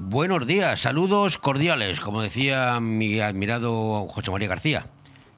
[0.00, 4.86] Buenos días, saludos cordiales, como decía mi admirado José María García.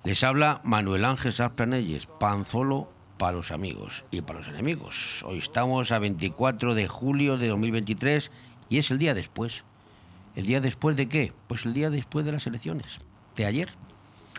[0.07, 2.89] Les habla Manuel Ángel Sasplanelles, Panzolo
[3.19, 5.25] para los amigos y para los enemigos.
[5.25, 8.31] Hoy estamos a 24 de julio de 2023
[8.69, 9.65] y es el día después.
[10.37, 11.33] ¿El día después de qué?
[11.49, 13.01] Pues el día después de las elecciones,
[13.35, 13.69] de ayer.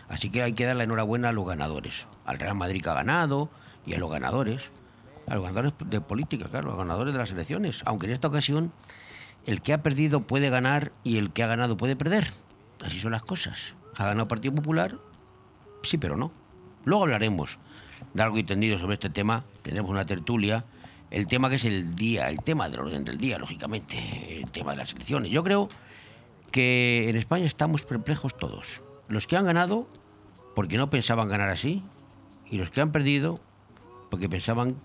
[0.08, 2.06] Así que hay que dar la enhorabuena a los ganadores.
[2.24, 3.50] Al Real Madrid que ha ganado
[3.84, 4.70] y a los ganadores.
[5.26, 7.82] A los ganadores de política, claro, a los ganadores de las elecciones.
[7.84, 8.72] Aunque en esta ocasión
[9.44, 12.26] el que ha perdido puede ganar y el que ha ganado puede perder.
[12.82, 13.74] Así son las cosas.
[13.96, 14.96] Ha ganado el Partido Popular,
[15.88, 16.32] sí, pero no.
[16.84, 17.58] Luego hablaremos
[18.14, 19.44] largo y tendido sobre este tema.
[19.62, 20.64] Tendremos una tertulia.
[21.10, 24.72] El tema que es el día, el tema del orden del día, lógicamente, el tema
[24.72, 25.30] de las elecciones.
[25.30, 25.68] Yo creo
[26.50, 28.80] que en España estamos perplejos todos.
[29.08, 29.88] Los que han ganado,
[30.54, 31.82] porque no pensaban ganar así,
[32.50, 33.40] y los que han perdido,
[34.10, 34.76] porque pensaban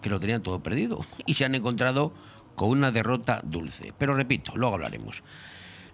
[0.00, 1.00] que lo tenían todo perdido.
[1.26, 2.12] Y se han encontrado
[2.54, 3.92] con una derrota dulce.
[3.98, 5.22] Pero repito, luego hablaremos.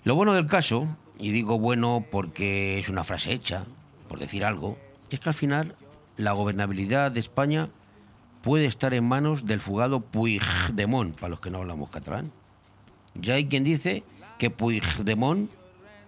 [0.04, 0.86] Lo bueno del caso,
[1.18, 3.64] y digo bueno porque es una frase hecha,
[4.12, 4.76] por decir algo,
[5.08, 5.74] es que al final
[6.18, 7.70] la gobernabilidad de España
[8.42, 12.30] puede estar en manos del fugado Puigdemont, para los que no hablamos catalán.
[13.14, 14.04] Ya hay quien dice
[14.38, 15.50] que Puigdemont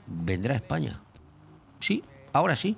[0.07, 1.01] vendrá a España.
[1.81, 2.03] Sí,
[2.35, 2.77] ahora sí.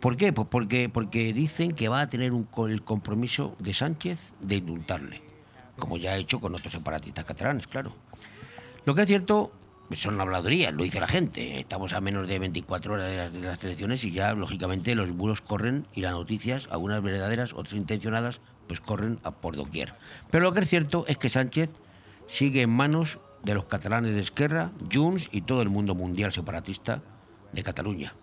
[0.00, 0.32] ¿Por qué?
[0.32, 5.22] Pues porque, porque dicen que va a tener un, el compromiso de Sánchez de indultarle
[5.78, 7.92] como ya ha hecho con otros separatistas catalanes, claro.
[8.84, 9.52] Lo que es cierto
[9.92, 11.60] son habladurías, lo dice la gente.
[11.60, 15.86] Estamos a menos de 24 horas de las, elecciones y ya, lógicamente, los bulos corren
[15.94, 19.94] y las noticias, algunas verdaderas, otras intencionadas, pues corren a por doquier.
[20.30, 21.70] Pero lo que es cierto es que Sánchez
[22.26, 27.02] sigue en manos de los catalanes de Esquerra, Junts y todo el mundo mundial separatista
[27.52, 28.14] de Cataluña.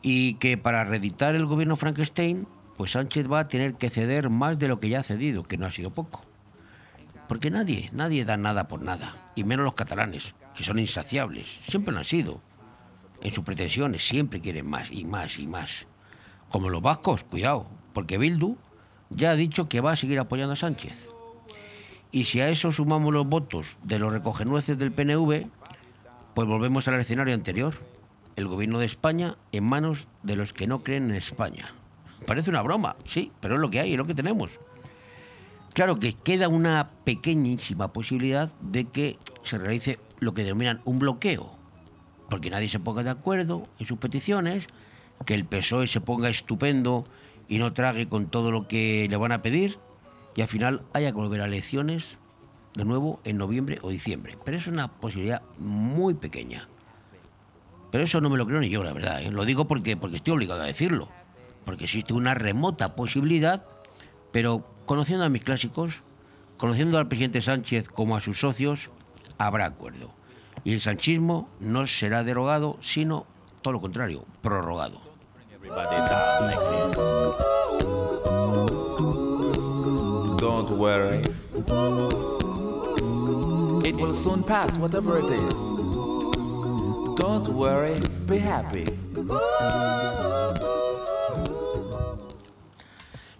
[0.00, 2.46] Y que para reeditar el gobierno Frankenstein,
[2.76, 5.58] pues Sánchez va a tener que ceder más de lo que ya ha cedido, que
[5.58, 6.22] no ha sido poco.
[7.28, 11.92] Porque nadie, nadie da nada por nada, y menos los catalanes, que son insaciables, siempre
[11.92, 12.40] lo han sido.
[13.22, 15.86] En sus pretensiones siempre quieren más y más y más.
[16.50, 18.56] Como los vascos, cuidado, porque Bildu
[19.10, 21.10] ya ha dicho que va a seguir apoyando a Sánchez.
[22.10, 25.46] Y si a eso sumamos los votos de los recogenueces del PNV,
[26.34, 27.74] pues volvemos al escenario anterior.
[28.36, 31.72] El gobierno de España en manos de los que no creen en España.
[32.26, 34.50] Parece una broma, sí, pero es lo que hay, es lo que tenemos.
[35.76, 41.50] Claro que queda una pequeñísima posibilidad de que se realice lo que denominan un bloqueo,
[42.30, 44.68] porque nadie se ponga de acuerdo en sus peticiones,
[45.26, 47.04] que el PSOE se ponga estupendo
[47.46, 49.78] y no trague con todo lo que le van a pedir,
[50.34, 52.16] y al final haya que volver a elecciones
[52.74, 54.38] de nuevo en noviembre o diciembre.
[54.46, 56.70] Pero es una posibilidad muy pequeña.
[57.90, 59.22] Pero eso no me lo creo ni yo, la verdad.
[59.22, 59.30] ¿eh?
[59.30, 61.10] Lo digo porque, porque estoy obligado a decirlo
[61.66, 63.66] porque existe una remota posibilidad,
[64.30, 66.00] pero conociendo a mis clásicos,
[66.56, 68.90] conociendo al presidente Sánchez como a sus socios,
[69.36, 70.12] habrá acuerdo.
[70.64, 73.26] Y el sanchismo no será derogado, sino
[73.62, 75.00] todo lo contrario, prorrogado.
[80.38, 81.22] Don't worry.
[83.84, 85.54] It will soon pass, whatever it is.
[87.16, 88.86] Don't worry, be happy.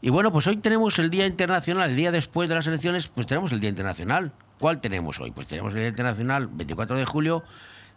[0.07, 3.27] Y bueno, pues hoy tenemos el Día Internacional, el día después de las elecciones, pues
[3.27, 4.33] tenemos el Día Internacional.
[4.61, 5.33] ¿Cuál tenemos hoy?
[5.33, 7.43] Pues tenemos el Día Internacional, 24 de julio,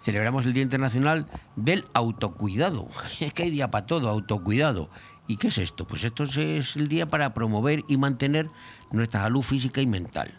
[0.01, 2.87] celebramos el Día Internacional del Autocuidado.
[3.19, 4.89] Es que hay día para todo, autocuidado.
[5.27, 5.85] ¿Y qué es esto?
[5.85, 8.49] Pues esto es el día para promover y mantener
[8.89, 10.33] nuestra salud física y mental,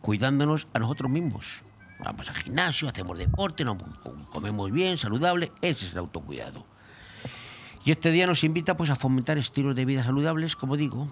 [0.00, 1.62] cuidándonos a nosotros mismos.
[2.00, 3.64] Vamos al gimnasio, hacemos deporte,
[4.32, 6.66] comemos bien, saludable, ese es el autocuidado.
[7.84, 11.06] Y este día nos invita pues, a fomentar estilos de vida saludables, como digo,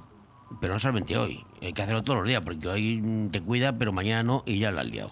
[0.60, 3.92] pero no solamente hoy, hay que hacerlo todos los días, porque hoy te cuida, pero
[3.92, 5.10] mañana no y ya la has liado.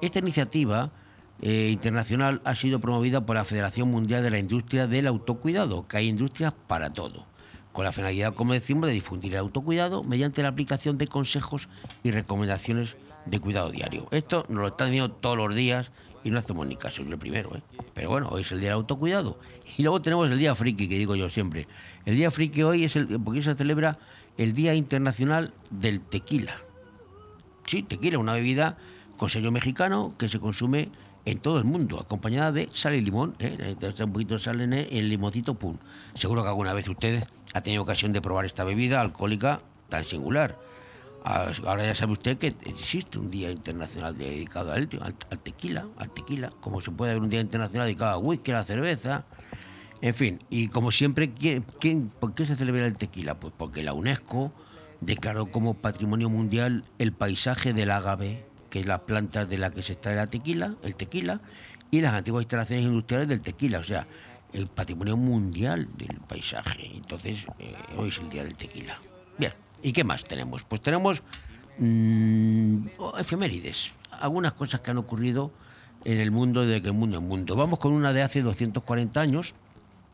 [0.00, 0.92] Esta iniciativa
[1.42, 5.96] eh, internacional ha sido promovida por la Federación Mundial de la Industria del Autocuidado, que
[5.96, 7.26] hay industrias para todo,
[7.72, 11.68] con la finalidad, como decimos, de difundir el autocuidado mediante la aplicación de consejos
[12.04, 12.96] y recomendaciones
[13.26, 14.06] de cuidado diario.
[14.12, 15.90] Esto nos lo están diciendo todos los días
[16.24, 17.54] y no hacemos ni caso, es el primero.
[17.56, 17.62] ¿eh?
[17.94, 19.38] Pero bueno, hoy es el día del autocuidado.
[19.76, 21.66] Y luego tenemos el día friki, que digo yo siempre.
[22.04, 23.98] El día friki hoy es el, porque se celebra
[24.36, 26.54] el Día Internacional del Tequila.
[27.66, 28.78] Sí, tequila, una bebida
[29.16, 30.88] con sello mexicano que se consume
[31.24, 33.36] en todo el mundo, acompañada de sal y limón.
[33.38, 33.76] ¿eh?
[34.02, 35.76] un poquito de sal en el, limoncito, pum.
[36.14, 40.58] Seguro que alguna vez ustedes ha tenido ocasión de probar esta bebida alcohólica tan singular.
[41.24, 44.88] Ah, ahora ya sabe usted que existe un día internacional dedicado al,
[45.42, 48.64] tequila, al tequila, como se puede haber un día internacional dedicado al whisky, a la
[48.64, 49.24] cerveza,
[50.00, 50.38] en fin.
[50.48, 51.62] Y como siempre, ¿quién,
[52.08, 53.38] ¿por qué se celebra el tequila?
[53.38, 54.52] Pues porque la UNESCO
[55.00, 59.82] declaró como patrimonio mundial el paisaje del agave, que es la planta de la que
[59.82, 61.42] se extrae la tequila, el tequila,
[61.90, 64.06] y las antiguas instalaciones industriales del tequila, o sea,
[64.52, 66.90] el patrimonio mundial del paisaje.
[66.94, 68.98] Entonces, eh, hoy es el día del tequila.
[69.82, 70.62] ¿Y qué más tenemos?
[70.64, 71.22] Pues tenemos
[71.78, 72.86] mmm,
[73.18, 75.50] efemérides, algunas cosas que han ocurrido
[76.04, 77.56] en el mundo de que el mundo es mundo.
[77.56, 79.54] Vamos con una de hace 240 años,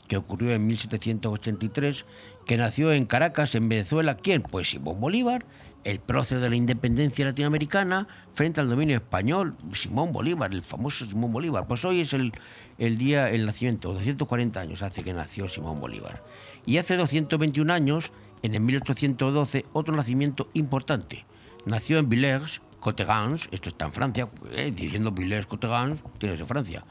[0.08, 2.04] que ocurrió en 1783,
[2.44, 4.16] que nació en Caracas, en Venezuela.
[4.16, 4.42] ¿Quién?
[4.42, 5.44] Pues Simón Bolívar,
[5.82, 9.56] el prócer de la independencia latinoamericana frente al dominio español.
[9.72, 11.66] Simón Bolívar, el famoso Simón Bolívar.
[11.66, 12.32] Pues hoy es el,
[12.78, 16.22] el día, el nacimiento, 240 años hace que nació Simón Bolívar.
[16.66, 18.12] Y hace 221 años
[18.46, 21.26] en el 1812 otro nacimiento importante.
[21.64, 26.84] Nació en Villers, Cotegans, esto está en Francia, eh, diciendo Villers, Cotegans, tienes en Francia.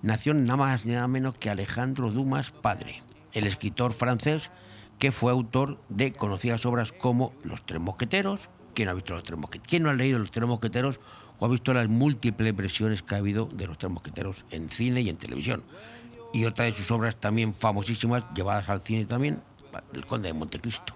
[0.00, 3.02] Nació nada más ni nada menos que Alejandro Dumas padre,
[3.34, 4.50] el escritor francés
[4.98, 8.48] que fue autor de conocidas obras como Los Tres Mosqueteros.
[8.74, 9.68] ¿Quién ha visto Los Tres Mosqueteros?
[9.68, 11.00] ¿Quién no ha leído Los Tres Mosqueteros
[11.38, 15.02] o ha visto las múltiples versiones que ha habido de Los Tres Mosqueteros en cine
[15.02, 15.62] y en televisión?
[16.32, 19.42] Y otra de sus obras también famosísimas, llevadas al cine también,
[19.92, 20.94] el conde de Montecristo.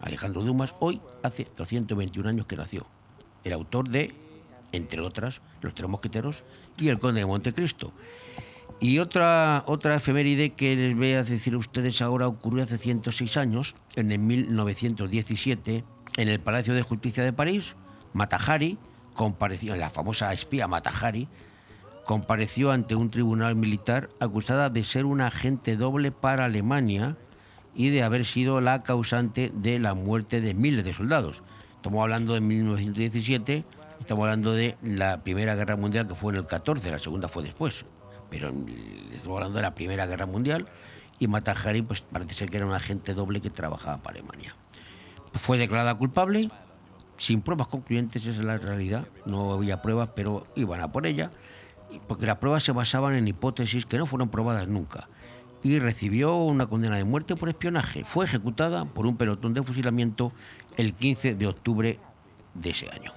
[0.00, 2.86] Alejandro Dumas, hoy hace 221 años que nació.
[3.42, 4.14] El autor de,
[4.72, 6.42] entre otras, Los Tres Mosqueteros
[6.78, 7.92] y El conde de Montecristo.
[8.80, 13.36] Y otra, otra efeméride que les voy a decir a ustedes ahora ocurrió hace 106
[13.36, 15.84] años, en el 1917,
[16.16, 17.74] en el Palacio de Justicia de París.
[18.12, 18.78] Matahari
[19.14, 21.28] compareció, la famosa espía Matahari,
[22.04, 27.16] compareció ante un tribunal militar acusada de ser un agente doble para Alemania
[27.74, 31.42] y de haber sido la causante de la muerte de miles de soldados.
[31.76, 33.64] Estamos hablando de 1917,
[34.00, 37.42] estamos hablando de la Primera Guerra Mundial que fue en el 14, la segunda fue
[37.42, 37.84] después,
[38.30, 38.48] pero
[39.12, 40.66] estamos hablando de la Primera Guerra Mundial
[41.18, 44.54] y Matahari pues parece ser que era un agente doble que trabajaba para Alemania.
[45.32, 46.48] Fue declarada culpable,
[47.16, 51.30] sin pruebas concluyentes, esa es la realidad, no había pruebas, pero iban a por ella,
[52.06, 55.08] porque las pruebas se basaban en hipótesis que no fueron probadas nunca
[55.64, 58.04] y recibió una condena de muerte por espionaje.
[58.04, 60.30] Fue ejecutada por un pelotón de fusilamiento
[60.76, 61.98] el 15 de octubre
[62.52, 63.10] de ese año.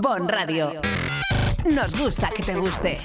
[0.00, 0.80] Bon Radio.
[1.74, 2.98] Nos gusta que te guste.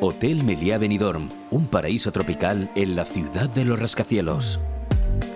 [0.00, 4.60] Hotel Meliá Benidorm, un paraíso tropical en la ciudad de los rascacielos.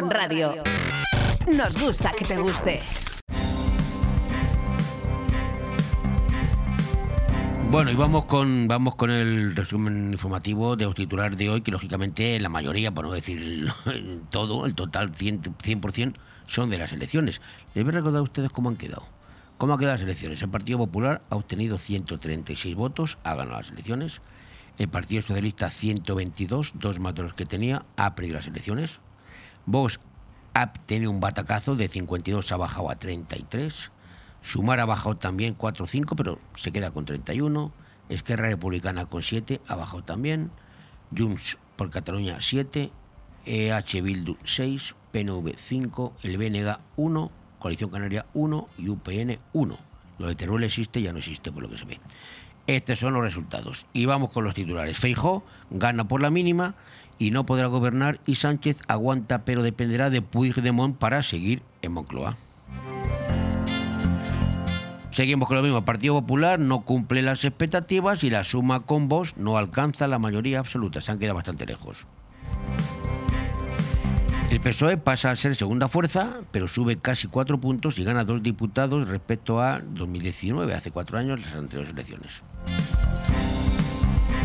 [0.00, 0.64] Radio.
[1.46, 2.80] nos gusta que te guste.
[7.70, 11.70] Bueno, y vamos con, vamos con el resumen informativo de los titulares de hoy, que
[11.70, 13.68] lógicamente la mayoría, por no decir
[14.30, 16.14] todo, el total 100%,
[16.48, 17.40] son de las elecciones.
[17.74, 19.06] Les voy a recordar a ustedes cómo han quedado.
[19.58, 20.42] ¿Cómo han quedado las elecciones?
[20.42, 24.20] El Partido Popular ha obtenido 136 votos, ha ganado las elecciones.
[24.76, 29.00] El Partido Socialista 122, dos más de los que tenía, ha perdido las elecciones.
[29.66, 30.00] Vox
[30.54, 33.90] ha tenido un batacazo de 52, ha bajado a 33.
[34.42, 37.72] Sumar ha bajado también 4 o 5, pero se queda con 31.
[38.08, 40.50] Esquerra Republicana con 7, ha bajado también.
[41.16, 42.90] Junts por Cataluña 7.
[43.46, 44.94] EH Bildu 6.
[45.10, 46.12] PNV 5.
[46.22, 47.30] El BNG 1.
[47.58, 49.78] Coalición Canaria 1 y UPN 1.
[50.18, 51.98] Lo de Teruel existe, ya no existe por lo que se ve.
[52.66, 53.86] Estos son los resultados.
[53.92, 54.98] Y vamos con los titulares.
[54.98, 56.74] Feijó gana por la mínima
[57.18, 62.36] y no podrá gobernar y Sánchez aguanta pero dependerá de Puigdemont para seguir en Moncloa.
[65.14, 65.78] Seguimos con lo mismo.
[65.78, 70.18] El Partido Popular no cumple las expectativas y la suma con vos no alcanza la
[70.18, 71.00] mayoría absoluta.
[71.00, 72.06] Se han quedado bastante lejos.
[74.50, 78.42] El PSOE pasa a ser segunda fuerza, pero sube casi cuatro puntos y gana dos
[78.42, 82.42] diputados respecto a 2019, hace cuatro años, las anteriores elecciones.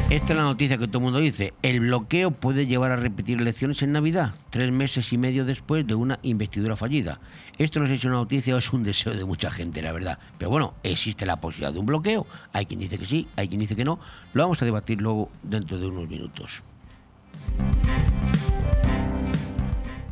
[0.10, 1.54] Esta es la noticia que todo el mundo dice.
[1.62, 5.94] El bloqueo puede llevar a repetir elecciones en Navidad, tres meses y medio después de
[5.94, 7.20] una investidura fallida.
[7.60, 10.18] Esto no sé es una noticia o es un deseo de mucha gente, la verdad.
[10.39, 12.25] Pero bueno, existe la posibilidad de un bloqueo.
[12.54, 14.00] Hay quien dice que sí, hay quien dice que no.
[14.34, 16.63] Lo vamos a debatir luego dentro de unos minutos.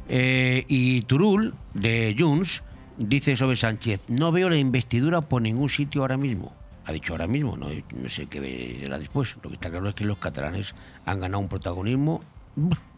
[0.09, 2.61] Eh, y Turul, de Junts,
[2.99, 6.53] dice sobre Sánchez, no veo la investidura por ningún sitio ahora mismo
[6.87, 7.67] ha dicho ahora mismo, no,
[8.09, 9.35] sé qué será después.
[9.43, 10.73] Lo que está claro es que los catalanes
[11.05, 12.21] han ganado un protagonismo,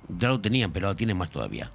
[0.07, 1.71] ya lo tenían, pero lo tienen más todavía.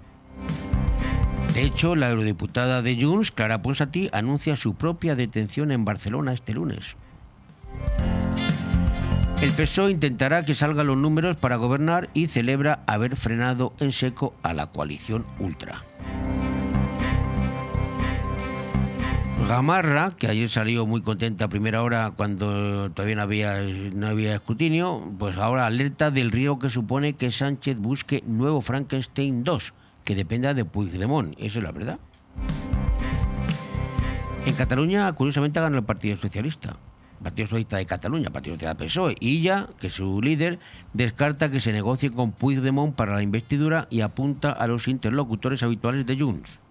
[1.54, 6.54] De hecho, la eurodiputada de Junts, Clara Ponsatí, anuncia su propia detención en Barcelona este
[6.54, 6.96] lunes.
[9.40, 14.34] El PSOE intentará que salgan los números para gobernar y celebra haber frenado en seco
[14.44, 15.82] a la coalición ultra.
[19.48, 25.36] Gamarra, que ayer salió muy contenta a primera hora cuando todavía no había, escrutinio, pues
[25.36, 30.64] ahora alerta del riesgo que supone que Sánchez busque nuevo Frankenstein 2, que dependa de
[30.64, 31.34] Puigdemont.
[31.38, 31.98] Eso es la verdad.
[34.46, 36.76] En Cataluña, curiosamente, ganado el Partido Socialista.
[37.22, 39.14] Partido Socialista de Cataluña, Partido Socialista PSOE.
[39.20, 40.58] Y ya, que su líder,
[40.94, 46.06] descarta que se negocie con Puigdemont para la investidura y apunta a los interlocutores habituales
[46.06, 46.63] de Junts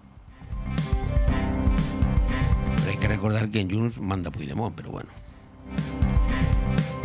[3.04, 5.10] que recordar que en Junts manda Puigdemont, pero bueno.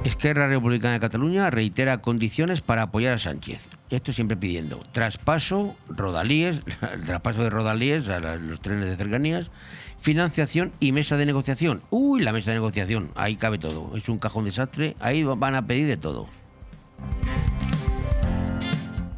[0.05, 3.69] Esquerra Republicana de Cataluña reitera condiciones para apoyar a Sánchez.
[3.91, 6.61] Esto siempre pidiendo traspaso, rodalíes,
[6.93, 9.51] el traspaso de rodalíes a los trenes de cercanías,
[9.99, 11.83] financiación y mesa de negociación.
[11.91, 13.97] Uy, la mesa de negociación, ahí cabe todo.
[13.97, 16.29] Es un cajón desastre, ahí van a pedir de todo.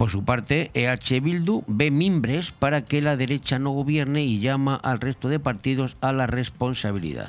[0.00, 4.74] Por su parte, EH Bildu ve mimbres para que la derecha no gobierne y llama
[4.76, 7.28] al resto de partidos a la responsabilidad.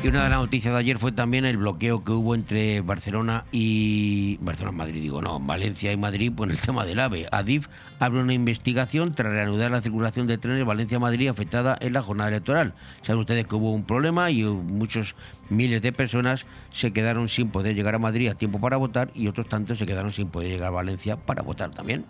[0.00, 3.46] Y una de las noticias de ayer fue también el bloqueo que hubo entre Barcelona
[3.50, 7.26] y Barcelona-Madrid, digo, no, Valencia y Madrid por el tema del AVE.
[7.32, 7.66] Adif
[7.98, 12.74] abre una investigación tras reanudar la circulación de trenes Valencia-Madrid afectada en la jornada electoral.
[13.02, 15.16] Saben ustedes que hubo un problema y muchos
[15.50, 19.26] miles de personas se quedaron sin poder llegar a Madrid a tiempo para votar y
[19.26, 22.04] otros tantos se quedaron sin poder llegar a Valencia para votar también.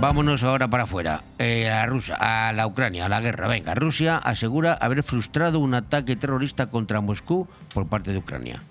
[0.00, 1.84] Vámonos ahora para afuera, eh, a,
[2.48, 3.48] a la Ucrania, a la guerra.
[3.48, 8.62] Venga, Rusia asegura haber frustrado un ataque terrorista contra Moscú por parte de Ucrania.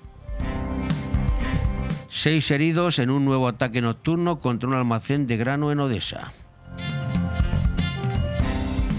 [2.10, 6.32] Seis heridos en un nuevo ataque nocturno contra un almacén de grano en Odessa.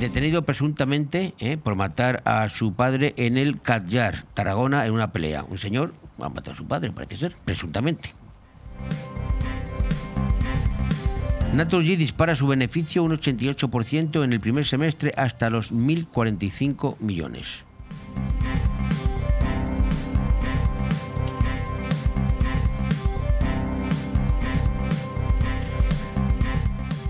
[0.00, 5.42] Detenido presuntamente eh, por matar a su padre en el Katyar, Tarragona, en una pelea.
[5.44, 8.12] Un señor va a matar a su padre, parece ser, presuntamente.
[11.54, 17.64] Naturgy dispara su beneficio un 88% en el primer semestre hasta los 1.045 millones.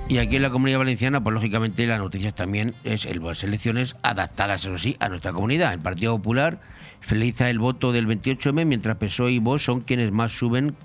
[0.09, 3.97] Y aquí en la comunidad valenciana, pues lógicamente las noticias también es el, las elecciones
[4.03, 5.73] adaptadas, eso sí, a nuestra comunidad.
[5.73, 6.61] El Partido Popular
[7.01, 10.77] feliza el voto del 28M, mientras PSOE y Vox son quienes más suben en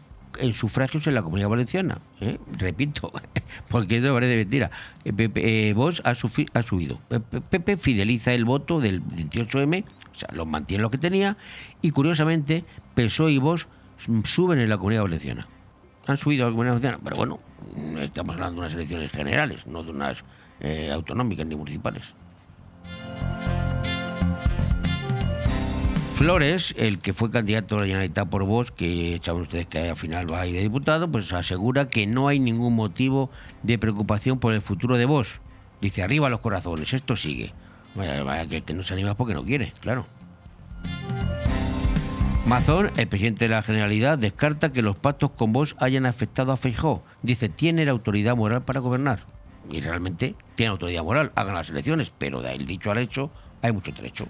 [0.53, 1.99] sufragios en la comunidad valenciana.
[2.19, 2.37] ¿eh?
[2.57, 3.11] Repito,
[3.69, 4.71] porque esto parece mentira.
[5.05, 6.99] Eh, eh, ha, ha subido.
[7.49, 11.37] Pepe fideliza el voto del 28M, o sea, lo mantiene lo que tenía,
[11.81, 13.67] y curiosamente, PSOE y Vox
[14.23, 15.47] suben en la comunidad valenciana.
[16.07, 17.39] han subido algunas veces, pero bueno,
[17.99, 20.23] estamos hablando de unas elecciones generales, no de unas
[20.59, 22.13] eh, autonómicas ni municipales.
[26.21, 29.95] Flores, el que fue candidato a la Generalitat por vos, que echaban ustedes que al
[29.95, 33.31] final va a ir de diputado, pues asegura que no hay ningún motivo
[33.63, 35.39] de preocupación por el futuro de vos.
[35.81, 37.53] Dice, arriba los corazones, esto sigue.
[37.95, 40.05] Vaya, que, no se anima porque no quiere, claro.
[42.45, 46.57] Mazón, el presidente de la Generalidad, descarta que los pactos con vos hayan afectado a
[46.57, 47.03] Feijó.
[47.23, 49.21] Dice, tiene la autoridad moral para gobernar.
[49.71, 53.31] Y realmente tiene autoridad moral, hagan las elecciones, pero del dicho al hecho
[53.63, 54.27] hay mucho trecho.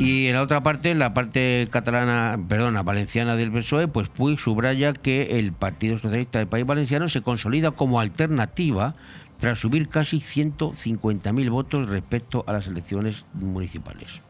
[0.00, 4.38] Y en la otra parte, en la parte catalana, perdona, valenciana del PSOE, pues Puig
[4.38, 8.94] subraya que el Partido Socialista del País Valenciano se consolida como alternativa
[9.40, 14.22] tras subir casi 150.000 votos respecto a las elecciones municipales.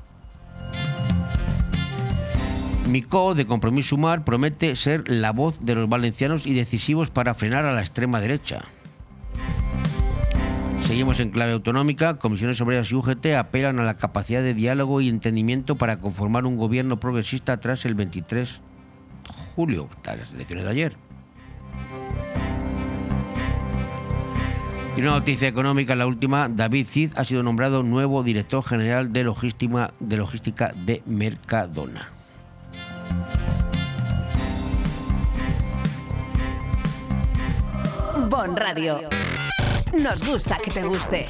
[2.89, 7.65] Micó, de Compromiso Sumar, promete ser la voz de los valencianos y decisivos para frenar
[7.65, 8.65] a la extrema derecha.
[10.91, 12.19] Seguimos en clave autonómica.
[12.19, 16.57] Comisiones Obreras y UGT apelan a la capacidad de diálogo y entendimiento para conformar un
[16.57, 20.97] gobierno progresista tras el 23 de julio, tras las elecciones de ayer.
[24.97, 29.23] Y una noticia económica, la última, David Cid ha sido nombrado nuevo director general de
[29.23, 32.09] logística de, logística de Mercadona.
[38.29, 39.09] Bon Radio.
[39.93, 41.25] Nos gusta que te guste.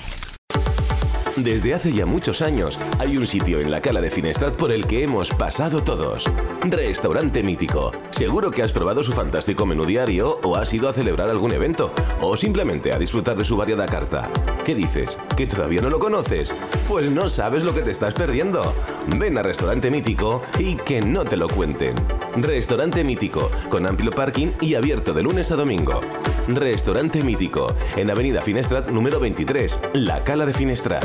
[1.36, 4.86] Desde hace ya muchos años hay un sitio en la cala de Finestrat por el
[4.86, 6.24] que hemos pasado todos.
[6.62, 7.90] Restaurante Mítico.
[8.10, 11.92] Seguro que has probado su fantástico menú diario o has ido a celebrar algún evento
[12.20, 14.28] o simplemente a disfrutar de su variada carta.
[14.64, 15.18] ¿Qué dices?
[15.38, 16.52] ¿Que todavía no lo conoces?
[16.86, 18.74] Pues no sabes lo que te estás perdiendo.
[19.16, 21.94] Ven a Restaurante Mítico y que no te lo cuenten.
[22.36, 26.00] Restaurante Mítico, con amplio parking y abierto de lunes a domingo.
[26.46, 31.04] Restaurante Mítico, en Avenida Finestrat número 23, La Cala de Finestrat.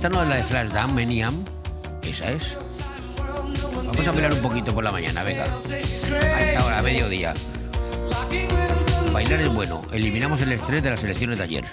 [0.00, 1.44] Esta no es la de Flashdance, Meniam.
[2.00, 2.56] Esa es.
[3.84, 5.44] Vamos a bailar un poquito por la mañana, venga.
[5.44, 7.34] A esta hora, a mediodía.
[9.12, 9.82] Bailar es bueno.
[9.92, 11.64] Eliminamos el estrés de las elecciones de ayer.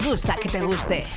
[0.00, 1.04] Gusta que te guste.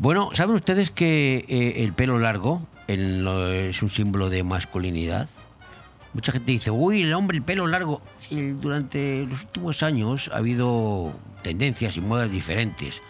[0.00, 5.28] Bueno, ¿saben ustedes que eh, el pelo largo es un símbolo de masculinidad?
[6.14, 8.00] Mucha gente dice, uy, el hombre, el pelo largo.
[8.30, 13.02] Durante los últimos años ha habido tendencias y modas diferentes.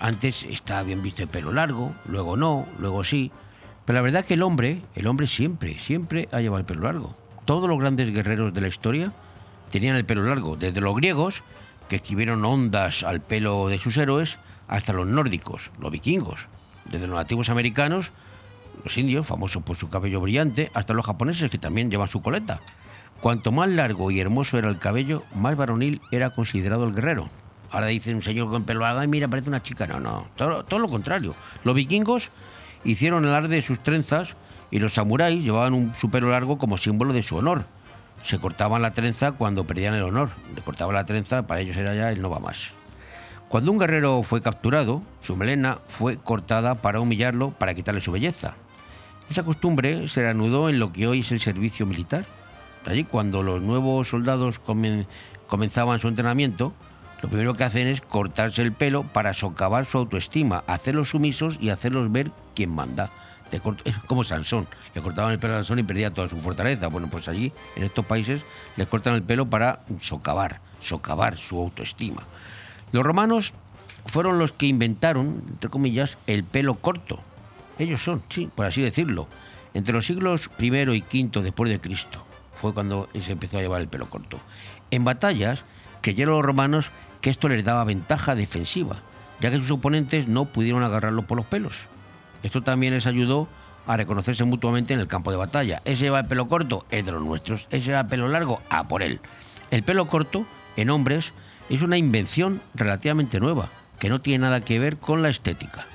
[0.00, 3.30] Antes estaba bien visto el pelo largo, luego no, luego sí.
[3.84, 6.82] Pero la verdad es que el hombre, el hombre siempre, siempre ha llevado el pelo
[6.82, 7.14] largo.
[7.44, 9.12] Todos los grandes guerreros de la historia
[9.70, 11.42] tenían el pelo largo, desde los griegos,
[11.88, 16.48] que escribieron ondas al pelo de sus héroes, hasta los nórdicos, los vikingos,
[16.86, 18.10] desde los nativos americanos,
[18.84, 22.60] los indios, famosos por su cabello brillante, hasta los japoneses que también llevan su coleta.
[23.20, 27.28] Cuanto más largo y hermoso era el cabello, más varonil era considerado el guerrero.
[27.70, 29.86] Ahora dice un señor con pelo largo, mira, parece una chica.
[29.86, 31.34] No, no, todo, todo lo contrario.
[31.64, 32.30] Los vikingos
[32.84, 34.36] hicieron alarde de sus trenzas
[34.70, 37.64] y los samuráis llevaban un, su pelo largo como símbolo de su honor.
[38.24, 40.30] Se cortaban la trenza cuando perdían el honor.
[40.54, 42.72] Le cortaban la trenza, para ellos era ya el no va más.
[43.48, 48.54] Cuando un guerrero fue capturado, su melena fue cortada para humillarlo, para quitarle su belleza.
[49.30, 52.24] Esa costumbre se reanudó en lo que hoy es el servicio militar.
[52.84, 54.60] Allí, cuando los nuevos soldados
[55.46, 56.72] comenzaban su entrenamiento,
[57.22, 61.70] lo primero que hacen es cortarse el pelo para socavar su autoestima, hacerlos sumisos y
[61.70, 63.10] hacerlos ver quién manda.
[63.52, 66.88] Es como Sansón, le cortaban el pelo a Sansón y perdía toda su fortaleza.
[66.88, 68.42] Bueno, pues allí, en estos países,
[68.76, 72.22] les cortan el pelo para socavar, socavar su autoestima.
[72.92, 73.52] Los romanos
[74.06, 77.18] fueron los que inventaron, entre comillas, el pelo corto.
[77.78, 79.28] Ellos son, sí, por así decirlo.
[79.74, 83.80] Entre los siglos I y V después de Cristo fue cuando se empezó a llevar
[83.80, 84.38] el pelo corto.
[84.90, 85.64] En batallas
[86.00, 86.86] creyeron los romanos
[87.20, 88.96] que esto les daba ventaja defensiva,
[89.40, 91.74] ya que sus oponentes no pudieron agarrarlo por los pelos.
[92.46, 93.48] Esto también les ayudó
[93.88, 95.82] a reconocerse mutuamente en el campo de batalla.
[95.84, 97.66] Ese lleva el pelo corto, es de los nuestros.
[97.70, 99.18] Ese lleva el pelo largo, a por él.
[99.72, 101.32] El pelo corto, en hombres,
[101.70, 105.86] es una invención relativamente nueva, que no tiene nada que ver con la estética.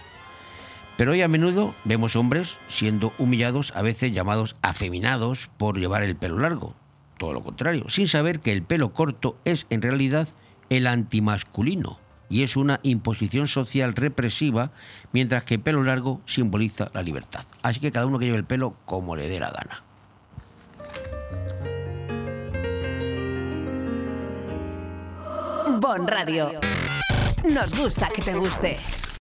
[0.98, 6.18] Pero hoy a menudo vemos hombres siendo humillados, a veces llamados afeminados por llevar el
[6.18, 6.76] pelo largo.
[7.18, 10.28] Todo lo contrario, sin saber que el pelo corto es en realidad
[10.70, 11.98] el antimasculino
[12.32, 14.72] y es una imposición social represiva,
[15.12, 17.44] mientras que el pelo largo simboliza la libertad.
[17.62, 19.84] Así que cada uno que lleve el pelo como le dé la gana.
[25.80, 26.60] Bon Radio.
[27.44, 28.78] Nos gusta que te guste.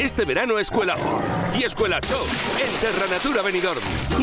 [0.00, 0.96] Este verano Escuela
[1.56, 2.26] y Escuela Show
[2.58, 3.78] en Terranatura Benidorm.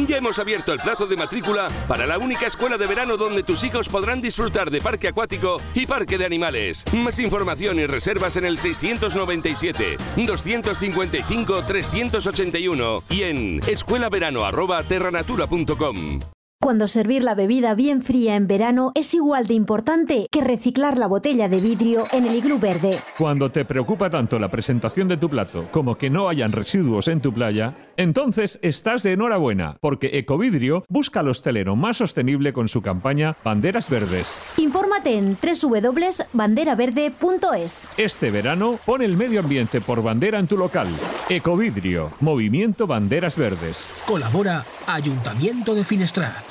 [0.06, 3.64] Ya hemos abierto el plazo de matrícula para la única escuela de verano donde tus
[3.64, 6.84] hijos podrán disfrutar de parque acuático y parque de animales.
[6.94, 16.20] Más información y reservas en el 697 255 381 y en escuelaverano@terranatura.com.
[16.62, 21.08] Cuando servir la bebida bien fría en verano es igual de importante que reciclar la
[21.08, 23.00] botella de vidrio en el iglú verde.
[23.18, 27.20] Cuando te preocupa tanto la presentación de tu plato como que no hayan residuos en
[27.20, 32.84] tu playa, entonces estás de enhorabuena, porque Ecovidrio busca al hostelero más sostenible con su
[32.84, 34.38] campaña Banderas Verdes.
[34.58, 37.90] Infórmate en www.banderaverde.es.
[37.98, 40.90] Este verano pon el medio ambiente por bandera en tu local.
[41.28, 43.90] Ecovidrio, Movimiento Banderas Verdes.
[44.06, 46.51] Colabora Ayuntamiento de Finestrat.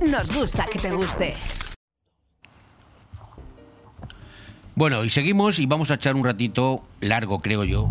[0.00, 1.34] Nos gusta que te guste.
[4.74, 7.90] Bueno, y seguimos y vamos a echar un ratito largo, creo yo,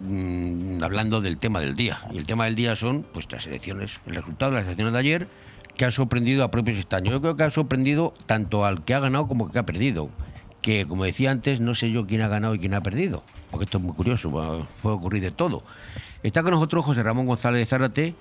[0.00, 1.98] mm, hablando del tema del día.
[2.12, 5.28] Y el tema del día son pues elecciones, el resultado de las elecciones de ayer
[5.76, 7.12] que ha sorprendido a propios estaños.
[7.12, 10.08] Yo creo que ha sorprendido tanto al que ha ganado como al que ha perdido.
[10.62, 13.64] Que, como decía antes, no sé yo quién ha ganado y quién ha perdido, porque
[13.64, 14.30] esto es muy curioso,
[14.82, 15.64] puede ocurrir de todo.
[16.22, 18.14] Está con nosotros José Ramón González Zárate,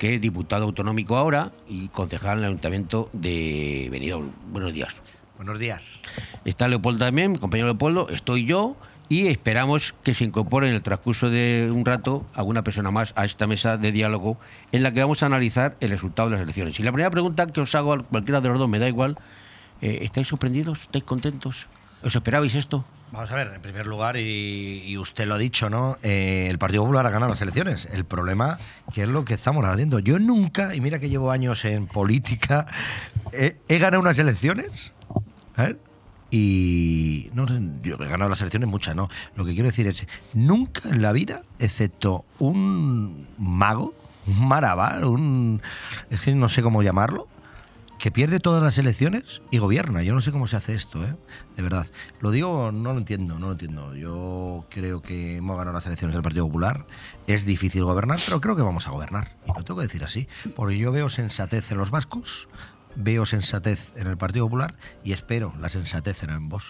[0.00, 4.30] que es diputado autonómico ahora y concejal en el Ayuntamiento de Benidorm.
[4.50, 4.96] Buenos días.
[5.36, 6.00] Buenos días.
[6.46, 8.76] Está Leopoldo también, mi compañero Leopoldo, estoy yo
[9.10, 13.26] y esperamos que se incorpore en el transcurso de un rato alguna persona más a
[13.26, 14.38] esta mesa de diálogo
[14.72, 16.80] en la que vamos a analizar el resultado de las elecciones.
[16.80, 19.18] Y la primera pregunta que os hago a cualquiera de los dos, me da igual,
[19.82, 20.80] eh, ¿estáis sorprendidos?
[20.80, 21.66] ¿Estáis contentos?
[22.02, 22.86] ¿Os esperabais esto?
[23.12, 25.98] Vamos a ver, en primer lugar, y, usted lo ha dicho, ¿no?
[26.02, 27.88] Eh, el Partido Popular ha ganado las elecciones.
[27.92, 28.56] El problema,
[28.94, 29.98] que es lo que estamos haciendo.
[29.98, 32.68] Yo nunca, y mira que llevo años en política,
[33.32, 34.92] he, ganado unas elecciones.
[35.58, 35.76] ¿eh?
[36.30, 37.46] Y no,
[37.82, 39.08] yo he ganado las elecciones muchas, ¿no?
[39.34, 43.92] Lo que quiero decir es, nunca en la vida, excepto un mago,
[44.28, 45.60] un marabar, un...
[46.10, 47.26] Es que no sé cómo llamarlo,
[48.00, 50.02] que pierde todas las elecciones y gobierna.
[50.02, 51.14] Yo no sé cómo se hace esto, ¿eh?
[51.54, 51.86] De verdad.
[52.20, 53.94] Lo digo, no lo entiendo, no lo entiendo.
[53.94, 56.86] Yo creo que hemos ganado las elecciones del Partido Popular.
[57.26, 59.36] Es difícil gobernar, pero creo que vamos a gobernar.
[59.44, 60.28] Y lo tengo que decir así.
[60.56, 62.48] Porque yo veo sensatez en los vascos,
[62.96, 66.64] veo sensatez en el Partido Popular y espero la sensatez en Vox.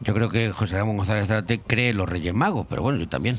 [0.00, 3.08] Yo creo que José Ramón González Zárate cree en los Reyes Magos, pero bueno, yo
[3.08, 3.38] también.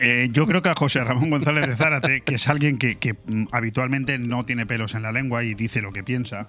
[0.00, 3.48] Eh, yo creo que a José Ramón González de Zárate, que es alguien que, mm,
[3.52, 6.48] habitualmente no tiene pelos en la lengua y dice lo que piensa,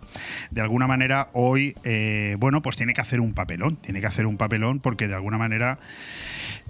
[0.51, 4.25] de alguna manera hoy, eh, bueno, pues tiene que hacer un papelón, tiene que hacer
[4.25, 5.79] un papelón porque de alguna manera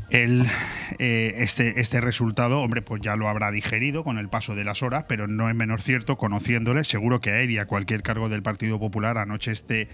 [0.09, 0.45] él,
[0.99, 4.83] eh, este, este resultado, hombre, pues ya lo habrá digerido con el paso de las
[4.83, 8.29] horas, pero no es menor cierto, conociéndole, seguro que a él y a cualquier cargo
[8.29, 9.87] del Partido Popular anoche este,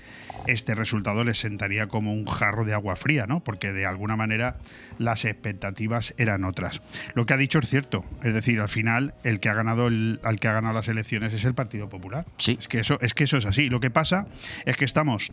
[0.48, 3.44] este resultado les sentaría como un jarro de agua fría, ¿no?
[3.44, 4.58] Porque de alguna manera
[4.98, 6.69] las expectativas eran otras.
[7.16, 10.20] Lo que ha dicho es cierto, es decir, al final el que ha ganado el,
[10.24, 12.26] al que ha ganado las elecciones es el Partido Popular.
[12.38, 12.58] Sí.
[12.60, 13.70] Es que eso es que eso es así.
[13.70, 14.28] Lo que pasa
[14.66, 15.32] es que estamos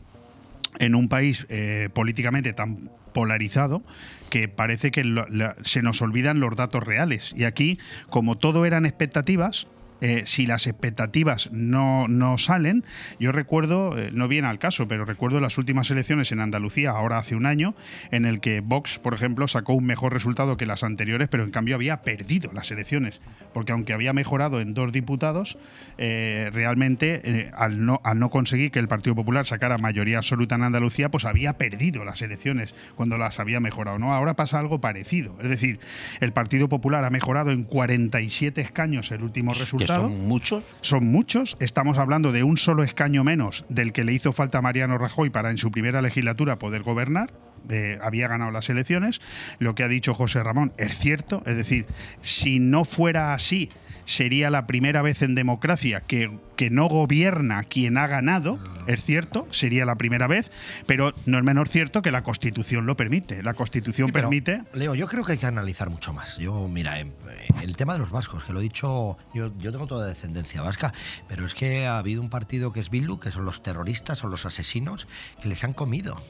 [0.79, 2.77] en un país eh, políticamente tan
[3.15, 3.83] polarizado
[4.31, 7.33] que parece que lo- la- se nos olvidan los datos reales.
[7.37, 7.79] Y aquí,
[8.11, 9.67] como todo eran expectativas,
[10.07, 12.85] eh, si las expectativas no, no salen,
[13.19, 17.19] yo recuerdo, eh, no viene al caso, pero recuerdo las últimas elecciones en Andalucía, ahora
[17.19, 17.75] hace un año,
[18.13, 21.51] en el que Vox, por ejemplo, sacó un mejor resultado que las anteriores, pero en
[21.51, 23.21] cambio había perdido las elecciones,
[23.57, 25.57] porque aunque había mejorado en dos diputados,
[25.97, 30.57] eh, realmente eh, al, no, al no conseguir que el Partido Popular sacara mayoría absoluta
[30.57, 33.99] en Andalucía, pues había perdido las elecciones cuando las había mejorado.
[33.99, 34.13] ¿no?
[34.13, 35.81] Ahora pasa algo parecido, es decir,
[36.21, 40.03] el Partido Popular ha mejorado en 47 escaños el último resultado.
[40.03, 40.77] son muchos.
[40.83, 41.57] Son muchos.
[41.59, 45.31] Estamos hablando de un solo escaño menos del que le hizo falta a Mariano Rajoy
[45.31, 47.31] para en su primera legislatura poder gobernar.
[47.69, 49.21] Eh, había ganado las elecciones.
[49.59, 51.43] Lo que ha dicho José Ramón es cierto.
[51.47, 51.87] Es decir,
[52.23, 53.71] si no fuera así,
[54.05, 58.59] sería la primera vez en democracia que, que no gobierna quien ha ganado.
[58.87, 60.51] Es cierto, sería la primera vez.
[60.87, 63.43] Pero no es menor cierto que la Constitución lo permite.
[63.43, 64.63] La Constitución Sí, pero, permite.
[64.73, 66.39] Leo, yo creo que hay que analizar mucho más.
[66.39, 70.07] Yo, mira, el tema de los vascos, que lo he dicho, yo, yo tengo toda
[70.07, 70.95] descendencia vasca,
[71.29, 74.31] pero es que ha habido un partido que es Bildu, que son los terroristas, son
[74.31, 75.09] los asesinos,
[75.43, 76.23] que les han comido.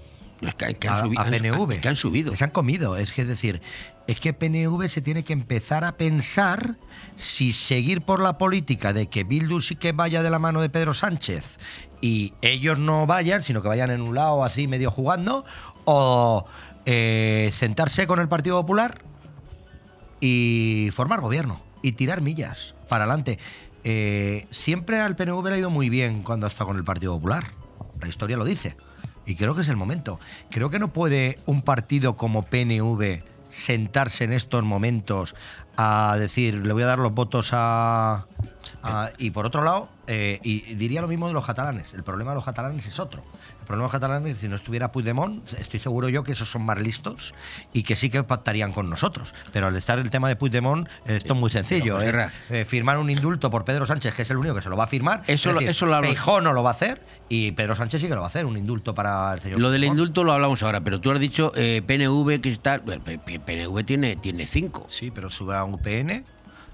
[0.56, 1.80] Que han a, subi- a han- PNV.
[1.80, 2.30] que han subido.
[2.32, 2.96] Les han comido.
[2.96, 3.60] Es que es decir,
[4.06, 6.76] es que PNV se tiene que empezar a pensar
[7.16, 10.68] si seguir por la política de que Bildu sí que vaya de la mano de
[10.70, 11.58] Pedro Sánchez
[12.00, 15.44] y ellos no vayan, sino que vayan en un lado así medio jugando,
[15.86, 16.44] o
[16.84, 19.02] eh, sentarse con el Partido Popular
[20.20, 23.38] y formar gobierno y tirar millas para adelante.
[23.84, 27.14] Eh, siempre al PNV le ha ido muy bien cuando ha estado con el Partido
[27.14, 27.44] Popular.
[28.00, 28.76] La historia lo dice.
[29.26, 30.18] Y creo que es el momento.
[30.50, 35.34] Creo que no puede un partido como PNV sentarse en estos momentos
[35.76, 38.26] a decir, le voy a dar los votos a...
[38.82, 41.92] a- y por otro lado, eh, y diría lo mismo de los catalanes.
[41.94, 43.22] El problema de los catalanes es otro.
[43.66, 46.48] El problema de los catalanes es si no estuviera Puigdemont, estoy seguro yo que esos
[46.48, 47.34] son más listos
[47.72, 49.34] y que sí que pactarían con nosotros.
[49.52, 51.96] Pero al estar el tema de Puigdemont, esto es muy sencillo.
[51.98, 52.32] Pero, es, Serra.
[52.50, 54.84] eh, firmar un indulto por Pedro Sánchez, que es el único que se lo va
[54.84, 55.22] a firmar.
[55.26, 58.02] Eso Es lo- decir, eso lo Feijóo no lo va a hacer y Pedro Sánchez
[58.02, 60.30] sí que lo va a hacer, un indulto para el señor Lo del indulto lo
[60.32, 62.78] hablamos ahora, pero tú has dicho eh, PNV que está.
[62.78, 64.86] bueno, PNV tiene, tiene cinco.
[64.88, 66.24] Sí, pero sube a UPN,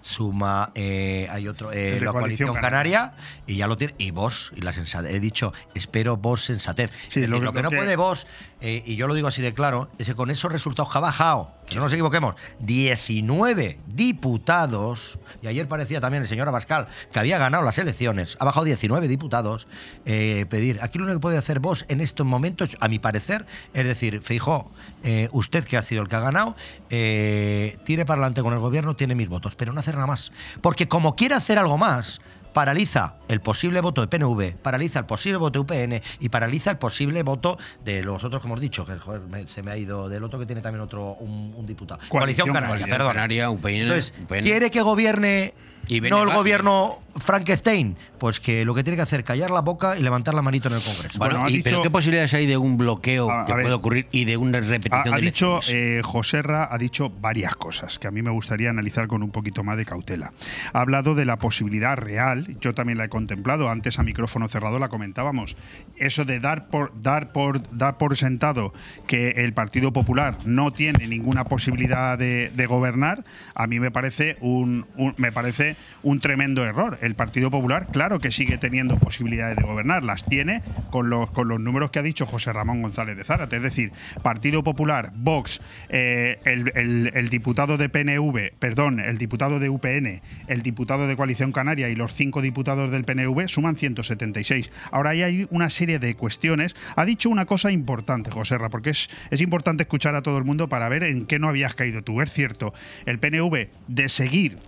[0.02, 3.12] suma, eh, hay otro, eh, la Coalición coalición canaria,
[3.46, 6.90] y ya lo tiene, y vos, y la sensatez, he dicho, espero vos sensatez.
[7.08, 8.26] Sí, es decir, lo lo, que- no que- puede vos,
[8.62, 11.00] eh, y yo lo digo así de claro, es que con esos resultados que ha
[11.00, 17.18] bajado, que no nos equivoquemos, 19 diputados, y ayer parecía también el señor Abascal que
[17.18, 19.66] había ganado las elecciones, ha bajado 19 diputados,
[20.04, 23.46] eh, pedir, aquí lo único que puede hacer vos en estos momentos, a mi parecer,
[23.74, 24.70] es decir, Feijó,
[25.02, 26.54] eh, usted que ha sido el que ha ganado,
[26.88, 30.30] eh, tire para adelante con el gobierno, tiene mis votos, pero no hacer nada más.
[30.60, 32.20] Porque como quiere hacer algo más,
[32.52, 36.78] paraliza el posible voto de PNV, paraliza el posible voto de UPN y paraliza el
[36.78, 40.08] posible voto de los otros que hemos dicho, que joder, me- se me ha ido
[40.08, 42.00] del otro que tiene también otro un, un diputado.
[42.08, 43.12] Coalición Coalición, Canaria, perdón.
[43.14, 44.40] Canaria, UPN, Entonces, UPN.
[44.42, 45.54] quiere que gobierne
[45.88, 49.60] Y no el gobierno Frankenstein, pues que lo que tiene que hacer es callar la
[49.60, 51.18] boca y levantar la manito en el Congreso.
[51.18, 53.52] Bueno, Bueno, ha y- dicho- pero ¿qué posibilidades hay de un bloqueo A- a que
[53.54, 53.62] ver.
[53.64, 57.98] puede ocurrir y de una repetición ha de dicho, eh, Joserra ha dicho varias cosas
[57.98, 60.32] que a mí me gustaría analizar con un poquito más de cautela.
[60.72, 64.78] Ha hablado de la posibilidad real, yo también la he contemplado, antes a micrófono cerrado
[64.78, 65.56] la comentábamos,
[65.98, 68.72] eso de dar por, dar por, dar por sentado
[69.06, 73.24] que el Partido Popular no tiene ninguna posibilidad de, de gobernar,
[73.54, 75.71] a mí me parece un, un- me parece
[76.02, 76.98] un tremendo error.
[77.02, 81.48] El Partido Popular, claro que sigue teniendo posibilidades de gobernar, las tiene con los, con
[81.48, 83.56] los números que ha dicho José Ramón González de Zárate.
[83.56, 83.92] Es decir,
[84.22, 90.62] Partido Popular, Vox, eh, el, el- diputado de PNV, perdón, el diputado de UPN, el
[90.62, 94.70] diputado de Coalición Canaria y los cinco diputados del PNV suman 176.
[94.90, 96.76] Ahora ahí hay una serie de cuestiones.
[96.96, 100.44] Ha dicho una cosa importante, José Ra, porque es, es importante escuchar a todo el
[100.44, 102.20] mundo para ver en qué no habías caído tú.
[102.20, 102.74] Es cierto,
[103.06, 104.58] el PNV de seguir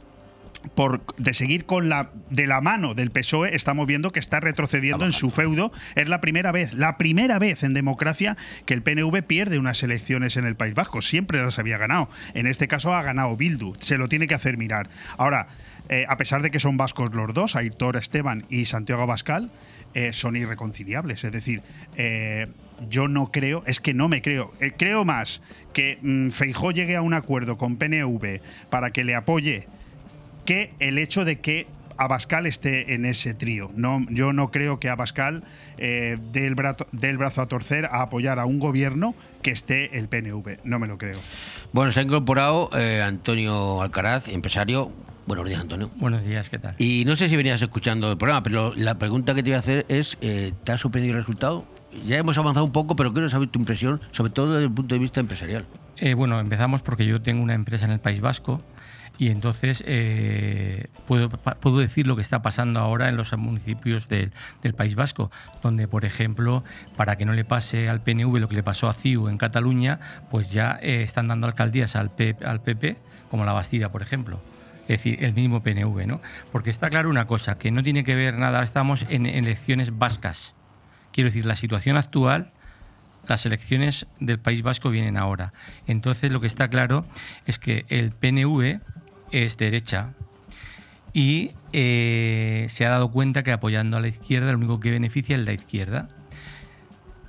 [0.74, 5.04] por de seguir con la de la mano del PSOE estamos viendo que está retrocediendo
[5.04, 5.72] en su feudo.
[5.94, 8.36] Es la primera vez la primera vez en democracia
[8.66, 11.02] que el PNV pierde unas elecciones en el País Vasco.
[11.02, 12.08] Siempre las había ganado.
[12.34, 13.74] En este caso ha ganado Bildu.
[13.80, 14.88] Se lo tiene que hacer mirar.
[15.16, 15.48] Ahora
[15.88, 19.50] eh, a pesar de que son vascos los dos Aitor Esteban y Santiago Abascal
[19.92, 21.24] eh, son irreconciliables.
[21.24, 21.62] Es decir
[21.96, 22.46] eh,
[22.88, 24.50] yo no creo, es que no me creo.
[24.76, 25.42] Creo más
[25.72, 28.40] que mm, Feijó llegue a un acuerdo con PNV
[28.70, 29.68] para que le apoye
[30.44, 31.66] que el hecho de que
[31.96, 33.70] Abascal esté en ese trío.
[33.74, 35.44] No, yo no creo que Abascal
[35.78, 39.50] eh, dé, el brazo, dé el brazo a torcer a apoyar a un gobierno que
[39.50, 40.58] esté el PNV.
[40.64, 41.18] No me lo creo.
[41.72, 44.90] Bueno, se ha incorporado eh, Antonio Alcaraz, empresario.
[45.26, 45.90] Buenos días, Antonio.
[45.96, 46.74] Buenos días, ¿qué tal?
[46.78, 49.60] Y no sé si venías escuchando el programa, pero la pregunta que te voy a
[49.60, 51.64] hacer es, eh, ¿te ha sorprendido el resultado?
[52.06, 54.94] Ya hemos avanzado un poco, pero quiero saber tu impresión, sobre todo desde el punto
[54.94, 55.64] de vista empresarial.
[55.96, 58.60] Eh, bueno, empezamos porque yo tengo una empresa en el País Vasco
[59.16, 64.32] y entonces eh, puedo, puedo decir lo que está pasando ahora en los municipios del,
[64.62, 65.30] del País Vasco,
[65.62, 66.64] donde, por ejemplo,
[66.96, 70.00] para que no le pase al PNV lo que le pasó a CIU en Cataluña,
[70.30, 72.96] pues ya eh, están dando alcaldías al, P- al PP,
[73.30, 74.40] como la Bastida, por ejemplo.
[74.82, 76.20] Es decir, el mismo PNV, ¿no?
[76.52, 80.54] Porque está claro una cosa, que no tiene que ver nada, estamos en elecciones vascas.
[81.12, 82.50] Quiero decir, la situación actual
[83.26, 85.54] las elecciones del País Vasco vienen ahora.
[85.86, 87.06] Entonces lo que está claro
[87.46, 88.80] es que el PNV
[89.34, 90.14] es derecha
[91.12, 95.36] y eh, se ha dado cuenta que apoyando a la izquierda lo único que beneficia
[95.36, 96.08] es la izquierda.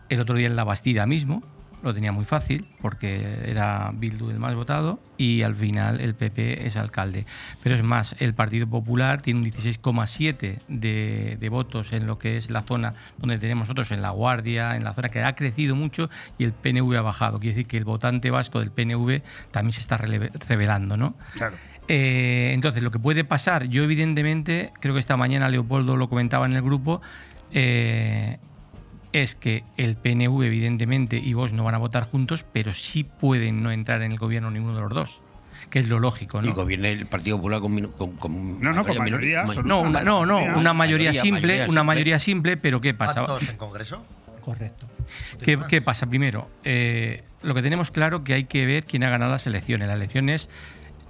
[0.10, 1.42] El otro día en la Bastida mismo
[1.84, 6.66] lo tenía muy fácil porque era Bildu el más votado y al final el PP
[6.66, 7.26] es alcalde.
[7.62, 12.38] Pero es más, el Partido Popular tiene un 16,7 de, de votos en lo que
[12.38, 15.76] es la zona donde tenemos nosotros, en La Guardia, en la zona que ha crecido
[15.76, 17.40] mucho y el PNV ha bajado.
[17.40, 21.16] Quiere decir que el votante vasco del PNV también se está revelando, ¿no?
[21.34, 21.56] Claro.
[21.88, 26.46] Eh, entonces, lo que puede pasar, yo evidentemente, creo que esta mañana Leopoldo lo comentaba
[26.46, 27.02] en el grupo,
[27.52, 28.38] eh,
[29.14, 33.64] es que el PNV, evidentemente, y vos no van a votar juntos, pero sí pueden
[33.64, 35.22] no entrar en el gobierno ninguno de los dos,
[35.70, 36.50] que es lo lógico, ¿no?
[36.50, 39.68] Y gobierne el Partido Popular con, con, con No, no, con mayoría minoría- absoluta.
[39.70, 43.26] No, una, no, no, una mayoría, simple, mayoría una mayoría simple, pero ¿qué pasa?
[43.26, 44.04] ¿Cuántos en Congreso?
[44.42, 44.86] Correcto.
[45.42, 46.08] ¿Qué, qué pasa?
[46.08, 49.88] Primero, eh, lo que tenemos claro que hay que ver quién ha ganado las elecciones.
[49.88, 50.50] Las elecciones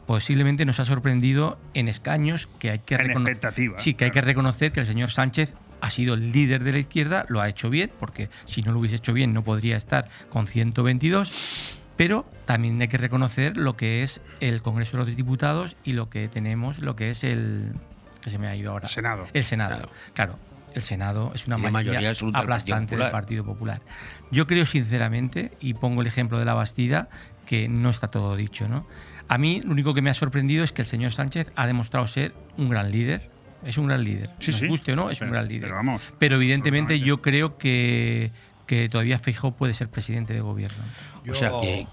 [0.05, 3.33] posiblemente nos ha sorprendido en escaños que hay que reconocer.
[3.33, 6.71] expectativa, Sí, que hay que reconocer que el señor Sánchez ha sido el líder de
[6.71, 9.77] la izquierda, lo ha hecho bien, porque si no lo hubiese hecho bien no podría
[9.77, 11.75] estar con 122.
[11.95, 16.09] Pero también hay que reconocer lo que es el Congreso de los Diputados y lo
[16.09, 17.73] que tenemos, lo que es el.
[18.21, 18.87] que se me ha ido ahora.
[18.87, 19.27] Senado.
[19.33, 19.89] El Senado.
[20.13, 20.37] Claro,
[20.73, 23.11] el Senado es una mayoría, mayoría absoluta del Partido aplastante del.
[23.11, 23.81] Partido Popular.
[24.29, 27.07] Yo creo sinceramente, y pongo el ejemplo de la Bastida,
[27.45, 28.67] que no está todo dicho.
[28.67, 28.85] ¿no?
[29.27, 32.05] A mí lo único que me ha sorprendido es que el señor Sánchez ha demostrado
[32.07, 33.29] ser un gran líder.
[33.63, 34.29] Es un gran líder.
[34.39, 34.67] Sí, Nos sí.
[34.67, 35.63] guste o no, es Pero- un gran líder.
[35.63, 38.31] pero vamos, Pero evidentemente yo creo que,
[38.67, 40.83] que todavía Feijóo puede ser presidente de gobierno.
[41.29, 41.87] O sea que.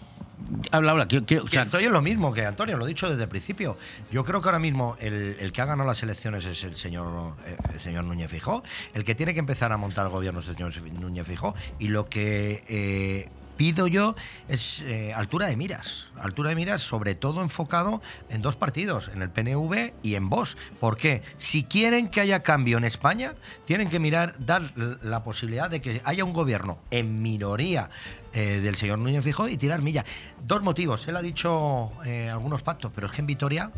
[0.72, 1.07] Habla, habla.
[1.07, 3.28] quiero- quiero- o sea, estoy en lo mismo que Antonio, lo he dicho desde el
[3.28, 3.76] principio.
[4.11, 7.37] Yo creo que ahora mismo el, el que ha ganado las elecciones es el señor,
[7.47, 8.62] eh, el señor Núñez Fijó.
[8.93, 11.55] El que tiene que empezar a montar el gobierno es el señor Núñez Fijó.
[11.78, 14.14] Y lo que eh, pido yo
[14.48, 16.09] es eh, altura de miras.
[16.16, 20.57] Altura de miras, sobre todo enfocado en dos partidos, en el PNV y en Vox.
[20.80, 21.22] ¿Por qué?
[21.38, 23.34] Si quieren que haya cambio en España,
[23.64, 24.72] tienen que mirar, dar
[25.03, 27.90] la posibilidad de que haya un gobierno en minoría
[28.32, 30.05] eh, del señor Núñez Fijó y tirar milla.
[30.42, 31.07] Dos motivos.
[31.09, 33.70] Él ha dicho eh, algunos pactos, pero es que en Vitoria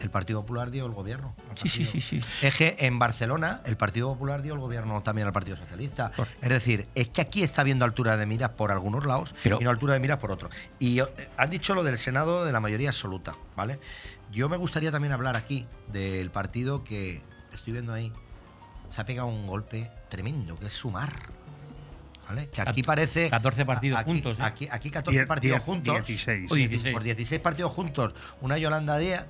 [0.00, 1.34] el Partido Popular dio el gobierno.
[1.54, 2.20] Sí, sí, sí, sí.
[2.42, 6.12] Es que en Barcelona el Partido Popular dio el gobierno también al Partido Socialista.
[6.42, 9.70] Es decir, es que aquí está viendo altura de miras por algunos lados y no
[9.70, 10.52] altura de miras por otros.
[10.78, 11.04] Y eh,
[11.36, 13.78] han dicho lo del Senado de la mayoría absoluta, ¿vale?
[14.32, 17.22] Yo me gustaría también hablar aquí del partido que
[17.54, 18.12] estoy viendo ahí.
[18.90, 21.12] Se ha pegado un golpe tremendo, que es Sumar.
[22.28, 22.48] ¿Vale?
[22.48, 23.30] Que aquí parece.
[23.30, 24.42] 14 partidos aquí- juntos, ¿eh?
[24.42, 25.94] Aquí, aquí 14 Diez- partidos juntos.
[25.94, 26.50] 16.
[26.50, 26.92] O 16.
[26.92, 28.14] Por 16 partidos juntos.
[28.40, 29.26] Una Yolanda Díaz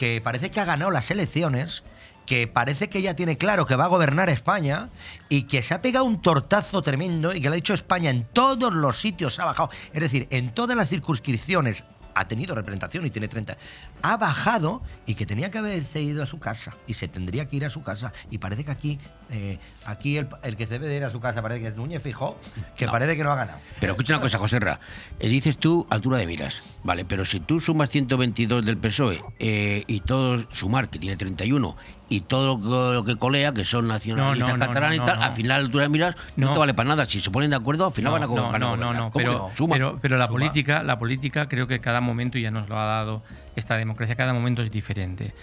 [0.00, 1.82] que parece que ha ganado las elecciones,
[2.24, 4.88] que parece que ya tiene claro que va a gobernar España
[5.28, 8.24] y que se ha pegado un tortazo tremendo y que le ha dicho España en
[8.24, 9.68] todos los sitios ha bajado.
[9.92, 11.84] Es decir, en todas las circunscripciones
[12.14, 13.58] ha tenido representación y tiene 30.
[14.00, 17.56] Ha bajado y que tenía que haberse ido a su casa y se tendría que
[17.56, 18.14] ir a su casa.
[18.30, 18.98] Y parece que aquí,
[19.30, 21.76] eh, aquí el, el que se debe de ir a su casa parece que es
[21.76, 22.38] Núñez Fijó,
[22.76, 22.92] que No.
[22.92, 23.58] parece que no ha ganado.
[23.80, 24.80] Pero escucha una cosa, José Ra.
[25.18, 27.04] Eh, dices tú altura de miras, ¿vale?
[27.04, 31.76] Pero si tú sumas 122 del PSOE eh, y todo sumar, que tiene 31,
[32.08, 35.06] y todo lo, lo que colea, que son nacionalistas No, no, no, catalanes no, y
[35.06, 35.24] tal, no.
[35.26, 36.52] al final la altura de miras no, No.
[36.54, 37.06] te vale para nada.
[37.06, 38.92] Si se ponen de acuerdo, al final no, van a no, van a no, no,
[38.92, 39.50] no, ¿Cómo pero?
[39.54, 39.74] Suma.
[39.74, 40.38] pero, pero la Suma.
[40.40, 43.22] política, la política creo que cada momento ya nos lo ha dado
[43.54, 45.34] esta democracia, cada momento es diferente.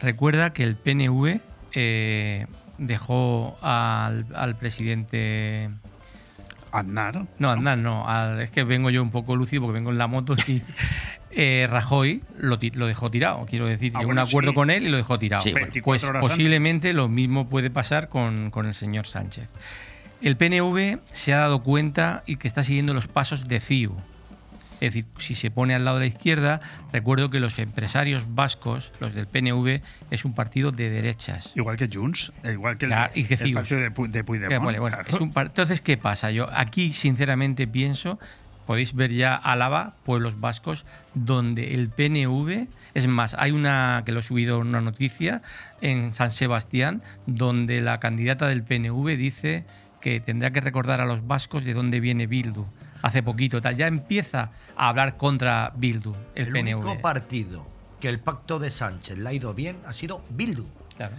[0.00, 1.40] Recuerda que el PNV
[1.72, 2.46] eh,
[2.78, 5.68] dejó al, al presidente
[6.72, 7.26] Aznar.
[7.38, 8.08] No, Aznar no.
[8.08, 10.62] al- es que vengo yo un poco lúcido porque vengo en la moto y
[11.30, 13.46] eh, Rajoy lo, lo dejó tirado.
[13.46, 14.54] Quiero decir, Ah, llegó a bueno, un acuerdo sí.
[14.54, 15.42] con él y lo dejó tirado.
[15.42, 16.20] Sí, 24 pues antes.
[16.20, 19.48] posiblemente lo mismo puede pasar con, con el señor Sánchez.
[20.20, 23.94] El PNV se ha dado cuenta y que está siguiendo los pasos de CIU.
[24.80, 26.60] Es decir, si se pone al lado de la izquierda,
[26.92, 31.52] recuerdo que los empresarios vascos, los del PNV, es un partido de derechas.
[31.56, 34.50] Igual que Junts, igual que el, Claro, y que el partido de, de Puigdemont.
[34.52, 35.10] Ya, vale, bueno, claro.
[35.14, 36.30] es un par- Entonces, ¿qué pasa?
[36.30, 38.18] Yo aquí, sinceramente, pienso,
[38.66, 44.20] podéis ver ya Álava, pueblos vascos, donde el PNV, es más, hay una, que lo
[44.20, 45.42] he subido una noticia,
[45.80, 49.64] en San Sebastián, donde la candidata del PNV dice
[50.00, 52.66] que tendrá que recordar a los vascos de dónde viene Bildu.
[53.02, 56.78] Hace poquito, tal, ya empieza a hablar contra Bildu, el, El PNV.
[56.78, 57.66] único partido
[58.00, 60.66] que el pacto de Sánchez le ha ido bien ha sido Bildu.
[60.96, 61.14] Claro.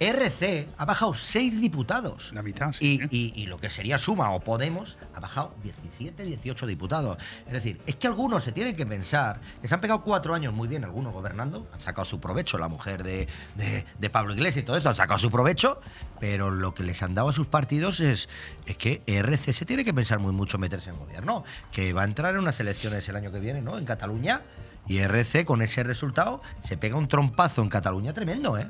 [0.00, 2.32] RC ha bajado 6 diputados.
[2.32, 6.66] La mitad, y, y- y lo que sería Suma o Podemos ha bajado 17, 18
[6.66, 7.18] diputados.
[7.46, 10.54] Es decir, es que algunos se tienen que pensar que se han pegado cuatro años
[10.54, 14.62] muy bien, algunos gobernando, han sacado su provecho, la mujer de, de- de Pablo Iglesias
[14.62, 15.80] y todo eso, han sacado su provecho,
[16.18, 18.30] pero lo que les han dado a sus partidos es,
[18.64, 22.04] es que RC se tiene que pensar muy mucho meterse en gobierno, que va a
[22.06, 23.76] entrar en unas elecciones el año que viene, ¿no?
[23.76, 24.40] En Cataluña.
[24.86, 28.68] Y RC con ese resultado se pega un trompazo en Cataluña tremendo, ¿eh?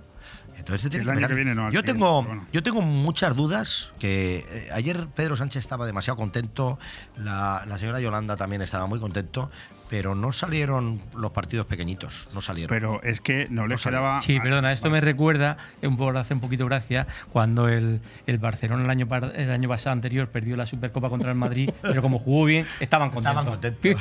[0.60, 1.28] Entonces se Sí, tiene el que año pegar.
[1.30, 2.46] que viene no, Yo tengo, bueno.
[2.52, 6.78] yo tengo muchas dudas que eh, ayer Pedro Sánchez estaba demasiado contento,
[7.16, 9.50] la, la señora Yolanda también estaba muy contento,
[9.90, 12.68] pero no salieron los partidos pequeñitos, no salieron.
[12.70, 14.22] Pero es que no le quedaba.
[14.22, 18.84] Sí, perdona, esto me recuerda, un poco, hace un poquito gracia, cuando el, el Barcelona
[18.84, 22.18] el año, par- el año pasado anterior perdió la Supercopa contra el Madrid, pero como
[22.20, 23.60] jugó bien, estaban contentos.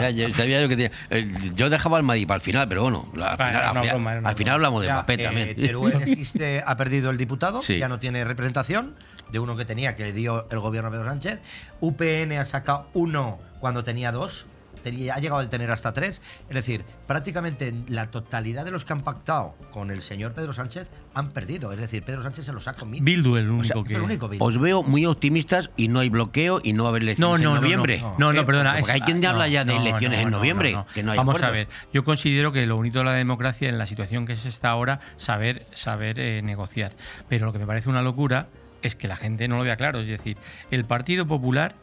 [0.00, 0.90] Ya, ya sabía yo que tenía.
[1.10, 3.88] eh, Yo dejaba el Madrid para el final, pero bueno, la- al Vale, final, al
[3.88, 5.54] broma, al hablamos de Mbappé eh, también.
[5.56, 7.78] Teruel existe, ha perdido el diputado, Sí.
[7.78, 8.94] ya no tiene representación
[9.30, 11.40] de uno que tenía, que le dio el gobierno a Pedro Sánchez.
[11.80, 14.46] UPN ha sacado uno cuando tenía dos.
[14.90, 16.22] Tenía- Ha llegado a tener hasta tres.
[16.48, 20.90] Es decir, prácticamente la totalidad de los que han pactado con el señor Pedro Sánchez
[21.14, 21.72] han perdido.
[21.72, 23.04] Es decir, Pedro Sánchez se los ha comido.
[23.04, 23.94] Bildu el O sea, único es que...
[23.94, 24.44] el único Bildu.
[24.44, 27.40] Os veo muy optimistas y no hay bloqueo y no va a haber No, elecciones
[27.42, 27.98] no, en no, noviembre.
[28.00, 28.72] no, no, no, Eh, perdona.
[28.78, 30.72] Porque es- hay quien no, habla ya de no, elecciones no, en no, noviembre.
[30.72, 30.86] no, no.
[30.86, 31.48] Que no hay Vamos acuerdo.
[31.48, 34.48] a ver, yo considero que lo bonito de la democracia en la situación que se
[34.48, 36.92] está ahora, saber, saber eh, negociar.
[37.28, 38.48] Pero lo que me parece una locura
[38.82, 39.98] es que la gente no lo vea claro.
[40.00, 40.36] Es decir,
[40.70, 41.74] el Partido Popular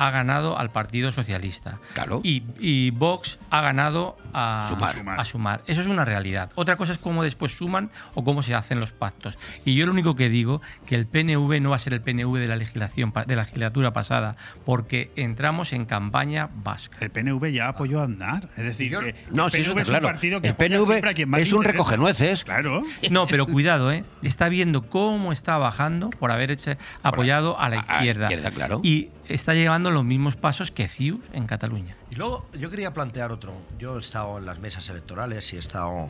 [0.00, 1.78] ha ganado al Partido Socialista.
[1.92, 2.20] Claro.
[2.24, 5.20] Y, y Vox ha ganado a Sumar.
[5.20, 5.62] a sumar.
[5.66, 6.50] Eso es una realidad.
[6.54, 9.38] Otra cosa es cómo después suman o cómo se hacen los pactos.
[9.66, 12.38] Y yo lo único que digo que el PNV no va a ser el PNV
[12.38, 16.96] de la legislación de la legislatura pasada, porque entramos en campaña vasca.
[17.00, 18.48] El PNV ya apoyó a Aznar.
[18.56, 20.68] Es decir, que No, el sí, eso PNV está es un partido que El apoya
[20.78, 22.44] PNV siempre a quien más es un recogenueces.
[22.44, 22.82] Claro.
[23.10, 24.04] No, pero cuidado, ¿eh?
[24.22, 26.72] Está viendo cómo está bajando por haber hecho-
[27.02, 28.24] apoyado a la a- a izquierda.
[28.26, 28.80] izquierda, claro.
[28.82, 31.96] Y está llevando los mismos pasos que CIUS en Cataluña.
[32.10, 33.52] Y luego yo quería plantear otro.
[33.78, 36.08] Yo he estado en las mesas electorales y he estado.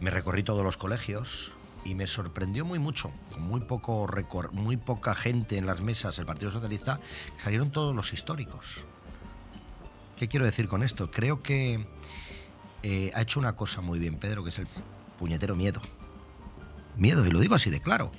[0.00, 1.52] Me recorrí todos los colegios
[1.84, 6.16] y me sorprendió muy mucho, con muy, poco recor- muy poca gente en las mesas
[6.16, 7.00] del Partido Socialista,
[7.38, 8.84] salieron todos los históricos.
[10.16, 11.10] ¿Qué quiero decir con esto?
[11.10, 11.84] Creo que
[12.84, 14.68] eh, ha hecho una cosa muy bien, Pedro, que es el
[15.18, 15.82] puñetero miedo.
[16.96, 18.12] Miedo, y lo digo así de claro.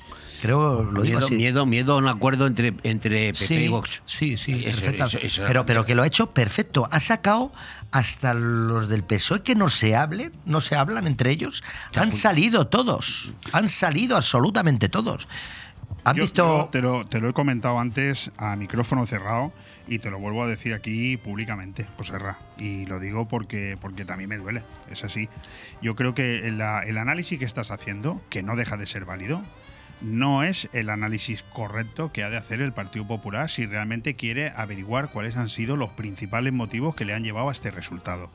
[0.43, 1.35] Creo, lo digo Miedo, así.
[1.35, 4.01] miedo, miedo a un acuerdo entre, entre PP Sí, y Vox.
[4.05, 5.05] Sí, sí, Eso- perfecta.
[5.05, 6.85] eso- eso- pero, pero que lo ha hecho perfecto.
[6.91, 7.53] Ha sacado
[7.91, 11.63] hasta los del PSOE que no se hablen, no se hablan entre ellos.
[11.95, 13.33] Han salido todos.
[13.53, 15.29] Han salido absolutamente todos.
[16.03, 16.45] ¿Han Yo- visto?
[16.65, 19.53] yo te, lo, te lo he comentado antes a micrófono cerrado
[19.87, 22.37] y te lo vuelvo a decir aquí públicamente, José Ra.
[22.57, 25.29] Y lo digo porque, porque también me duele, es así.
[25.81, 29.41] Yo creo que la- el análisis que estás haciendo, que no deja de ser válido,
[30.01, 34.51] no es el análisis correcto que ha de hacer el Partido Popular si realmente quiere
[34.55, 38.29] averiguar cuáles han sido los principales motivos que le han llevado a este resultado.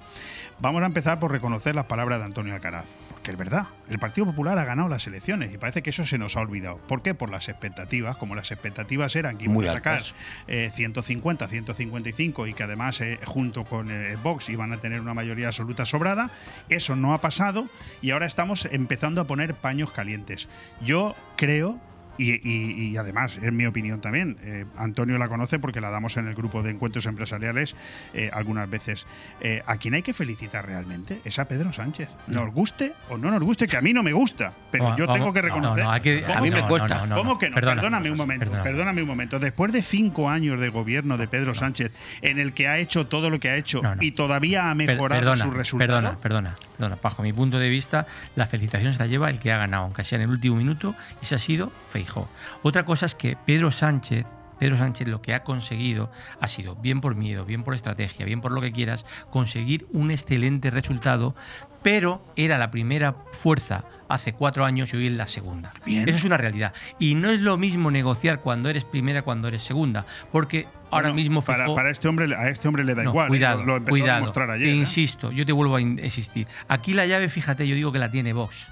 [0.60, 2.86] Vamos a empezar por reconocer las palabras de Antonio Alcaraz,
[3.30, 6.36] es verdad, el Partido Popular ha ganado las elecciones y parece que eso se nos
[6.36, 6.78] ha olvidado.
[6.78, 7.14] ¿Por qué?
[7.14, 10.02] Por las expectativas, como las expectativas eran que iban a sacar
[10.46, 15.14] eh, 150, 155 y que además eh, junto con eh, Vox iban a tener una
[15.14, 16.30] mayoría absoluta sobrada.
[16.68, 17.68] Eso no ha pasado
[18.02, 20.48] y ahora estamos empezando a poner paños calientes.
[20.80, 21.78] Yo creo...
[22.18, 26.16] Y, y- y además, es mi opinión también, eh, Antonio la conoce porque la damos
[26.16, 27.76] en el grupo de encuentros empresariales
[28.12, 29.06] eh, algunas veces.
[29.40, 32.08] Eh, a quien hay que felicitar realmente es a Pedro Sánchez.
[32.26, 35.12] Nos guste o no nos guste, que a mí no me gusta, pero Vamos, yo
[35.12, 35.84] tengo que no, reconocer.
[35.84, 36.68] no, que- ¿Cómo a mí me no?
[36.68, 36.98] cuesta.
[36.98, 37.38] no, no, ¿Cómo no.
[37.38, 37.54] que no?
[37.54, 37.74] Perdona.
[37.80, 38.50] Perdóname un momento.
[38.62, 39.38] Perdóname un momento.
[39.38, 41.92] Después de cinco años de gobierno de Pedro Sánchez,
[42.22, 45.44] en el que ha hecho todo lo que ha hecho y todavía ha mejorado perdona,
[45.44, 45.88] su resultado.
[45.94, 46.98] Perdona, perdona, perdona.
[47.00, 50.02] Bajo mi punto de vista, la felicitación se la lleva el que ha ganado, aunque
[50.04, 51.72] sea en el último minuto, y se ha sido
[52.12, 52.28] Feijó.
[52.62, 54.24] Otra cosa es que Pedro Sánchez.
[54.58, 58.40] Pedro Sánchez lo que ha conseguido ha sido, bien por miedo, bien por estrategia, bien
[58.40, 61.36] por lo que quieras, conseguir un excelente resultado,
[61.84, 65.72] pero era la primera fuerza hace cuatro años y hoy es la segunda.
[65.86, 66.74] Eso es una realidad.
[66.98, 71.14] Y no es lo mismo negociar cuando eres primera cuando eres segunda, porque ahora Bueno,
[71.14, 73.26] mismo para, Feijóo- para este hombre, a este hombre le da no, igual.
[73.26, 73.28] ¿eh?
[73.28, 74.10] Cuidado, Lo, lo empezó cuidado.
[74.10, 74.66] a demostrar ayer.
[74.66, 74.76] Te ¿eh?
[74.76, 76.48] insisto, yo te vuelvo a in- insistir.
[76.66, 78.66] Aquí la llave, fíjate, yo digo que la tiene Vox.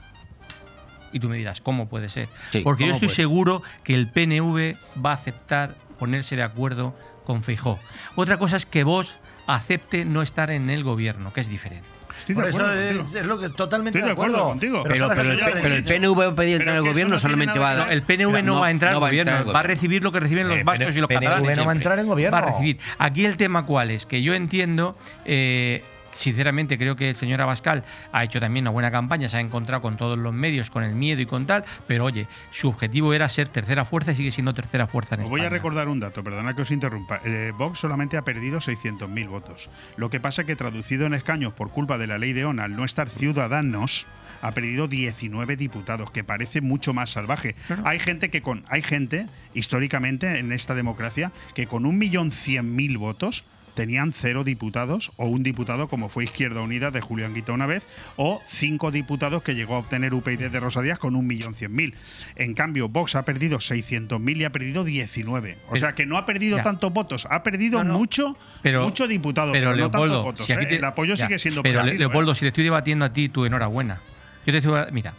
[1.17, 2.29] Y tú me dirás, ¿cómo puede ser?
[2.53, 3.17] Sí, Porque yo ¿cómo estoy puede?
[3.17, 6.95] seguro que el PNV va a aceptar ponerse de acuerdo
[7.25, 7.79] con Feijó.
[8.17, 11.87] Otra cosa es que Vox acepte no estar en el gobierno, que es diferente.
[12.35, 14.83] Por eso es, es lo que totalmente Estoy de acuerdo contigo.
[14.85, 17.59] Pero, pero pero de el PNV va a pedir entrar Pero al gobierno, no solamente
[17.59, 19.49] va a No, el PNV no, va a entrar no al va a gobierno, entrar
[19.49, 21.57] al va a recibir lo que reciben los Eh, vascos y los PNV catalanes.
[21.59, 22.33] no va a entrar en gobierno.
[22.37, 22.79] Va a recibir.
[22.99, 25.85] Aquí el tema cuál es, que yo entiendo, eh,
[26.17, 29.83] sinceramente creo que el señor Abascal ha hecho también una buena campaña, se ha encontrado
[29.83, 33.29] con todos los medios, con el miedo y con tal, pero oye, su objetivo era
[33.29, 35.57] ser tercera fuerza y sigue siendo tercera fuerza en Os voy a España.
[35.59, 37.21] recordar un dato, perdona que os interrumpa.
[37.25, 39.71] Eh, Vox solamente ha perdido 600.000 votos.
[39.97, 42.77] Lo que pasa que traducido en escaños por culpa de la ley de ONA, al
[42.77, 44.07] no estar ciudadanos,
[44.43, 47.55] ha perdido 19 diputados, que parece mucho más salvaje.
[47.85, 52.75] Hay gente que con hay gente históricamente en esta democracia que con un millón cien
[52.75, 53.45] mil votos
[53.77, 57.87] tenían cero diputados o un diputado como fue Izquierda Unida de Julián Guita una vez
[58.16, 61.72] o cinco diputados que llegó a obtener UPyD de Rosa Díaz con un millón cien
[61.74, 61.95] mil.
[62.35, 65.59] En cambio, Vox ha perdido 600.000 y ha perdido 19.
[65.66, 66.62] O Pero- sea que no ha perdido ya.
[66.64, 67.99] tantos votos, ha perdido No, no.
[67.99, 70.47] mucho, Pero- mucho diputado, pero, pero, no Leopoldo, tantos votos.
[70.47, 70.79] si aquí ¿eh?
[70.79, 71.99] el apoyo ya, sigue siendo Pero perdido, ¿eh?
[71.99, 74.01] Leopoldo, si te estoy debatiendo a ti, tu enhorabuena.
[74.47, 75.14] Yo te estoy, mira,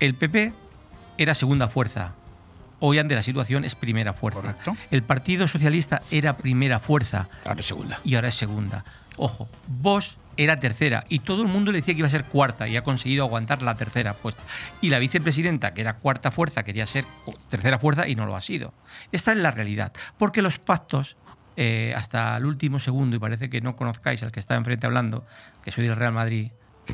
[0.00, 0.52] el PP
[1.18, 2.14] era segunda fuerza.
[2.78, 4.56] Hoy ante la situación es primera fuerza.
[4.90, 7.28] El Partido Socialista era primera fuerza.
[7.44, 8.00] Ahora es segunda.
[8.04, 8.84] Y ahora es segunda.
[9.16, 12.68] Ojo, Vox era tercera y todo el mundo le decía que iba a ser cuarta
[12.68, 14.42] y ha conseguido aguantar la tercera puesta.
[14.82, 17.04] Y la vicepresidenta, que era cuarta fuerza, quería ser
[17.48, 18.74] tercera fuerza y no lo ha sido.
[19.12, 19.92] Esta es la realidad.
[20.18, 21.16] Porque los pactos,
[21.56, 25.24] eh, hasta el último segundo, y parece que no conozcáis al que está enfrente hablando,
[25.64, 26.50] que soy del Real Madrid,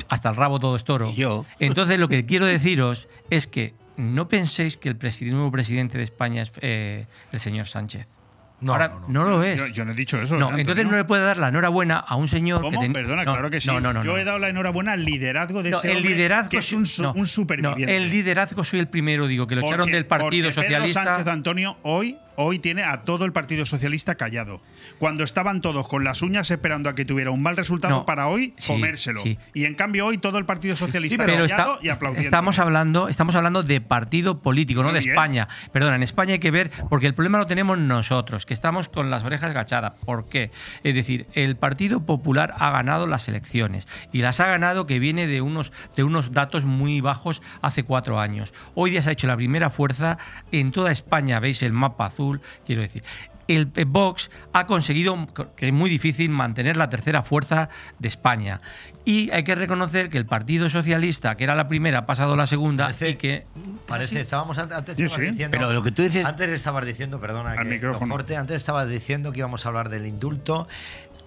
[0.07, 1.13] hasta el rabo todo es toro.
[1.13, 1.45] yo.
[1.59, 4.97] Entonces lo que quiero deciros es que no penséis que el
[5.31, 8.07] nuevo presidente de España es eh, el señor Sánchez.
[8.63, 9.59] No, Ahora, no, lo es.
[9.59, 10.37] Yo, yo no he dicho eso.
[10.37, 12.71] No, ¿eh, entonces no le puede dar la enhorabuena a un señor ¿Cómo?
[12.79, 13.67] que ten- Perdona, no, claro que sí.
[13.67, 14.03] No, no, no.
[14.05, 16.85] Yo he dado la enhorabuena al liderazgo de ese el liderazgo que es un,
[17.15, 17.93] un superviviente.
[17.95, 21.01] el liderazgo soy el primero, digo, que lo echaron del Partido porque Socialista.
[21.01, 24.61] Pedro Sánchez Antonio hoy, hoy tiene a todo el Partido Socialista callado.
[24.99, 28.27] Cuando estaban todos con las uñas esperando a que tuviera un mal resultado No, para
[28.27, 29.21] hoy sí, comérselo.
[29.21, 29.37] sí.
[29.53, 32.25] Y en cambio hoy todo el Partido Socialista pero callado está- y aplaudiendo.
[32.27, 34.99] estamos hablando, estamos hablando de partido político, no de.
[34.99, 35.47] España.
[35.71, 39.09] Perdona, en España hay que ver, porque el problema lo tenemos nosotros, que estamos con
[39.09, 39.93] las orejas agachadas.
[40.05, 40.49] ¿Por qué?
[40.83, 45.27] Es decir, el Partido Popular ha ganado las elecciones y las ha ganado que viene
[45.27, 48.53] de unos, de unos datos muy bajos hace cuatro años.
[48.75, 50.17] Hoy día se ha hecho la primera fuerza
[50.51, 52.22] en toda España, veis el mapa azul,
[52.65, 53.03] quiero decir.
[53.45, 57.67] El Vox ha conseguido, que es muy difícil, mantener la tercera fuerza
[57.99, 58.61] de España.
[59.03, 62.37] Y hay que reconocer que el Partido Socialista, que era la primera, ha pasado a
[62.37, 63.45] la segunda y que
[63.85, 65.31] Parece, estábamos an- antes Sí, estabas sí.
[65.31, 65.57] diciendo.
[65.57, 68.15] Pero lo que tú dices- Antes estabas diciendo, perdona, Al que, micrófono.
[68.15, 70.69] Antes estabas diciendo que íbamos a hablar del indulto.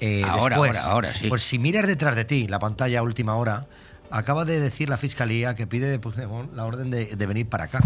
[0.00, 0.76] eh, Ahora, después.
[0.78, 1.28] ahora, ahora, sí.
[1.28, 3.66] Pues si miras detrás de ti, la pantalla a última hora,
[4.10, 7.64] acaba de decir la fiscalía que pide de Puigdemont la orden de, de venir para
[7.64, 7.80] acá.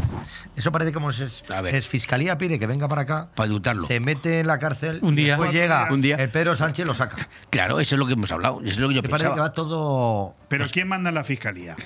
[0.56, 1.20] Eso parece como es,
[1.70, 3.86] es fiscalía pide que venga para acá, para indultarlo.
[3.86, 5.36] se mete en la cárcel, Un día.
[5.36, 6.16] después llega Un día.
[6.16, 7.28] el Pedro Sánchez y lo saca.
[7.50, 8.60] Claro, eso es lo que hemos hablado.
[8.62, 9.48] Eso es lo que yo Me parece que pensaba.
[9.48, 10.34] va todo.
[10.48, 11.76] Pero ¿quién manda en la fiscalía?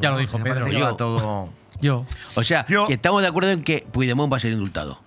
[0.00, 0.56] Ya lo dijo me Pedro.
[0.60, 0.86] parece que Yo.
[0.86, 1.48] va todo.
[1.80, 2.06] Yo.
[2.34, 5.00] O sea, que estamos de acuerdo en que Puigdemont va a ser indultado.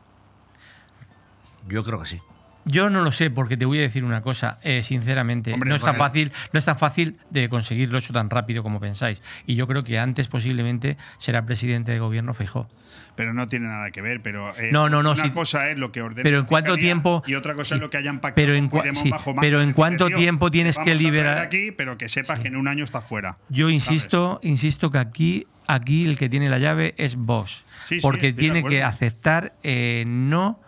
[1.68, 2.20] Yo creo que sí.
[2.66, 5.54] Yo no lo sé, porque te voy a decir una cosa, eh, sinceramente.
[5.54, 8.80] Hombre, no, es tan fácil, no es tan fácil de conseguirlo eso tan rápido como
[8.80, 9.22] pensáis.
[9.46, 12.70] Y yo creo que antes posiblemente será presidente de gobierno Feijó.
[13.16, 14.22] Pero no tiene nada que ver.
[14.22, 15.30] Pero eh, No, no, no, Una sí.
[15.32, 16.24] cosa es lo que ordena.
[16.24, 18.36] Pero en cuánto tiempo- Y otra cosa es lo que hayan pactado.
[18.36, 22.40] pero en sí, bajo pero en cuánto tiempo tienes que liberar- aquí, pero que sepas
[22.40, 23.38] que en un año estás fuera.
[23.50, 27.66] Yo insisto, insisto que aquí, aquí el que tiene la llave es vos.
[28.02, 30.60] Porque tiene que aceptar eh, no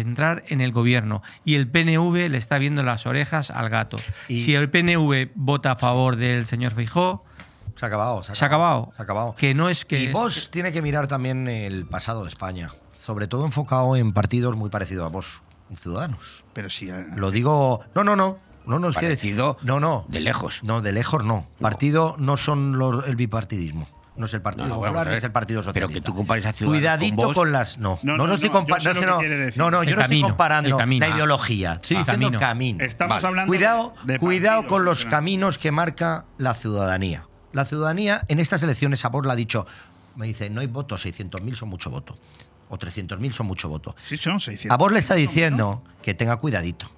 [0.00, 1.22] entrar en el gobierno.
[1.44, 3.98] Y el PNV le está viendo las orejas al gato.
[4.28, 7.24] si el PNV vota a favor del señor Feijó,
[7.76, 8.22] Se ha acabado.
[8.22, 8.92] se ha acabado.
[8.96, 9.34] Se ha acabado.
[9.36, 10.00] Que no es que.
[10.02, 14.12] y es- vos tiene que mirar también el pasado de España, sobre todo enfocado en
[14.12, 15.42] partidos muy parecidos a vos,
[15.80, 16.44] Ciudadanos.
[16.52, 16.90] Pero sí.
[16.90, 20.60] eh, Lo digo, no, no, no, no, no es Parecido que no, no, de lejos.
[20.62, 21.46] no, de lejos no.
[21.60, 23.88] Partido no son los, el bipartidismo.
[24.14, 25.94] No es el Partido No, Popular, es el Partido Pero Socialista.
[25.94, 27.78] que tú compares a Ciudadanos Cuidadito con las.
[27.78, 29.00] No, No, no, no, no, estoy no, yo compa- sé no,
[29.70, 31.72] no, El yo no camino, estoy comparando la ideología.
[31.74, 32.38] Estoy Ah, diciendo camino.
[32.40, 32.84] camino.
[32.84, 33.26] Estamos Vale.
[33.26, 33.48] hablando.
[33.50, 37.26] Cuidado, de, cuidado con los pero- caminos que marca la ciudadanía.
[37.52, 39.66] La ciudadanía en estas elecciones, a vos le ha dicho,
[40.16, 42.18] me dice, no hay votos, 600.000 son mucho voto.
[42.68, 43.94] O 300.000 son mucho voto.
[44.06, 44.74] Sí, son 600.
[44.74, 46.90] A vos le está diciendo que tenga cuidadito.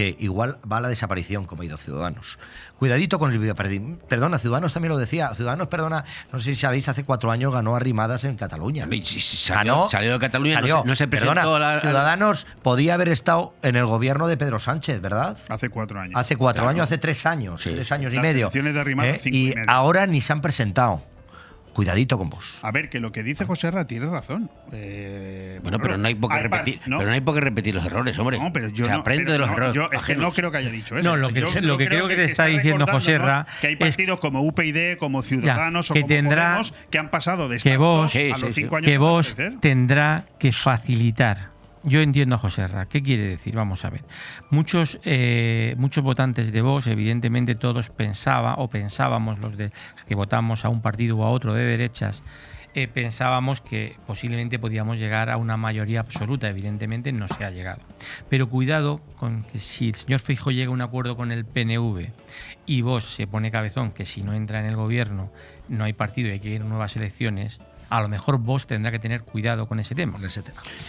[0.00, 2.38] Que igual va a la desaparición, como ha ido Ciudadanos.
[2.78, 3.98] Cuidadito con el.
[4.08, 5.34] Perdona, Ciudadanos también lo decía.
[5.34, 8.86] Ciudadanos, perdona, no sé si sabéis, hace cuatro años ganó arrimadas en Cataluña.
[8.90, 10.80] Y si- si salió- salió de Cataluña, no salió.
[10.80, 14.38] se- no se presentó Perdona, la- la- Ciudadanos podía haber estado en el gobierno de
[14.38, 15.36] Pedro Sánchez, ¿verdad?
[15.50, 16.18] Hace cuatro años.
[16.18, 16.70] Hace cuatro Claro.
[16.70, 17.72] años, hace tres años, Sí.
[17.74, 18.46] tres años y Las medio.
[18.46, 19.20] elecciones de Arrimadas, ¿eh?
[19.22, 19.70] cinco y y medio.
[19.70, 21.02] ahora ni se han presentado.
[21.72, 22.58] Cuidadito con vos.
[22.62, 24.50] A ver, que lo que dice José Ra tiene razón.
[24.72, 27.74] Eh, Bueno, pero no hay por qué repetir, no, pero no hay por qué repetir
[27.74, 28.38] los errores, hombre.
[28.38, 29.74] No, pero yo Se no, aprende pero de los no, errores.
[29.74, 31.08] yo es que no creo que haya dicho eso.
[31.08, 33.72] No, lo que- Yo- lo que creo que te está diciendo José Ra que hay
[33.74, 37.48] es- partidos como UPyD, como Ciudadanos Ya, o que como tendrá- Podemos que han pasado
[37.48, 41.49] de que estar vos, dos Sí, a los cinco años que vos tendrá que facilitar.
[41.82, 42.86] Yo entiendo a José Ra.
[42.86, 43.56] ¿Qué quiere decir?
[43.56, 44.04] Vamos a ver.
[44.50, 49.72] Muchos, eh, muchos votantes de Vox, evidentemente todos pensaba o pensábamos los de
[50.06, 52.22] que votamos a un partido u a otro de derechas,
[52.74, 56.50] eh, pensábamos que posiblemente podíamos llegar a una mayoría absoluta.
[56.50, 57.80] Evidentemente no se ha llegado.
[58.28, 62.10] Pero cuidado con que si el señor Fijo llega a un acuerdo con el PNV
[62.66, 65.32] y Vox se pone cabezón que si no entra en el gobierno
[65.68, 67.58] no hay partido y hay que ir a nuevas elecciones,
[67.90, 70.18] a lo mejor Vox tendrá que tener cuidado con ese tema.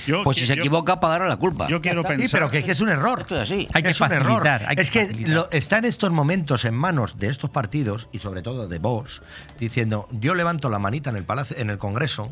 [0.08, 1.68] Yo- Pues si se yo- equivoca, pagará la culpa.
[1.68, 2.28] Yo quiero pensar.
[2.30, 3.22] Sí, pero que, que es un error.
[3.22, 3.68] Esto es así.
[3.74, 4.44] Hay que es un error.
[4.44, 8.08] facilitar, hay que es que lo- está en estos momentos en manos de estos partidos
[8.12, 9.22] y sobre todo de Vox
[9.60, 12.32] diciendo yo levanto la manita en el palacio, en el Congreso,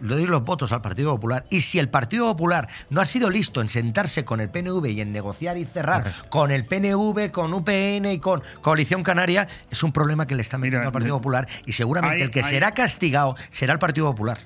[0.00, 3.30] le doy los votos al Partido Popular y si el Partido Popular no ha sido
[3.30, 7.52] listo en sentarse con el PNV y en negociar y cerrar con el PNV, con
[7.52, 11.16] UPN y con Coalición Canaria es un problema que le está metiendo Mira, al Partido
[11.16, 14.38] Popular y seguramente hay- el que hay- será castigado será el Partido Popular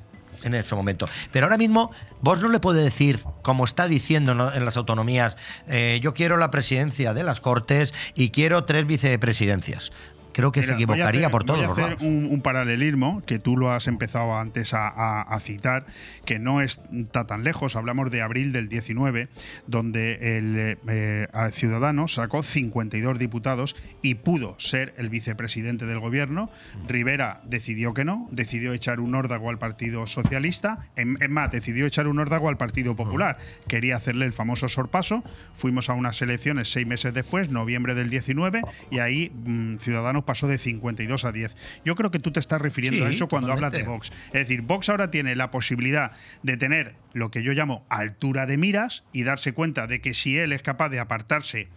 [0.45, 1.09] en ese momento.
[1.31, 5.37] Pero ahora mismo vos no le puede decir, como está diciendo en las autonomías,
[5.69, 9.93] eh, yo quiero la presidencia de las Cortes y quiero tres vicepresidencias.
[10.33, 13.23] Creo que Mira, se equivocaría hacer- por todos voy a los hacer un, un paralelismo
[13.27, 15.87] que tú lo has empezado antes a, a- a citar,
[16.25, 17.77] que no está tan lejos.
[17.77, 19.29] Hablamos de abril del 19,
[19.67, 26.51] donde el eh, a Ciudadanos sacó 52 diputados y pudo ser el vicepresidente del gobierno.
[26.89, 30.87] Rivera decidió que no, decidió echar un órdago al Partido Socialista.
[30.97, 33.39] En, en más, decidió echar un órdago al Partido Popular.
[33.69, 35.23] Quería hacerle el famoso sorpaso.
[35.55, 40.49] Fuimos a unas elecciones seis meses después, noviembre del 19, y ahí mm, Ciudadanos pasó
[40.49, 41.55] de 52 a 10.
[41.85, 43.83] Yo creo que tú te estás refiriendo a eso cuando hablas de.
[43.83, 44.13] Vox.
[44.27, 46.13] Es decir, Vox ahora tiene la posibilidad
[46.43, 50.39] de tener lo que yo llamo altura de miras y darse cuenta de que si
[50.39, 51.69] él es capaz de apartarse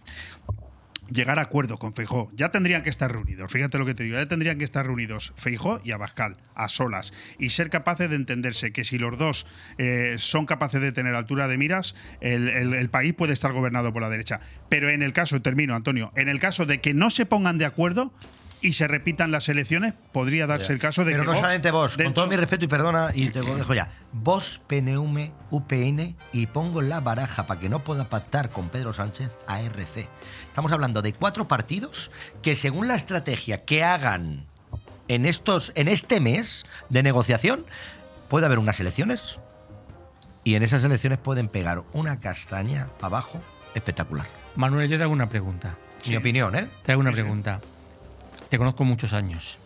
[1.08, 2.30] llegar a acuerdo con Feijó.
[2.34, 5.32] Ya tendrían que estar reunidos, fíjate lo que te digo, ya tendrían que estar reunidos
[5.36, 9.46] Feijó y Abascal, a solas, y ser capaces de entenderse que si los dos
[9.78, 14.08] eh, son capaces de tener altura de miras, el, país puede estar gobernado por la
[14.08, 14.40] derecha.
[14.68, 17.64] Pero en el caso, termino Antonio, en el caso de que no se pongan de
[17.64, 18.12] acuerdo
[18.60, 21.70] y se repitan las elecciones, podría darse el caso de Pero que no Vox, solamente
[21.70, 23.90] vos, con todo mi respeto y perdona, y te lo dejo ya.
[24.12, 29.36] Vos, PNV, UPN y pongo la baraja para que no pueda pactar con Pedro Sánchez
[29.46, 30.08] ARC.
[30.48, 32.10] Estamos hablando de cuatro partidos
[32.42, 34.46] que según la estrategia que hagan
[35.08, 37.64] en, estos, en este mes de negociación,
[38.28, 39.38] puede haber unas elecciones
[40.44, 43.40] y en esas elecciones pueden pegar una castaña para abajo
[43.74, 44.26] espectacular.
[44.54, 45.76] Manuel, yo te hago una pregunta.
[46.06, 46.68] Mi opinión, ¿eh?
[46.84, 47.60] Te hago una pregunta.
[48.48, 49.58] Te conozco muchos años.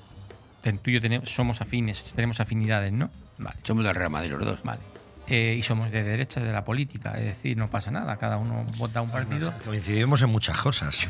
[0.63, 3.11] Tú y yo tenemos, somos afines, tenemos afinidades, ¿no?
[3.39, 3.57] Vale.
[3.63, 4.63] Somos del Real Madrid los dos.
[4.63, 4.81] Vale.
[5.27, 8.65] Eh, y somos de derechas de la política, es decir, no pasa nada, cada uno
[8.79, 9.55] vota un partido.
[9.65, 11.09] Coincidimos en muchas cosas.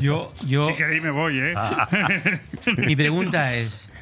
[0.00, 1.54] Yo, yo, Si queréis me voy, ¿eh?
[2.78, 3.92] mi pregunta es,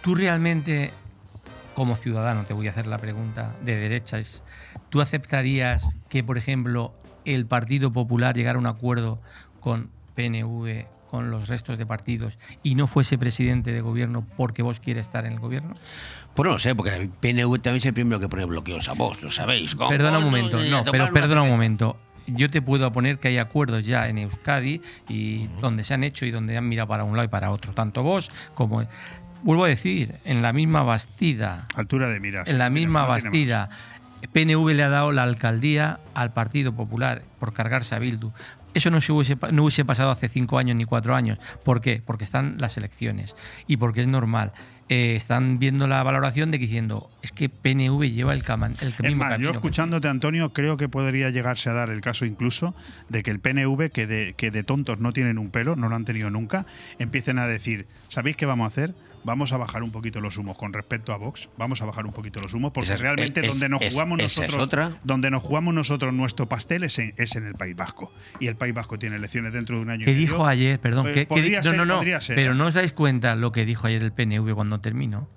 [0.00, 0.90] ¿tú realmente
[1.74, 4.42] como ciudadano, te voy a hacer la pregunta de derecha, es,
[4.88, 6.92] ¿tú aceptarías que, por ejemplo,
[7.24, 9.20] el Partido Popular llegara a un acuerdo
[9.60, 9.90] con
[10.20, 15.06] PNV, con los restos de partidos, y no fuese presidente de gobierno porque vos quieres
[15.06, 15.74] estar en el gobierno?
[16.34, 18.92] Pues no lo sé, porque el PNV también es el primero que pone bloqueos a
[18.92, 19.74] vos, lo sabéis.
[19.74, 19.90] ¿Cómo?
[19.90, 21.96] Perdona un ¿Cómo momento, no, pero perdona un momento.
[22.26, 26.24] Yo te puedo poner que hay acuerdos ya en Euskadi y donde se han hecho
[26.26, 28.86] y donde han mirado para un lado y para otro, tanto vos como
[29.42, 32.46] vuelvo a decir, en la misma Bastida, Altura de miras.
[32.46, 33.68] en la misma no Bastida,
[34.32, 38.32] PNV le ha dado la alcaldía al Partido Popular por cargarse a Bildu.
[38.74, 41.38] Eso no, se hubiese, no hubiese pasado hace cinco años ni cuatro años.
[41.64, 42.02] ¿Por qué?
[42.04, 43.34] Porque están las elecciones
[43.66, 44.52] y porque es normal.
[44.88, 48.88] Eh, están viendo la valoración de que diciendo es que PNV lleva el, cama- el
[48.88, 49.50] Es mismo más, camino.
[49.50, 52.74] yo escuchándote, Antonio, creo que podría llegarse a dar el caso incluso
[53.08, 55.94] de que el PNV, que de, que de tontos no tienen un pelo, no lo
[55.94, 56.66] han tenido nunca,
[56.98, 58.92] empiecen a decir, ¿sabéis qué vamos a hacer?
[59.24, 61.48] Vamos a bajar un poquito los humos con respecto a Vox.
[61.58, 64.36] Vamos a bajar un poquito los humos porque es- realmente es- donde nos jugamos es
[64.38, 64.90] nosotros, otra.
[65.04, 68.10] donde nos jugamos nosotros nuestro pastel es en, es en el País Vasco
[68.40, 70.04] y el País Vasco tiene elecciones dentro de un año.
[70.06, 70.26] ¿Qué y medio.
[70.28, 70.80] dijo ayer?
[70.80, 71.02] Perdón.
[71.04, 71.96] Pues ¿qué- podría ser, no, no, no.
[71.98, 72.34] podría ser.
[72.36, 75.28] Pero no os dais cuenta lo que dijo ayer el PNV cuando terminó.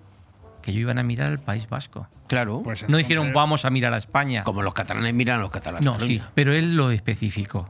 [0.61, 2.07] Que ellos iban a mirar al País Vasco.
[2.29, 2.61] Claro.
[2.63, 4.45] Pues no dijeron vamos a mirar a España.
[4.45, 5.84] Como los catalanes miran a los catalanes.
[5.84, 7.69] No, sí, pero él lo especificó.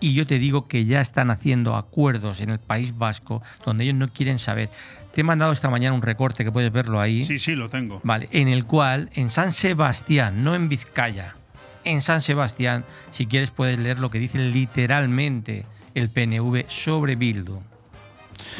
[0.00, 3.94] Y yo te digo que ya están haciendo acuerdos en el País Vasco donde ellos
[3.96, 4.68] no quieren saber.
[5.14, 7.24] Te he mandado esta mañana un recorte que puedes verlo ahí.
[7.24, 8.00] Sí, sí, lo tengo.
[8.02, 11.36] Vale, en el cual en San Sebastián, no en Vizcaya,
[11.84, 17.60] en San Sebastián, si quieres puedes leer lo que dice literalmente el PNV sobre Bildu.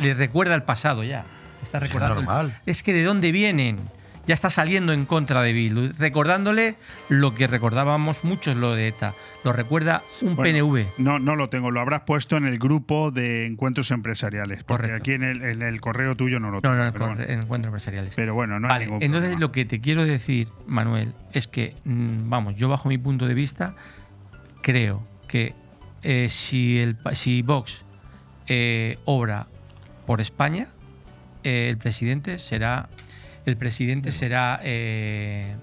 [0.02, 1.24] Le recuerda el pasado ya.
[1.62, 2.16] Está recordando.
[2.16, 2.58] normal.
[2.66, 3.78] Es que de dónde vienen.
[4.24, 6.76] Ya está saliendo en contra de Bildu, recordándole
[7.08, 9.14] lo que recordábamos muchos lo de ETA.
[9.42, 10.86] Lo recuerda un Bueno, PNV.
[10.98, 11.72] No, no lo tengo.
[11.72, 14.62] Lo habrás puesto en el grupo de encuentros empresariales.
[14.62, 16.76] Porque aquí en el, en el correo tuyo no lo No, tengo.
[16.76, 17.22] no, pero bueno.
[17.24, 18.14] en encuentros empresariales.
[18.14, 19.40] Pero bueno, no hay Vale, ningún entonces problema.
[19.40, 23.34] lo que te quiero decir, Manuel, es que, mm, vamos, yo bajo mi punto de
[23.34, 23.74] vista,
[24.62, 25.52] creo que
[26.04, 27.84] eh, si, el, pa- si Vox
[28.46, 29.48] eh, obra
[30.06, 30.68] por España,
[31.42, 32.88] eh, el presidente será
[33.46, 35.56] el presidente será eh,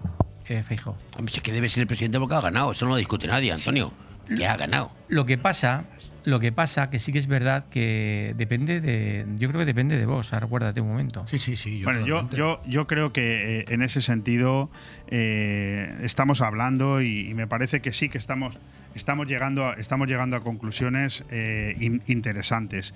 [0.47, 0.97] eh, Feijóo.
[1.17, 2.71] Hombre, es que debe ser el presidente porque ha ganado.
[2.71, 3.93] Eso no lo discute nadie, Antonio.
[4.35, 4.91] Que ha ganado.
[5.07, 5.85] Lo que pasa,
[6.23, 9.97] lo que pasa que sí que es verdad que depende de, yo creo que depende
[9.97, 10.33] de vos.
[10.33, 11.25] ahora Recuérdate un momento.
[11.27, 11.83] Sí, sí, sí.
[11.83, 14.69] Bueno, yo, yo, yo creo que eh, en ese sentido
[15.07, 18.57] eh, estamos hablando y, y me parece que sí que estamos,
[18.95, 22.93] estamos, llegando, a, estamos llegando a conclusiones eh, in- interesantes.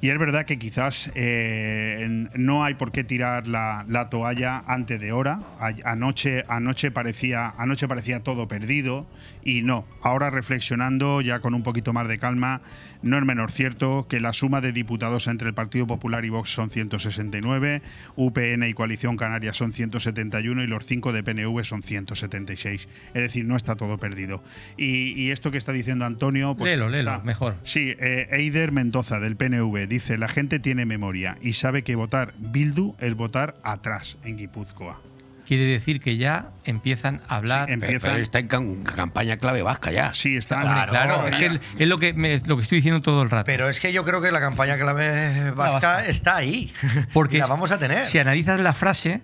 [0.00, 5.00] Y es verdad que quizás eh, no hay por qué tirar la, la toalla antes
[5.00, 5.40] de hora.
[5.84, 9.06] Anoche, anoche, parecía, anoche parecía todo perdido
[9.44, 9.84] y no.
[10.02, 12.60] Ahora reflexionando ya con un poquito más de calma,
[13.02, 16.50] no es menor cierto que la suma de diputados entre el Partido Popular y Vox
[16.50, 17.82] son 169,
[18.16, 22.88] UPN y Coalición Canaria son 171 y los 5 de PNV son 176.
[23.14, 24.42] Es decir, no está todo perdido.
[24.76, 26.54] Y, y esto que está diciendo Antonio...
[26.56, 27.56] Pues Léelo, léelo, está- mejor.
[27.62, 32.34] Sí, eh, Eider Mendoza del PNV dice, la gente tiene memoria y sabe que votar
[32.38, 35.00] Bildu es votar atrás en Guipúzcoa.
[35.46, 37.66] Quiere decir que ya empiezan a hablar.
[37.68, 40.14] Sí, empiezan- Pero está en cam- campaña clave vasca ya.
[40.14, 40.62] Sí, está.
[40.62, 43.44] Hombre, claro, es, que es lo que, me- lo que estoy diciendo todo el rato.
[43.46, 46.04] Pero es que yo creo que la campaña clave vasca vasca.
[46.06, 46.72] está ahí.
[47.12, 48.06] Porque Y la vamos a tener.
[48.06, 49.22] Si analizas la frase,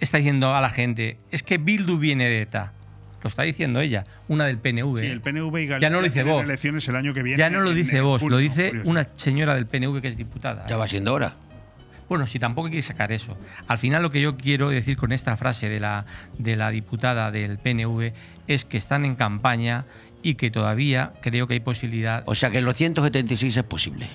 [0.00, 2.72] está diciendo a la gente, es que Bildu viene de ETA.
[3.22, 5.00] Lo está diciendo ella, una del PNV.
[5.00, 6.44] Sí, el PNV y Galicia ya no lo dice tienen vos.
[6.44, 7.36] elecciones el año que viene.
[7.38, 8.88] Ya no lo dice vos, lo dice curioso.
[8.88, 10.64] una señora del PNV que es diputada.
[10.68, 11.34] Ya va siendo hora.
[12.08, 13.36] Bueno, si tampoco hay que sacar eso.
[13.66, 16.06] Al final lo que yo quiero decir con esta frase de la,
[16.38, 18.12] de la diputada del PNV
[18.46, 19.84] es que están en campaña
[20.22, 22.22] y que todavía creo que hay posibilidad.
[22.26, 24.08] O sea que los 176 es posible.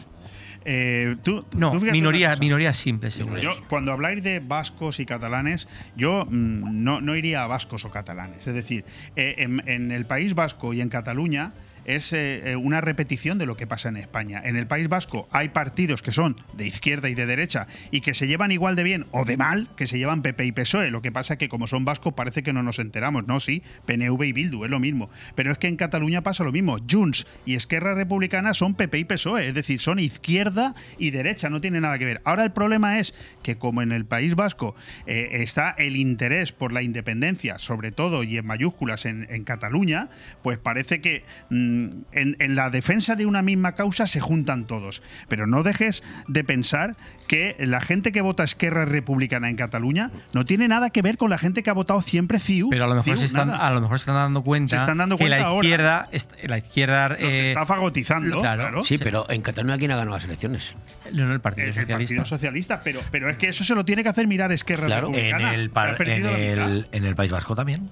[0.65, 3.41] Eh, tú- No, tú minoría, minoría simple, seguro.
[3.41, 5.67] Yo, cuando habláis de vascos y catalanes,
[5.97, 8.47] yo mm, no, no iría a vascos o catalanes.
[8.47, 8.85] Es decir,
[9.17, 11.51] eh, en, en el País Vasco y en Cataluña
[11.85, 14.41] es eh, eh, una repetición de lo que pasa en España.
[14.43, 18.13] En el País Vasco hay partidos que son de izquierda y de derecha y que
[18.13, 20.91] se llevan igual de bien o de mal que se llevan PP y PSOE.
[20.91, 23.39] Lo que pasa es que como son vascos parece que no nos enteramos, ¿no?
[23.39, 25.09] Sí, PNV y Bildu es lo mismo.
[25.35, 26.77] Pero es que en Cataluña pasa lo mismo.
[26.89, 31.61] Junts y Esquerra Republicana son PP y PSOE, es decir, son izquierda y derecha, no
[31.61, 32.21] tiene nada que ver.
[32.23, 34.75] Ahora el problema es que como en el País Vasco
[35.05, 40.09] eh, está el interés por la independencia, sobre todo y en mayúsculas en, en Cataluña,
[40.41, 41.72] pues parece que mm,
[42.11, 45.01] en, en la defensa de una misma causa se juntan todos.
[45.27, 46.95] Pero no dejes de pensar
[47.27, 51.29] que la gente que vota Esquerra Republicana en Cataluña no tiene nada que ver con
[51.29, 52.69] la gente que ha votado siempre CIU.
[52.69, 53.67] Pero a lo mejor CiU, se están, nada.
[53.67, 55.65] a lo mejor se están dando cuenta, Se están dando que cuenta la ahora.
[55.67, 58.83] izquierda, est- la izquierda Nos eh, está fagotizando, claro.
[58.83, 60.75] Sí, pero en Cataluña, ¿quién ha ganado las elecciones?
[61.11, 61.97] no, no, el Partido El, el Socialista.
[62.15, 64.91] Partido Socialista, pero, pero es que eso se lo tiene que hacer mirar Esquerra En
[65.01, 65.53] Republicana.
[65.53, 66.71] el, en, la mitad.
[66.71, 67.89] el, en el País Vasco también.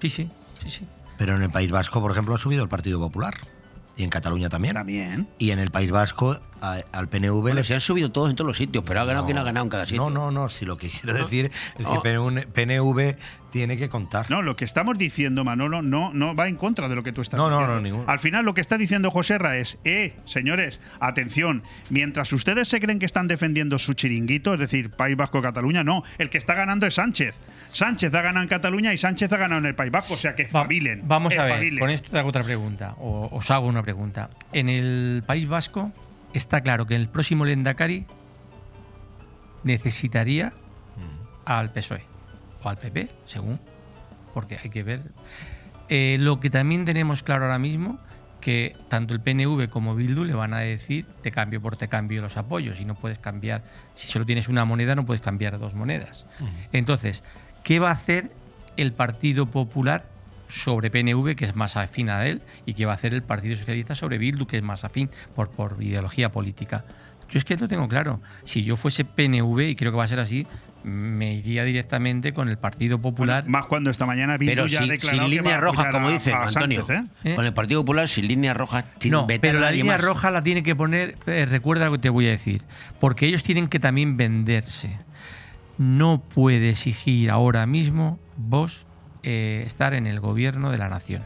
[0.00, 0.28] Sí, sí,
[0.62, 0.86] sí, sí.
[1.18, 3.34] Pero en el País Vasco, por ejemplo, ha subido el Partido Popular.
[3.96, 4.74] Y en Cataluña también.
[4.74, 5.26] También.
[5.38, 8.36] Y en el País Vasco a- al PNV Bueno, le se han subido todos en
[8.36, 9.26] todos los sitios, pero ha ganado No.
[9.26, 10.02] quien ha ganado en cada sitio.
[10.02, 10.48] No, no, no.
[10.48, 11.22] Si lo que quiero No.
[11.24, 13.16] decir es que PNV, PNV
[13.50, 14.30] tiene que contar.
[14.30, 17.22] No, lo que estamos diciendo, Manolo, no, no va en contra de lo que tú
[17.22, 17.74] estás No, no, diciendo.
[17.74, 18.04] no, ninguno.
[18.06, 23.00] Al final, lo que está diciendo Joserra es: eh, señores, atención, mientras ustedes se creen
[23.00, 26.94] que están defendiendo su chiringuito, es decir, País Vasco-Cataluña, no, el que está ganando es
[26.94, 27.34] Sánchez.
[27.70, 30.34] Sánchez ha ganado en Cataluña y Sánchez ha ganado en el País Vasco, o sea
[30.34, 31.02] que espabilen.
[31.06, 34.30] Vamos a ver, con esto te hago otra pregunta, o os hago una pregunta.
[34.52, 35.92] En el País Vasco
[36.32, 38.06] está claro que el próximo Lendakari
[39.64, 40.52] necesitaría
[41.44, 42.02] al PSOE
[42.62, 43.58] o al PP, según,
[44.34, 45.02] porque hay que ver.
[45.88, 47.98] Eh, lo que también tenemos claro ahora mismo
[48.40, 52.22] que tanto el PNV como Bildu le van a decir te cambio por te cambio
[52.22, 53.64] los apoyos y no puedes cambiar,
[53.94, 56.26] si solo tienes una moneda no puedes cambiar dos monedas.
[56.72, 57.24] Entonces,
[57.68, 58.30] ¿qué va a hacer
[58.78, 60.06] el Partido Popular
[60.48, 63.56] sobre PNV, que es más afín a él, y qué va a hacer el Partido
[63.56, 66.86] Socialista sobre Bildu, que es más afín por, por ideología política?
[67.28, 68.22] Yo es que lo tengo claro.
[68.44, 70.46] Si yo fuese PNV, y creo que va a ser así,
[70.82, 73.46] me iría directamente con el Partido Popular.
[73.46, 76.44] Más cuando esta mañana Bildu Pero ya ha sin, declarado líneas rojas, como dice a
[76.44, 76.86] Antonio.
[76.86, 77.34] Sánchez, ¿eh?
[77.34, 79.98] Con el Partido Popular, sin líneas rojas, sin No, vetar pero a la nadie línea
[79.98, 80.04] más.
[80.06, 82.62] roja la tiene que poner, eh, recuerda lo que te voy a decir,
[82.98, 84.96] porque ellos tienen que también venderse.
[85.78, 88.86] No puede exigir ahora mismo vos
[89.22, 91.22] eh, estar en el gobierno de la nación.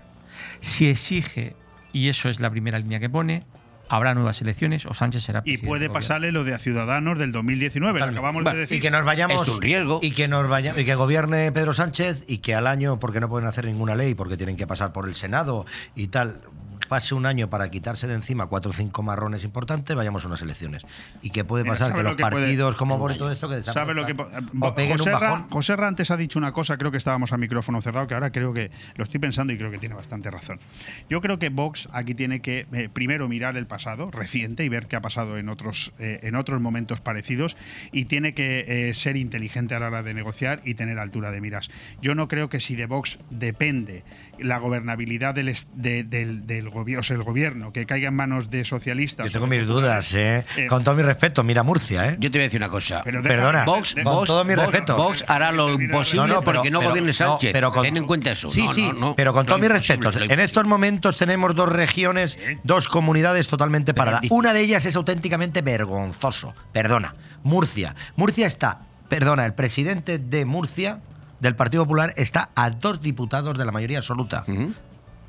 [0.61, 1.57] Si exige,
[1.93, 3.43] y eso es la primera línea que pone,
[3.89, 6.07] habrá nuevas elecciones o Sánchez será Y presidente puede del gobierno.
[6.07, 8.79] pasarle lo de a Ciudadanos del 2019, lo acabamos de decir.
[8.79, 9.61] y que nos vayamos
[10.01, 13.29] y que nos vaya y que gobierne Pedro Sánchez y que al año porque no
[13.29, 16.41] pueden hacer ninguna ley porque tienen que pasar por el Senado y tal
[16.89, 20.43] pase un año para quitarse de encima cuatro o cinco marrones importantes vayamos a unas
[20.43, 20.83] elecciones
[21.23, 23.19] y que puede pasar ¿sabe que lo los que puede- partidos como Vox y año.
[23.19, 24.29] todo esto que ¿Sabe lo que po-
[24.61, 27.37] o peguen un Joserra, bajón Joserra antes ha dicho una cosa, creo que estábamos a
[27.39, 30.61] micrófono cerrado, que ahora creo que lo estoy pensando y creo que tiene bastante razón.
[31.09, 34.87] Yo creo que Vox aquí tiene que eh, primero mirar el pasado reciente y ver
[34.87, 37.57] qué ha pasado en otros, eh, en otros momentos parecidos
[37.93, 41.41] y tiene que eh, ser inteligente a la hora de negociar y tener altura de
[41.41, 41.71] miras.
[42.01, 44.05] Yo no creo que si de Vox depende
[44.39, 48.51] la gobernabilidad del, de- del, del gobierno, o sea, el gobierno, que caiga en manos
[48.51, 49.27] de socialistas.
[49.27, 50.45] yo tengo mis dudas eh.
[50.57, 53.03] Eh, con todo mi respeto mira Murcia eh Yo te voy a decir una cosa.
[53.05, 56.41] Pero perdona Vox, con Vox- todo mi Vox- respeto Vox hará lo imposible No, no,
[56.43, 57.51] pero- porque no pero- gobierne Sánchez.
[57.51, 58.51] no, pero con- Ten en cuenta eso.
[58.51, 59.15] Sí, No, sí, no, no.
[59.15, 60.11] pero con todo mi respeto.
[60.19, 64.23] En estos momentos tenemos dos regiones, dos comunidades totalmente paradas.
[64.31, 66.55] Una de ellas es auténticamente vergonzoso.
[66.73, 67.95] Perdona, Murcia.
[68.17, 71.01] Murcia está, perdona, el presidente de Murcia,
[71.41, 74.45] del Partido Popular, está a dos diputados de la mayoría absoluta.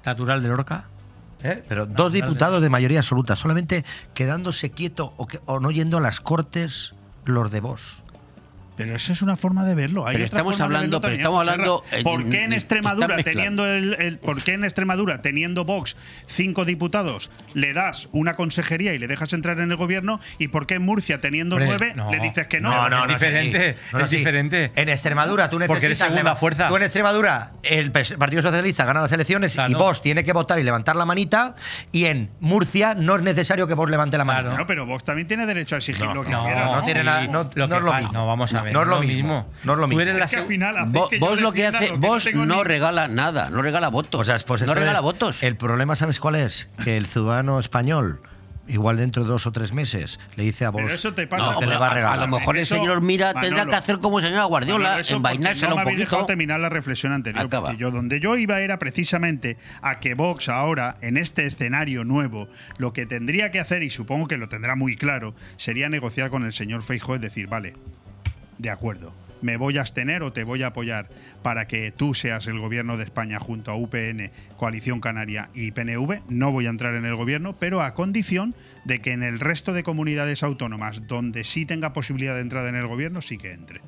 [0.05, 0.85] Natural de Lorca.
[1.43, 1.63] ¿Eh?
[1.67, 3.83] Pero dos diputados de mayoría absoluta, solamente
[4.13, 6.93] quedándose quieto o, que- o no yendo a las cortes
[7.25, 8.02] los de vos.
[8.76, 10.07] Pero esa es una forma de verlo.
[10.07, 12.53] Hay Pero otra estamos forma de hablando- verlo pero estamos hablando, eh, ¿Por qué en
[12.53, 15.95] Extremadura, teniendo el, el- por qué en Extremadura, teniendo Vox
[16.28, 20.19] cinco diputados, le das una consejería y le dejas entrar en el gobierno?
[20.39, 22.11] ¿Y por qué en Murcia, teniendo Hombre, nueve, no.
[22.11, 22.71] le dices que no?
[22.71, 23.76] No, no, es diferente.
[23.91, 24.17] No, no, es sí.
[24.17, 24.71] diferente.
[24.76, 26.67] En Extremadura tú necesitas Porque eres segunda fuerza.
[26.69, 29.71] Tú en Extremadura el Partido Socialista gana las elecciones Claro.
[29.71, 31.55] y vos tiene que votar y levantar la manita
[31.91, 34.57] y en Murcia no es necesario que vos levante la manita.
[34.57, 36.65] No, pero Vox también tiene derecho a exigir lo que no, quiera.
[36.65, 38.13] no tiene nada- no- Lo no que es lo pa- mismo.
[38.13, 38.74] No, vamos a ver.
[38.74, 39.47] No es lo mismo.
[39.64, 40.01] No es lo Tú mismo.
[40.01, 40.76] eres la Es que al final
[41.09, 43.89] que Vos lo que hace, lo que no vos no ni- regala nada, no regala
[43.89, 44.22] votos.
[44.22, 45.43] O sea, pues no entonces, regala votos.
[45.43, 46.68] El problema, ¿sabes cuál es?
[46.84, 48.22] Que el ciudadano español,
[48.66, 51.51] igual dentro de dos o tres meses, le dice a vos Pero eso te pasa
[51.51, 52.18] No, que le va a regalar.
[52.20, 55.76] a lo mejor el señor Mira tendrá que hacer como el señor Guardiola, envainársela no
[55.76, 56.28] me un habéis dejado poquito.
[56.28, 57.49] terminar la reflexión anterior.
[57.78, 62.47] Yo, donde yo iba era precisamente a que Vox ahora, en este escenario nuevo,
[62.78, 66.45] lo que tendría que hacer, y supongo que lo tendrá muy claro, sería negociar con
[66.45, 67.74] el señor Feijóo, es decir, vale,
[68.57, 71.09] de acuerdo, me voy a abstener o te voy a apoyar
[71.43, 76.21] para que tú seas el gobierno de España junto a UPN, Coalición Canaria y PNV.
[76.29, 79.73] No voy a entrar en el gobierno, pero a condición de que en el resto
[79.73, 83.81] de comunidades autónomas donde sí tenga posibilidad de entrada en el gobierno, sí que entre.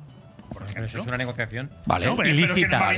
[0.72, 2.06] Pero eso es una negociación Vale.
[2.06, 2.88] No, pero, pero es que no ilícita.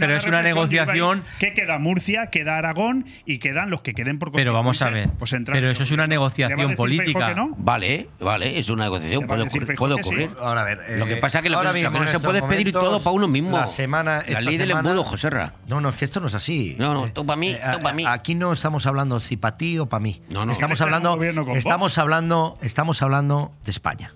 [0.00, 1.24] Pero es una negociación.
[1.38, 1.78] ¿Qué queda?
[1.78, 5.08] Murcia, queda Aragón y quedan los que queden por Pero vamos a ver.
[5.18, 7.28] pues Pero eso es una ¿Le va a negociación política.
[7.28, 7.54] que no?
[7.56, 9.76] Vale, vale, es una negociación, ¿Le va a puede ocurrir.
[9.76, 10.08] Puede que sí?
[10.08, 10.30] ocurrir.
[10.40, 10.78] Ahora a ver.
[10.98, 12.66] Lo que eh, pasa es que lo ahora que- mismo, que no se puede pedir
[12.66, 13.56] momentos, todo pa' uno mismo.
[13.56, 14.22] La semana.
[14.28, 15.54] La ley del semana- embudo, Joserra.
[15.68, 16.76] No, no, es que esto no es así.
[16.78, 18.04] No, no, Eh, tú para mí, eh, tú para mí.
[18.06, 20.20] Aquí no estamos hablando si para ti o para mí.
[20.30, 20.52] No, no.
[20.52, 21.18] Estamos Este hablando,
[21.54, 24.12] estamos hablando, estamos hablando de España.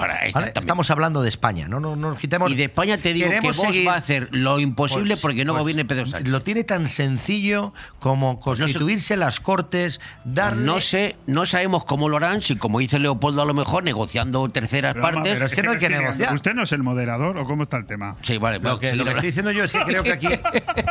[0.00, 0.26] Para ¿vale?
[0.28, 0.60] exactamente.
[0.60, 1.68] Estamos hablando de España.
[1.68, 2.50] No, no, no nos quitemos.
[2.50, 5.44] Y de España te digo que vos seguir- va a hacer lo imposible Pues- porque
[5.44, 6.30] no pues gobierne Pedro Sánchez.
[6.30, 10.64] Lo tiene tan sencillo como constituirse las cortes, darle.
[10.64, 14.48] No sé, no sabemos cómo lo harán, si como dice Leopoldo a lo mejor negociando
[14.48, 15.32] terceras Pero partes.
[15.34, 16.34] Pero es que no hay que negociar.
[16.34, 18.16] ¿Usted no es el moderador o cómo está el tema?
[18.22, 20.28] Sí, vale, Lo que, sí, lo que estoy diciendo yo es que creo que aquí,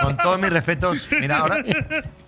[0.01, 1.63] con todos mis respetos, mira, ahora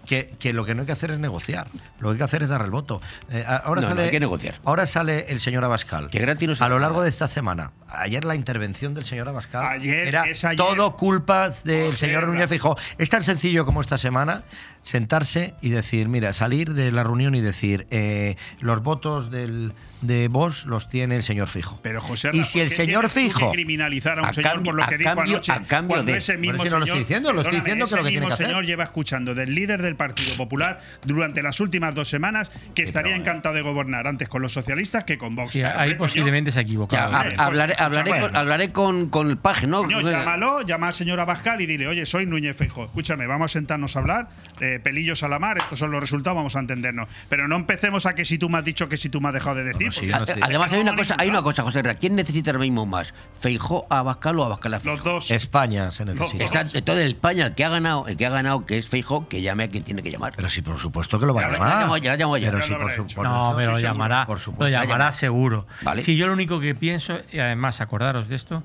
[0.05, 1.67] que, que lo que no hay que hacer es negociar.
[1.99, 3.01] Lo que hay que hacer es dar el voto.
[3.29, 4.55] Eh, ahora No, no, sale, hay que negociar.
[4.63, 6.09] Ahora sale el señor Abascal.
[6.09, 7.71] Que gratis no se a lo largo de esta semana.
[7.87, 10.23] Ayer la intervención del señor Abascal Ayer, era
[10.55, 12.77] todo culpa del señor Núñez Feijóo.
[12.97, 14.43] Es tan sencillo como esta semana
[14.83, 20.27] sentarse y decir, mira, salir de la reunión y decir, eh, los votos del, de
[20.27, 21.79] Vox los tiene el señor Fijo.
[21.83, 24.83] Pero José, y si el señor Fijo criminalizar a un A señor cambio- por lo
[24.83, 26.97] a que dijo cambio- anoche, a cambio cuando de- ese mismo que no lo señor,
[26.97, 28.47] estoy diciendo, lo estoy diciendo que lo que tiene que hacer.
[28.47, 33.15] señor lleva escuchando del líder del Partido Popular durante las últimas dos semanas que estaría
[33.15, 35.51] encantado de gobernar antes con los socialistas que con Vox.
[35.51, 37.11] Sí, ahí hombre, coño, posiblemente se ha Ya, equivocado.
[37.15, 39.83] Hombre, hablaré, pues, hablaré, con, hablaré con, con el paje, ¿no?
[39.83, 42.85] Coño, llámalo, llama al señor Abascal y dile, oye, soy Núñez Feijóo.
[42.85, 44.29] Escúchame, vamos a sentarnos a hablar,
[44.59, 47.07] eh, pelillos a la mar, estos son los resultados, vamos a entendernos.
[47.29, 49.33] Pero no empecemos a que si tú me has dicho que si tú me has
[49.33, 49.87] dejado de decir.
[49.87, 51.95] No, sí, no Además, hay una cosa, hay una cosa, José Herrera.
[51.99, 53.13] ¿Quién necesita ahora mismo más?
[53.39, 54.95] ¿Feijó a Abascal o Abascal a Feijóo?
[54.95, 55.31] Los dos.
[55.31, 56.43] España se necesita.
[56.43, 59.41] Está, entonces, España, el que ha ganado, el que ha ganado, que es Feijóo, que
[59.41, 60.33] llame a quien tiene que llamar.
[60.35, 62.01] Pero sí, por supuesto que lo va a Ya lo- llamar.
[62.01, 62.51] ya ya llamo, ya.
[62.51, 63.15] Pero sí, lo por habrá su- hecho.
[63.15, 64.69] por No, pero lo llamará, por lo supuesto.
[64.71, 65.11] llamará Llama.
[65.11, 65.67] seguro.
[65.81, 66.01] Vale.
[66.03, 68.63] Si yo lo único que pienso, y además acordaros de esto,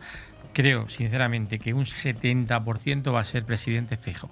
[0.52, 4.30] creo sinceramente que un 70% va a ser presidente fijo.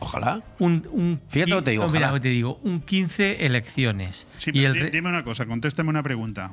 [0.00, 0.42] Ojalá.
[0.58, 2.12] Un, un Fíjate lo que te digo, no, mira ojalá.
[2.16, 4.26] lo que te digo, un 15 elecciones.
[4.38, 6.50] Sí, y el dime una cosa, contéstame una pregunta.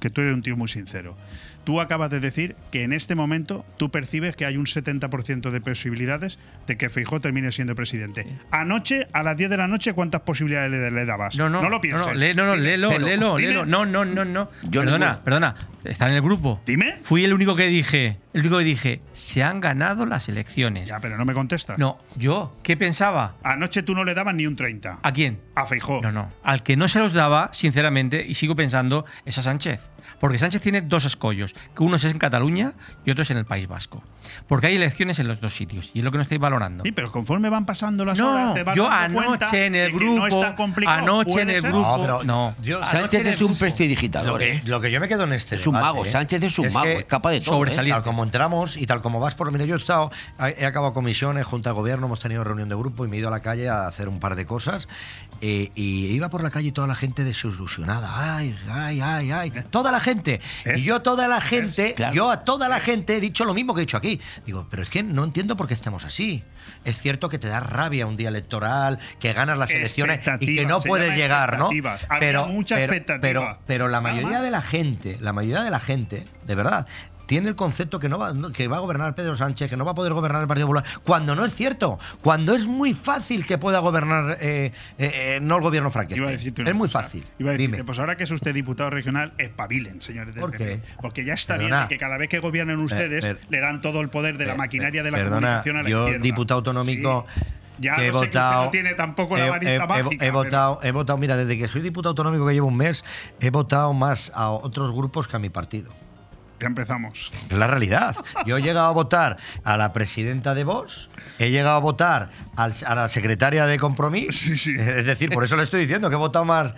[0.00, 1.16] Que tú eres un tío muy sincero.
[1.64, 5.60] Tú acabas de decir que en este momento tú percibes que hay un 70% de
[5.62, 8.26] posibilidades de que Feijóo termine siendo presidente.
[8.50, 11.38] Anoche, a las 10 de la noche, ¿cuántas posibilidades le, le dabas?
[11.38, 12.06] No, no, lo pienses.
[12.06, 13.48] No, no, no, no, léelo, Pero, léelo, dime.
[13.48, 13.64] léelo.
[13.66, 14.50] No, no, no, no.
[14.64, 15.54] Yo perdona, perdona.
[15.84, 16.60] Está en el grupo.
[16.66, 16.96] Dime.
[17.02, 20.88] Fui el único que dije, el único que dije, se han ganado las elecciones.
[20.88, 21.78] Ya, pero no me contestas.
[21.78, 23.36] No, yo, ¿qué pensaba?
[23.44, 24.98] Anoche tú no le dabas ni un 30.
[25.02, 25.40] ¿A quién?
[25.54, 26.02] A Feijóo.
[26.02, 26.30] No, no.
[26.42, 29.80] Al que no se los daba, sinceramente, y sigo pensando, es a Sánchez.
[30.24, 32.72] Porque Sánchez tiene dos escollos, que uno es en Cataluña
[33.04, 34.02] y otro es en el País Vasco.
[34.48, 36.82] Porque hay elecciones en los dos sitios, y es lo que no estáis valorando.
[36.82, 40.14] Sí, pero conforme van pasando las No, horas, te vas yo anoche en el grupo,
[40.16, 41.70] no es anoche en ¿Puede el ser?
[41.72, 42.54] grupo, No, pero no.
[42.62, 44.32] yo- Sánchez es un prestidigitador.
[44.32, 44.62] Lo que, ¿eh?
[44.64, 46.10] lo que yo me quedo en este Es un debate, mago, ¿eh?
[46.10, 47.58] Sánchez es un mago, que es capaz de todo, ¿eh?
[47.58, 47.96] sobresaliente.
[47.96, 49.52] Tal como entramos y tal como vas por.
[49.52, 50.10] Mira, yo he estado,
[50.40, 53.18] he he acabado comisiones, junta de gobierno, hemos tenido reunión de grupo y me he
[53.18, 54.88] ido a la calle a hacer un par de cosas.
[55.40, 58.36] eh, y iba por la calle y toda la gente desilusionada.
[58.36, 59.52] Ay, ay, ay, ay.
[59.70, 60.13] Toda la gente.
[60.76, 62.14] Y yo, toda la gente, Claro.
[62.14, 64.20] yo a toda la gente he dicho lo mismo que he dicho aquí.
[64.46, 66.44] Digo, pero es que no entiendo por qué estamos así.
[66.84, 70.66] Es cierto que te da rabia un día electoral, que ganas las elecciones y que
[70.66, 71.70] no puedes llegar, ¿no?
[72.20, 73.20] Pero, mucha pero, expectativa.
[73.20, 76.86] pero, pero la mayoría de la gente, la mayoría de la gente, de verdad,
[77.26, 79.92] tiene el concepto que no va, que va a gobernar Pedro Sánchez, que no va
[79.92, 83.58] a poder gobernar el Partido Popular, cuando no es cierto, cuando es muy fácil que
[83.58, 86.36] pueda gobernar eh, eh, eh, no el gobierno Iba a Frankenstein.
[86.36, 87.24] decirte una Es muy fácil.
[87.38, 87.84] Iba a decirte, Dime.
[87.84, 90.64] pues ahora que es usted diputado regional, espabilen, señores del ¿Por PP.
[90.64, 90.80] qué?
[91.00, 91.76] Porque ya está Perdona.
[91.78, 94.52] bien que cada vez que gobiernen ustedes per- le dan todo el poder de la
[94.52, 96.22] Per- maquinaria de la Perdona, comunicación a la yo izquierda.
[96.22, 97.42] diputado autonómico Sí.
[97.80, 100.10] Ya he no sé que usted votado no tiene tampoco la varita he- he- mágica,
[100.14, 103.04] he pero- votado he votado mira desde que soy diputado autonómico que llevo un mes
[103.40, 105.90] he votado más a otros grupos que a mi partido
[106.64, 107.30] Ya empezamos.
[107.50, 108.16] Es la realidad.
[108.46, 112.74] Yo he llegado a votar a la presidenta de Vox, he llegado a votar al-
[112.86, 114.66] a la secretaria de Compromís.
[114.66, 116.72] Es decir, por eso le estoy diciendo que he votado más.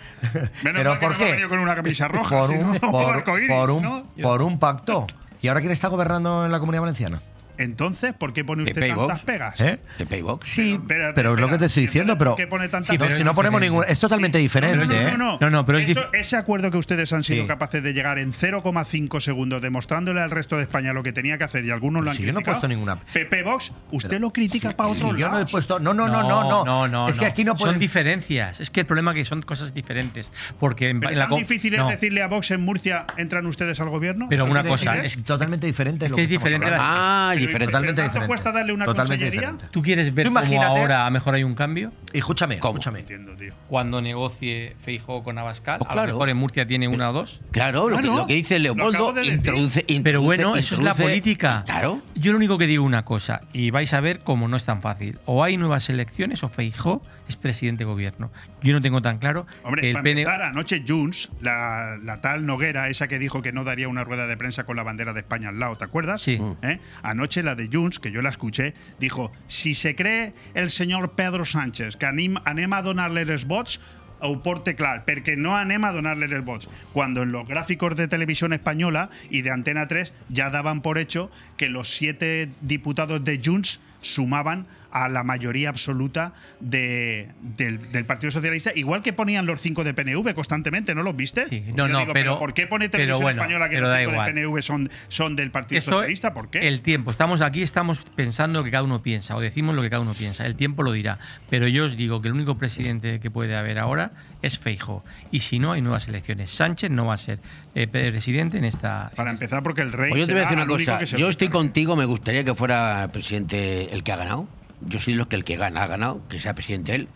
[0.65, 1.47] Menos ¿Pero que por no qué?
[1.49, 4.05] con una camisa roja, Por un, no, por, arcoíris, por un, ¿no?
[4.21, 5.07] por un pacto.
[5.41, 7.21] ¿Y ahora quién está gobernando en la Comunidad Valenciana?
[7.59, 9.61] Entonces, ¿por qué pone usted tantas pegas?
[9.61, 9.79] ¿Eh?
[9.99, 10.49] Pepe y Vox.
[10.49, 13.07] Sí, pero es lo que te estoy diciendo, pero, ¿Por qué pone tantas Sí, pero
[13.09, 13.19] pegas?
[13.19, 13.85] si no ponemos ningún...
[13.89, 15.05] Es totalmente diferente, No, no, ¿eh?
[15.13, 15.39] no, no.
[15.41, 17.49] No, no, pero es Eso- ese acuerdo que ustedes han sido Sí.
[17.49, 21.45] capaces de llegar en 0,5 segundos, demostrándole al resto de España lo que tenía que
[21.45, 22.57] hacer y algunos lo han Si yo no he criticado.
[22.61, 25.47] puesto ninguna- Pepe Vox, usted lo critica para otro Si yo no he lado.
[25.51, 25.79] puesto...
[25.79, 26.65] No, no, no, no, no.
[26.65, 27.79] no, no, es que aquí no Son pueden...
[27.81, 28.61] diferencias.
[28.61, 30.31] Es que el problema es que son cosas diferentes.
[30.59, 31.89] Porque en, Pero en la tan difícil no.
[31.91, 34.27] es decirle a Vox en Murcia, ¿entran ustedes al gobierno?
[34.29, 36.07] Pero una ¿Tiene cosa, es totalmente diferente.
[36.07, 36.67] Es lo que es diferente.
[36.73, 37.67] Ah, diferente.
[37.73, 38.29] Totalmente ¿Tanto diferente.
[38.29, 39.41] cuesta darle una Totalmente consellería?
[39.51, 39.73] diferente.
[39.73, 41.93] ¿Tú quieres ver Tú cómo ahora a mejor hay un cambio?
[42.13, 43.01] Y escúchame, escúchame.
[43.01, 43.53] Entiendo, tío.
[43.69, 46.09] Cuando negocie Feijó con Abascal, Pues a claro.
[46.09, 47.41] lo mejor en Murcia tiene una o dos.
[47.51, 48.17] Claro, lo, que, Claro.
[48.19, 49.35] lo que dice Leopoldo de decir.
[49.37, 51.63] introduce, Pero introduce- bueno, eso es la introduce- política.
[51.67, 52.01] Claro.
[52.15, 54.83] Yo lo único que digo una cosa, y vais a ver cómo no es tan
[54.83, 55.19] fácil.
[55.27, 58.31] O hay nuevas elecciones o Feijó es presidente de gobierno.
[58.63, 60.29] Yo no tengo tan claro Hombre, que el para PNV.
[60.45, 64.37] anoche Junts, la, la tal Noguera, esa que dijo que no daría una rueda de
[64.37, 66.23] prensa con la bandera de España al lado, ¿te acuerdas?
[66.23, 66.39] Sí.
[66.63, 66.79] ¿Eh?
[67.03, 71.45] Anoche la de Junts, que yo la escuché, dijo, si se cree el señor Pedro
[71.45, 73.81] Sánchez que anim, anem a donar-li els vots,
[74.21, 76.69] ho porte clar, perquè no anem a donar-li els vots.
[76.93, 81.31] Cuando en los gráficos de televisión española y de Antena 3 ya daban por hecho
[81.57, 84.67] que los siete diputados de Junts sumaban
[85.05, 89.95] a la mayoría absoluta de- del, del Partido Socialista, igual que ponían los cinco de
[89.95, 91.47] PNV constantemente, ¿no los viste?
[91.49, 93.99] Sí, Yo no, no, digo, pero- ¿por qué pone televisión bueno, española que los da
[93.99, 94.35] cinco igual.
[94.35, 96.33] de PNV son, son del Partido Esto- Socialista?
[96.35, 96.67] ¿Por qué?
[96.69, 97.11] El tiempo.
[97.11, 100.15] Estamos aquí, estamos pensando lo que cada uno piensa, o decimos lo que cada uno
[100.15, 100.47] piensa.
[100.47, 101.19] El tiempo lo dirá.
[101.51, 104.11] Pero yo os digo que el único presidente que puede haber ahora
[104.43, 105.05] es Feijo.
[105.31, 106.51] Y si no, hay nuevas elecciones.
[106.51, 107.39] Sánchez no va a ser
[107.75, 109.11] eh, presidente en esta.
[109.17, 110.11] Para empezar, porque el rey.
[110.11, 111.03] Pues yo te voy a decir una cosa.
[111.05, 114.49] Yo estoy contigo, me gustaría que fuera presidente el que ha ganado.
[114.81, 117.09] Yo soy lo que el que gana ha ganado, que sea presidente él,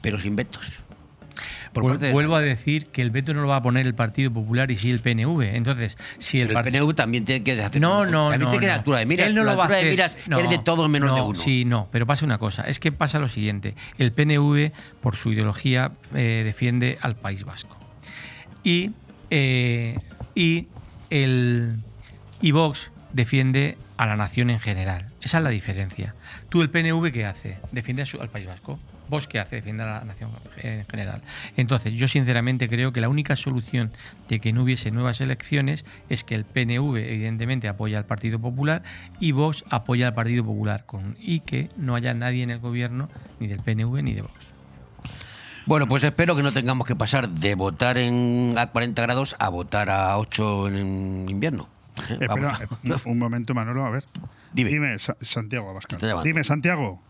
[0.00, 0.64] pero sin vetos.
[1.72, 4.30] Por de- Vuelvo a decir que el veto no lo va a poner el Partido
[4.30, 5.56] Popular y sí el PNV.
[5.56, 7.80] Entonces, si el, Pero el PNV también tiene que hacer.
[7.80, 8.50] No, no, también no.
[8.50, 8.72] tiene que no.
[8.72, 9.26] la altura de miras.
[9.28, 9.92] Él no la lo va a altura de hacer.
[9.92, 11.38] miras No, es de todos menos no, de uno.
[11.38, 12.62] Sí, no, pero pasa una cosa.
[12.62, 13.74] Es que pasa lo siguiente.
[13.96, 14.70] El PNV,
[15.00, 17.76] por su ideología, eh, defiende al País Vasco.
[18.62, 18.90] Y,
[19.30, 19.98] eh,
[20.34, 20.68] y
[21.08, 21.78] el
[22.42, 25.06] y Vox defiende a la nación en general.
[25.22, 26.14] Esa es la diferencia.
[26.48, 27.58] Tú, el PNV, ¿qué hace?
[27.70, 28.78] Defiende al País Vasco.
[29.08, 29.56] ¿Vos qué hace?
[29.56, 31.22] Defiende a la nación en general.
[31.56, 33.92] Entonces, yo sinceramente creo que la única solución
[34.28, 38.82] de que no hubiese nuevas elecciones es que el PNV, evidentemente, apoya al Partido Popular
[39.20, 40.86] y Vox apoya al Partido Popular.
[40.86, 43.08] Con, y que no haya nadie en el gobierno,
[43.38, 44.52] ni del PNV ni de Vox.
[45.66, 49.48] Bueno, pues espero que no tengamos que pasar de votar en a 40 grados a
[49.48, 51.68] votar a 8 en invierno.
[52.08, 54.04] Espera, eh, un momento, Manolo, a ver.
[54.52, 54.98] Dime.
[54.98, 55.98] Sa- Santiago Abascal.
[56.24, 57.02] Dime, Santiago.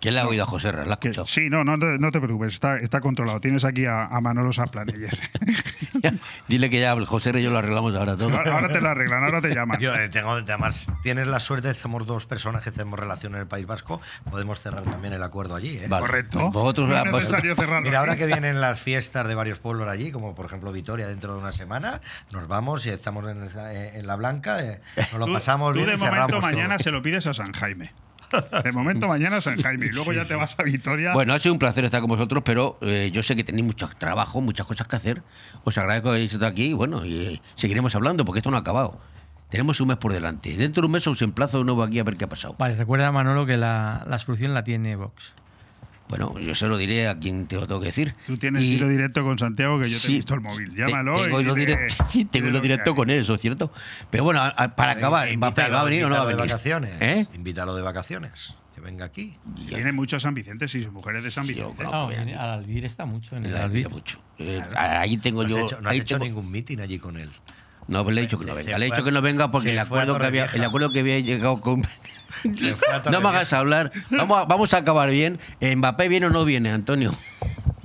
[0.00, 0.86] ¿Quién le ha oído a José Ras?
[1.26, 3.40] Sí, no, no, te- no te preocupes, está, está controlado.
[3.40, 5.22] Tienes aquí a, a Manolo Saplanelles.
[6.48, 8.36] Dile que ya José y yo lo arreglamos ahora todo.
[8.36, 9.80] ahora, ahora te lo arreglan, ahora te llaman.
[9.80, 13.46] Yo eh, tengo, además, tienes la suerte, somos dos personas que tenemos relación en el
[13.46, 14.00] País Vasco,
[14.30, 15.78] podemos cerrar también el acuerdo allí.
[15.78, 15.86] ¿eh?
[15.88, 16.06] Vale.
[16.06, 16.50] Correcto.
[16.50, 17.82] Vosotros- No es necesario cerrarlo.
[17.86, 21.34] Mira, ahora que vienen las fiestas de varios pueblos allí, como por ejemplo Vitoria dentro
[21.34, 22.00] de una semana,
[22.32, 25.94] nos vamos y estamos en, la Blanca, eh, nos lo Tú- pasamos tú bien de
[25.94, 26.84] y momento mañana todo.
[26.84, 27.92] se lo pides a San Jaime.
[28.64, 31.12] De momento mañana San Jaime y luego ya te vas a Vitoria.
[31.12, 33.88] Bueno, ha sido un placer estar con vosotros, pero eh, yo sé que tenéis mucho
[33.98, 35.22] trabajo, muchas cosas que hacer.
[35.64, 38.60] Os agradezco que hayáis estado aquí y bueno, y seguiremos hablando porque esto no ha
[38.60, 39.00] acabado.
[39.48, 40.56] Tenemos un mes por delante.
[40.56, 42.56] Dentro de un mes os emplazo de nuevo aquí a ver qué ha pasado.
[42.58, 45.34] Vale, recuerda, Manolo, que la, la solución la tiene Vox.
[46.08, 48.14] Bueno, yo se lo diré a quien te lo tengo que decir.
[48.26, 50.68] Tú tienes Y- hilo directo con Santiago que yo te Sí, he visto el móvil.
[50.70, 51.20] te- Llámalo.
[51.22, 53.72] Tengo y hilo directo, sí, tengo hilo directo con eso, ¿cierto?
[54.10, 56.26] Pero bueno, a- a- para acabar, Mbappé va a venir o no va a invítalo
[56.26, 56.36] venir.
[56.36, 56.90] de vacaciones.
[57.00, 57.26] ¿Eh?
[57.34, 59.36] Invítalo de vacaciones, que venga aquí.
[59.66, 61.82] Vienen muchos San Vicentes y sus mujeres de San Vicente.
[61.82, 63.88] No, viene- al Albir está mucho en el La Albir.
[63.90, 64.20] mucho.
[64.38, 65.58] Eh, ahí tengo No yo.
[65.58, 67.30] hecho, no has ahí hecho tengo- ningún meeting allí con él.
[67.88, 68.78] No, pues le he dicho que no se venga.
[68.78, 70.46] Le he dicho a- que no venga porque el fue a acuerdo, que había, el
[70.48, 70.68] Torrevieja.
[70.68, 71.82] acuerdo que había llegado con.
[72.42, 73.90] Se fue a No me hagas hablar.
[74.10, 75.38] Vamos a, vamos a acabar bien.
[75.60, 77.12] ¿Mbappé viene o no viene, Antonio?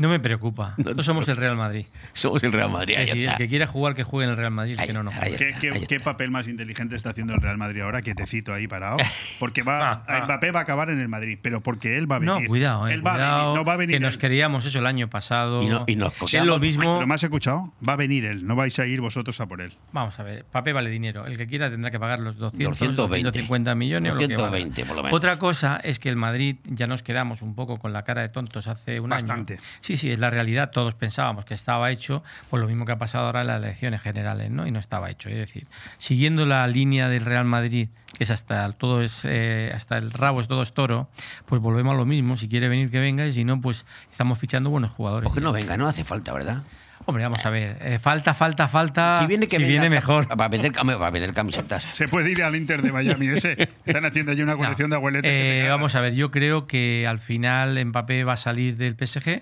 [0.02, 0.74] No me preocupa.
[0.78, 1.86] Nosotros somos el Real Madrid.
[2.14, 2.96] Somos el Real Madrid.
[2.98, 3.38] Ahí el está.
[3.38, 4.78] que quiera jugar, que juegue en el Real Madrid.
[4.84, 5.12] Que no, no.
[5.12, 8.02] ¿Qué, qué- qué papel más inteligente está haciendo el Real Madrid ahora?
[8.02, 8.98] Quietecito ahí parado.
[9.40, 12.34] Porque va, Mbappé va a acabar en el Madrid, pero porque él va a venir.
[12.42, 14.20] No, cuidado, eh, Él va a venir, no va a venir que nos él.
[14.20, 15.62] queríamos eso el año pasado.
[15.64, 16.96] Y no- y nos es lo mismo.
[16.96, 17.72] ¿Pero me has escuchado?
[17.88, 19.74] Va a venir él, no vais a ir vosotros a por él.
[19.92, 21.26] Vamos a ver, papel vale dinero.
[21.28, 23.28] El que quiera tendrá que pagar los 200, 220.
[23.28, 24.46] 250 millones o lo que valga.
[24.58, 25.16] 220 por lo menos.
[25.16, 28.30] Otra cosa es que el Madrid ya nos quedamos un poco con la cara de
[28.30, 29.54] tontos hace un Bastante.
[29.54, 29.62] año.
[29.82, 30.72] Sí, sí, es la realidad.
[30.72, 34.02] Todos pensábamos que estaba hecho, pues lo mismo que ha pasado ahora en las elecciones
[34.02, 34.68] generales, ¿no?
[34.68, 35.30] Y no estaba hecho.
[35.30, 39.72] Es decir, siguiendo la línea del Real Madrid, que es hasta el- todo es eh,
[39.74, 41.10] hasta el rabo es todo es toro,
[41.46, 42.38] pues volvemos a lo mismo.
[42.38, 45.28] Si quiere venir que venga y si no, pues estamos fichando buenos jugadores.
[45.30, 46.64] Pues que no venga, no hace falta, ¿verdad?
[47.08, 47.80] Hombre, vamos a ver.
[47.82, 49.22] eh, falta, falta, falta.
[49.22, 50.28] Si viene que venga, viene mejor.
[50.40, 51.84] Va a vender, cam- va a vender camisetas.
[51.94, 53.54] Se puede ir al Inter de Miami ese.
[53.86, 55.32] Están haciendo allí una colección de abueletes.
[55.34, 59.42] Eh, vamos a ver, yo creo que al final Mbappé va a salir del PSG,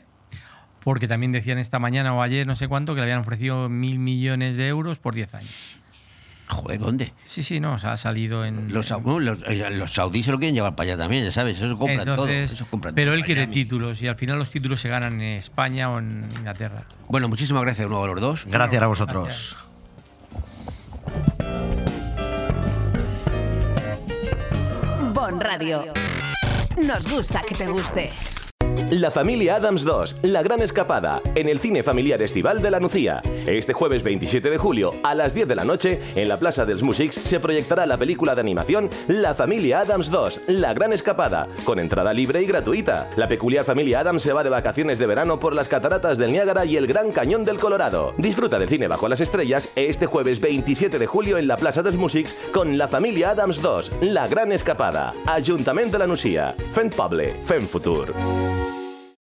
[0.83, 3.99] porque también decían esta mañana o ayer, no sé cuánto, que le habían ofrecido mil
[3.99, 5.79] millones de euros por 10 años.
[6.49, 7.13] Joder, ¿dónde?
[7.27, 8.73] Sí, sí, no, o sea, ha salido en.
[8.73, 11.57] Los, los, eh, los saudíes se lo quieren llevar para allá también, ya sabes.
[11.57, 12.55] Eso compran Entonces, todo.
[12.55, 15.91] Eso compran pero él quiere títulos y al final los títulos se ganan en España
[15.91, 16.85] o en Inglaterra.
[17.07, 18.45] Bueno, muchísimas gracias de nuevo a los dos.
[18.47, 19.57] Gracias a vosotros.
[25.13, 25.93] Bon Radio.
[26.83, 28.09] Nos gusta que te guste.
[28.91, 33.21] La familia Adams 2, La Gran Escapada, en el cine familiar estival de la Nucía.
[33.45, 36.81] Este jueves 27 de julio, a las 10 de la noche, en la Plaza dels
[36.81, 41.77] Músics, se proyectará la película de animación La familia Adams 2, La Gran Escapada, con
[41.77, 43.07] entrada libre y gratuita.
[43.15, 46.65] La peculiar familia Adams se va de vacaciones de verano por las cataratas del Niágara
[46.65, 48.15] y el Gran Cañón del Colorado.
[48.17, 51.97] Disfruta del cine bajo las estrellas este jueves 27 de julio en la Plaza dels
[51.97, 55.13] Músics con La familia Adams 2, La Gran Escapada.
[55.27, 56.55] Ayuntamiento de la Nucía.
[56.73, 58.15] Fent Poble, Fent Futur.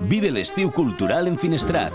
[0.00, 1.92] Vive el estiu cultural en Finestrat.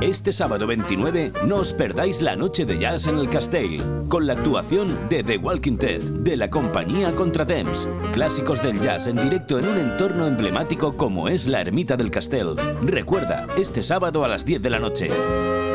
[0.00, 4.34] Este sábado 29 no os perdáis la noche de jazz en el Castell, con la
[4.34, 7.88] actuación de The Walking Dead, de la compañía Contratemps.
[8.12, 12.54] Clásicos del jazz en directo en un entorno emblemático como es la Ermita del Castell.
[12.82, 15.08] Recuerda, este sábado a las 10 de la noche.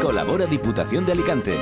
[0.01, 1.57] Colabora Diputación de Alicante.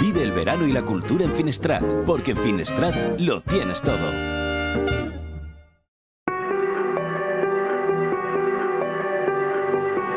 [0.00, 4.41] Vive el verano y la cultura en Finestrat, porque en Finestrat lo tienes todo.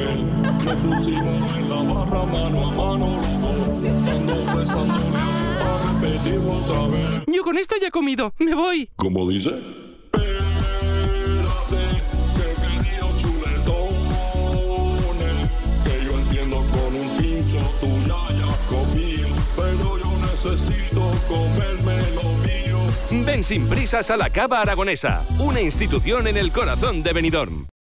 [0.00, 0.18] comer.
[0.64, 3.68] Nos pusimos en la barra mano a mano los dos.
[4.14, 7.24] Ando besándole a repetir otra vez.
[7.26, 8.32] Yo con esto ya he comido.
[8.38, 8.88] Me voy.
[8.96, 9.50] ¿Cómo dice?
[15.84, 19.28] Que yo entiendo con un pincho tú ya hayas comido.
[19.56, 23.24] Pero yo necesito comerme lo mío.
[23.24, 27.69] Ven sin prisas a la Cava Aragonesa, una institución en el corazón de Benidorm.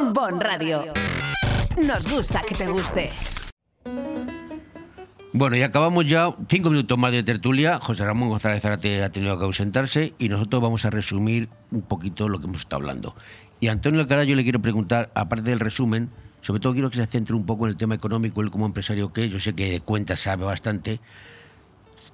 [0.00, 0.92] Bon Radio.
[1.80, 3.10] Nos gusta que te guste.
[5.32, 7.78] Bueno, y acabamos ya cinco minutos más de tertulia.
[7.80, 12.28] José Ramón González Zárate ha tenido que ausentarse y nosotros vamos a resumir un poquito
[12.28, 13.14] lo que hemos estado hablando.
[13.60, 16.10] Y a Antonio Alcaraz yo le quiero preguntar, aparte del resumen,
[16.40, 19.12] sobre todo quiero que se centre un poco en el tema económico, él como empresario
[19.12, 21.00] que es, yo sé que de cuentas sabe bastante,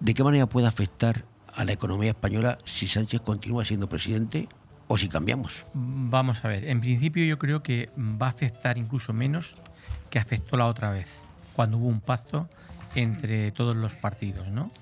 [0.00, 1.24] ¿de qué manera puede afectar
[1.54, 4.48] a la economía española si Sánchez continúa siendo presidente
[4.92, 5.64] o si cambiamos?
[5.72, 9.54] Vamos a ver, en principio yo creo que va a afectar incluso menos
[10.10, 11.06] que afectó la otra vez,
[11.54, 12.48] cuando hubo un pacto
[12.96, 14.72] entre todos los partidos, ¿no?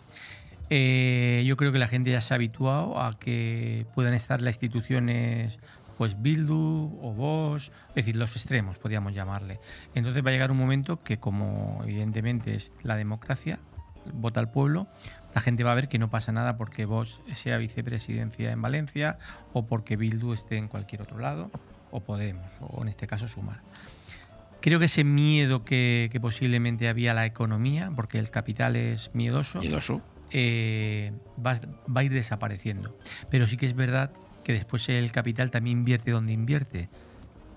[0.71, 4.55] Eh, yo creo que la gente ya se ha habituado a que puedan estar las
[4.55, 5.61] instituciones,
[5.99, 9.61] pues Bildu o Bosch, es decir, los extremos, podríamos llamarle.
[9.95, 13.59] Entonces va a llegar un momento que, como evidentemente es la democracia,
[14.15, 14.87] vota el pueblo,
[15.35, 19.19] la gente va a ver que no pasa nada porque Bosch sea vicepresidencia en Valencia
[19.53, 21.51] o porque Bildu esté en cualquier otro lado,
[21.91, 23.61] o Podemos, o en este caso Sumar.
[24.61, 29.11] Creo que ese miedo que, que posiblemente había a la economía, porque el capital es
[29.15, 30.01] miedoso, Miedoso.
[30.33, 31.13] eh,
[31.45, 31.61] va,
[31.95, 32.99] va a ir desapareciendo.
[33.31, 34.11] Pero sí que es verdad
[34.45, 36.89] que después el capital también invierte donde invierte.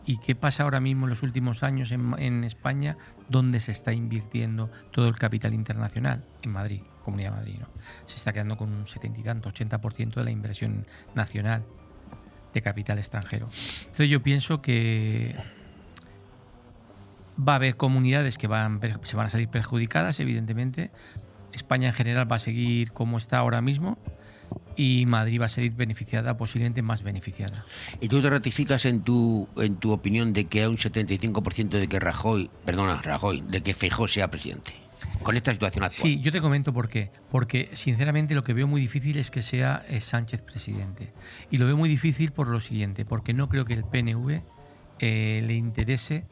[0.05, 2.97] ¿Y qué pasa ahora mismo en los últimos años en, España?
[3.29, 6.25] ¿Dónde se está invirtiendo todo el capital internacional?
[6.41, 7.55] En Madrid, Comunidad de Madrid.
[7.59, 7.67] ¿no?
[8.07, 11.63] Se está quedando con un 70 y tanto, 80% de la inversión nacional
[12.53, 13.45] de capital extranjero.
[13.45, 15.35] Entonces yo pienso que
[17.37, 20.91] va a haber comunidades que van, se van a salir perjudicadas, evidentemente.
[21.53, 23.97] España en general va a seguir como está ahora mismo
[24.81, 27.63] y Madrid va a salir beneficiada, posiblemente más beneficiada.
[27.99, 31.87] ¿Y tú te ratificas en tu, en tu opinión de que hay un 75% de
[31.87, 34.73] que Rajoy, perdona, Rajoy, de que Feijóo sea presidente?
[35.23, 36.01] con esta situación actual.
[36.01, 37.11] Sí, yo te comento por qué.
[37.29, 41.11] Porque, sinceramente, lo que veo muy difícil es que sea eh, Sánchez presidente.
[41.51, 44.41] Y lo veo muy difícil por lo siguiente, porque no creo que el PNV
[44.99, 46.25] eh, le interese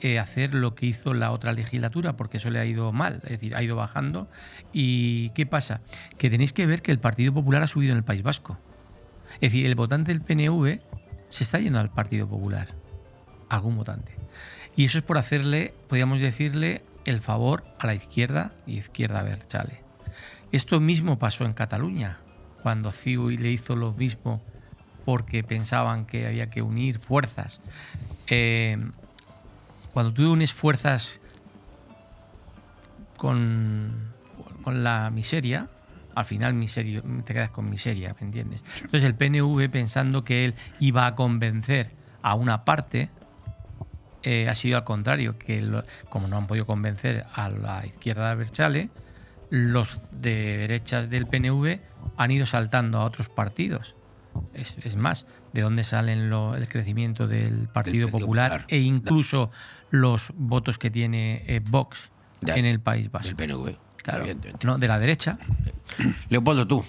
[0.00, 3.30] eh, hacer lo que hizo la otra legislatura, porque eso le ha ido mal, es
[3.30, 4.28] decir, ha ido bajando.
[4.72, 5.80] ¿Y qué pasa?
[6.16, 8.58] Que tenéis que ver que el Partido Popular ha subido en el País Vasco.
[9.34, 10.80] Es decir, el votante del PNV
[11.28, 12.74] se está yendo al Partido Popular.
[13.48, 14.14] Algún votante.
[14.76, 19.82] Y eso es por hacerle, podríamos decirle, el favor a la izquierda y izquierda Berchale.
[20.52, 22.18] Esto mismo pasó en Cataluña,
[22.62, 24.42] cuando CiU le hizo lo mismo
[25.04, 27.60] porque pensaban que había que unir fuerzas.
[28.28, 28.78] Eh,
[29.92, 31.20] cuando tú unes fuerzas
[33.16, 34.12] con,
[34.62, 35.68] con la miseria,
[36.14, 38.64] al final miserio, te quedas con miseria, ¿me entiendes?
[38.76, 41.90] Entonces el PNV, pensando que él iba a convencer
[42.22, 43.08] a una parte,
[44.22, 48.30] eh, ha sido al contrario, que lo- como no han podido convencer a la izquierda
[48.30, 48.90] de Berchale,
[49.50, 51.80] los de derechas del PNV
[52.16, 53.96] han ido saltando a otros partidos.
[54.54, 58.66] Es, es más, de dónde salen lo- el crecimiento del Partido, Partido Popular, Popular.
[58.68, 59.50] e incluso
[59.90, 62.10] los votos que tiene eh, Vox
[62.40, 63.36] Ya, en el País Vasco.
[63.36, 63.76] PNV.
[64.10, 64.66] Claro, evidentemente.
[64.66, 65.38] no, de la derecha.
[66.28, 66.84] Leopoldo, tú.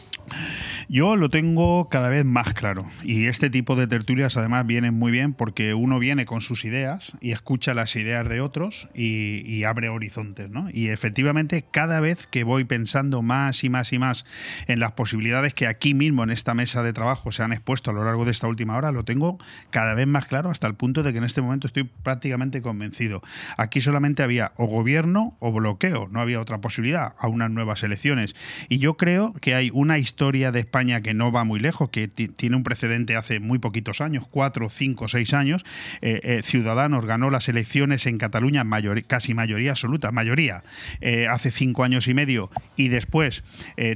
[0.88, 2.86] Yo lo tengo cada vez más claro.
[3.04, 7.14] Y este tipo de tertulias además vienen muy bien porque uno viene con sus ideas
[7.22, 10.52] y escucha las ideas de otros y, y abre horizontes.
[10.52, 10.70] ¿no?
[10.72, 14.26] Y efectivamente cada vez que voy pensando más y más y más
[14.68, 17.94] en las posibilidades que aquí mismo en esta mesa de trabajo se han expuesto a
[17.94, 19.40] lo largo de esta última hora, lo tengo
[19.70, 23.22] cada vez más claro hasta el punto de que en este momento estoy prácticamente convencido.
[23.58, 28.36] Aquí solamente había o gobierno o bloqueo, no había otra posibilidad a unas nuevas elecciones.
[28.70, 32.08] Y yo creo que hay una historia de España que no va muy lejos, que
[32.08, 35.64] ti- tiene un precedente hace muy poquitos años, cuatro, cinco, seis años.
[36.02, 40.64] Eh, eh, Ciudadanos ganó las elecciones en Cataluña mayor- casi mayoría absoluta, mayoría,
[41.02, 43.44] eh, hace cinco años y medio, y después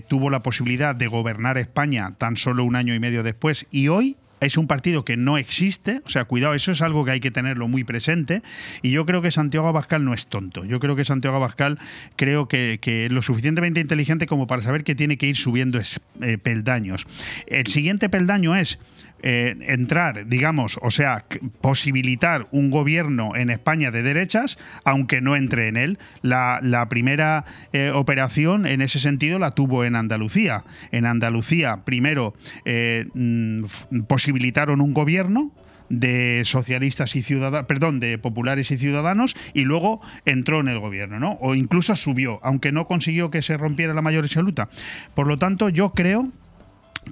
[0.07, 4.17] tuvo la posibilidad de gobernar España tan solo un año y medio después, y hoy
[4.45, 7.31] es un partido que no existe, o sea, cuidado, eso es algo que hay que
[7.31, 8.41] tenerlo muy presente.
[8.81, 10.63] Y yo creo que Santiago Abascal no es tonto.
[10.65, 11.77] Yo creo que Santiago Abascal
[12.15, 15.99] creo que, es lo suficientemente inteligente como para saber que tiene que ir subiendo es-
[16.21, 17.05] eh, peldaños.
[17.47, 18.79] El siguiente peldaño es
[19.21, 21.25] eh, entrar, digamos, o sea,
[21.61, 25.99] posibilitar un gobierno en España de derechas, aunque no entre en él.
[26.21, 30.63] La, la primera eh, operación en ese sentido la tuvo en Andalucía.
[30.91, 32.35] En Andalucía, primero,
[32.65, 33.63] eh, mm,
[34.07, 35.51] posibilitaron un gobierno
[35.89, 41.19] de socialistas y ciudadanos, perdón, de populares y ciudadanos, y luego entró en el gobierno,
[41.19, 41.33] ¿no?
[41.41, 44.69] O incluso subió, aunque no consiguió que se rompiera la mayoría absoluta.
[45.13, 46.31] Por lo tanto, yo creo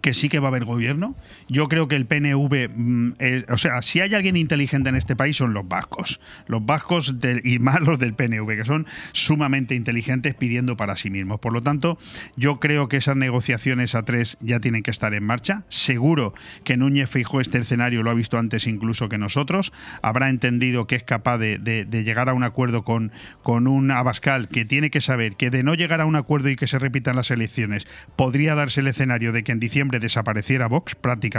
[0.01, 1.15] que sí que va a haber gobierno.
[1.49, 5.15] Yo creo que el PNV, mm, eh, o sea, si hay alguien inteligente en este
[5.15, 6.19] país son los vascos.
[6.47, 11.39] Los vascos y más los del PNV, que son sumamente inteligentes pidiendo para sí mismos.
[11.39, 11.97] Por lo tanto,
[12.35, 15.63] yo creo que esas negociaciones a tres ya tienen que estar en marcha.
[15.69, 16.33] Seguro
[16.63, 19.71] que Núñez Feijó este escenario lo ha visto antes incluso que nosotros.
[20.01, 23.11] Habrá entendido que es capaz de, de- de llegar a un acuerdo con,
[23.41, 26.55] con un Abascal que tiene que saber que de no llegar a un acuerdo y
[26.55, 30.95] que se repitan las elecciones, podría darse el escenario de que en diciembre desapareciera Vox
[30.95, 31.33] prácticamente,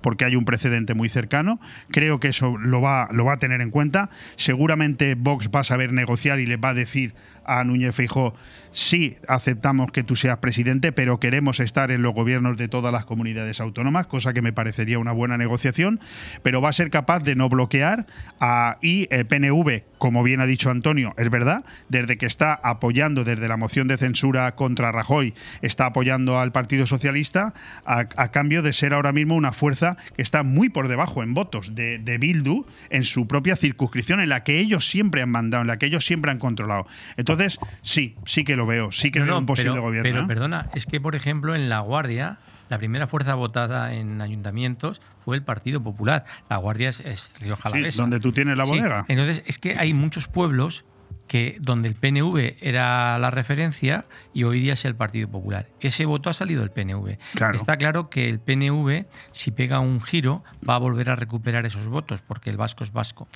[0.00, 1.60] porque hay un precedente muy cercano.
[1.90, 4.10] Creo que eso lo va, lo va a tener en cuenta.
[4.36, 7.14] Seguramente Vox va a saber negociar y le va a decir
[7.44, 8.34] a Núñez Feijó,
[8.78, 13.04] sí aceptamos que tú seas presidente, pero queremos estar en los gobiernos de todas las
[13.04, 16.00] comunidades autónomas, cosa que me parecería una buena negociación,
[16.42, 18.06] pero va a ser capaz de no bloquear
[18.40, 23.24] a, y el PNV, como bien ha dicho Antonio, es verdad, desde que está apoyando
[23.24, 28.72] desde la moción de censura contra Rajoy, está apoyando al Partido Socialista a, cambio de
[28.72, 32.64] ser ahora mismo una fuerza que está muy por debajo en votos de, de Bildu
[32.90, 36.04] en su propia circunscripción, en la que ellos siempre han mandado, en la que ellos
[36.04, 36.86] siempre han controlado.
[37.16, 40.08] Entonces, sí, sí que lo veo, sí que No, veo no, un posible pero, gobierno.
[40.08, 40.26] Pero ¿eh?
[40.28, 42.38] perdona, es que por ejemplo en La Guardia,
[42.68, 46.24] la primera fuerza votada en ayuntamientos fue el Partido Popular.
[46.48, 49.04] La Guardia es, es Rioja Sí, donde tú tienes la Sí, bodega.
[49.08, 50.84] Entonces, es que hay muchos pueblos
[51.28, 55.68] que donde el PNV era la referencia y hoy día es el Partido Popular.
[55.80, 57.18] Ese voto ha salido del PNV.
[57.34, 57.54] Claro.
[57.54, 61.86] Está claro que el PNV, si pega un giro, va a volver a recuperar esos
[61.86, 63.28] votos, porque el vasco es vasco.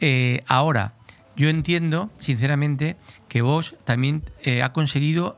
[0.00, 0.94] Eh, ahora,
[1.36, 2.96] yo entiendo, sinceramente,
[3.34, 5.36] que vos también eh, ha conseguido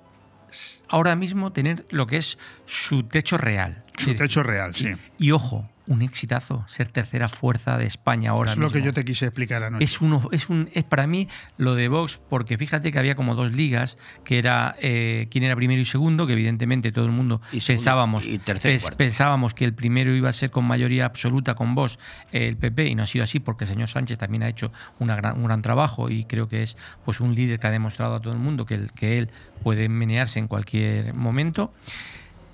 [0.86, 2.36] ahora mismo tener lo que es
[2.66, 3.82] su techo real.
[3.96, 4.88] Su techo real, sí.
[5.16, 9.04] Y ojo, un exitazo ser tercera fuerza de España ahora es lo que yo te
[9.04, 9.84] quise explicar anoche.
[9.84, 13.34] Es uno, es un, es para mí lo de Vox, porque fíjate que había como
[13.34, 17.40] dos ligas, que era eh, quién era primero y segundo, que evidentemente todo el mundo
[17.52, 21.54] Y segundo, pensábamos, y tercero pensábamos que el primero iba a ser con mayoría absoluta
[21.54, 21.98] con Vox,
[22.32, 24.72] eh, el PP, y no ha sido así, porque el señor Sánchez también ha hecho
[24.98, 28.16] una gran- un gran trabajo y creo que es pues un líder que ha demostrado
[28.16, 29.30] a todo el mundo que, el- que él
[29.62, 31.72] puede menearse en cualquier momento.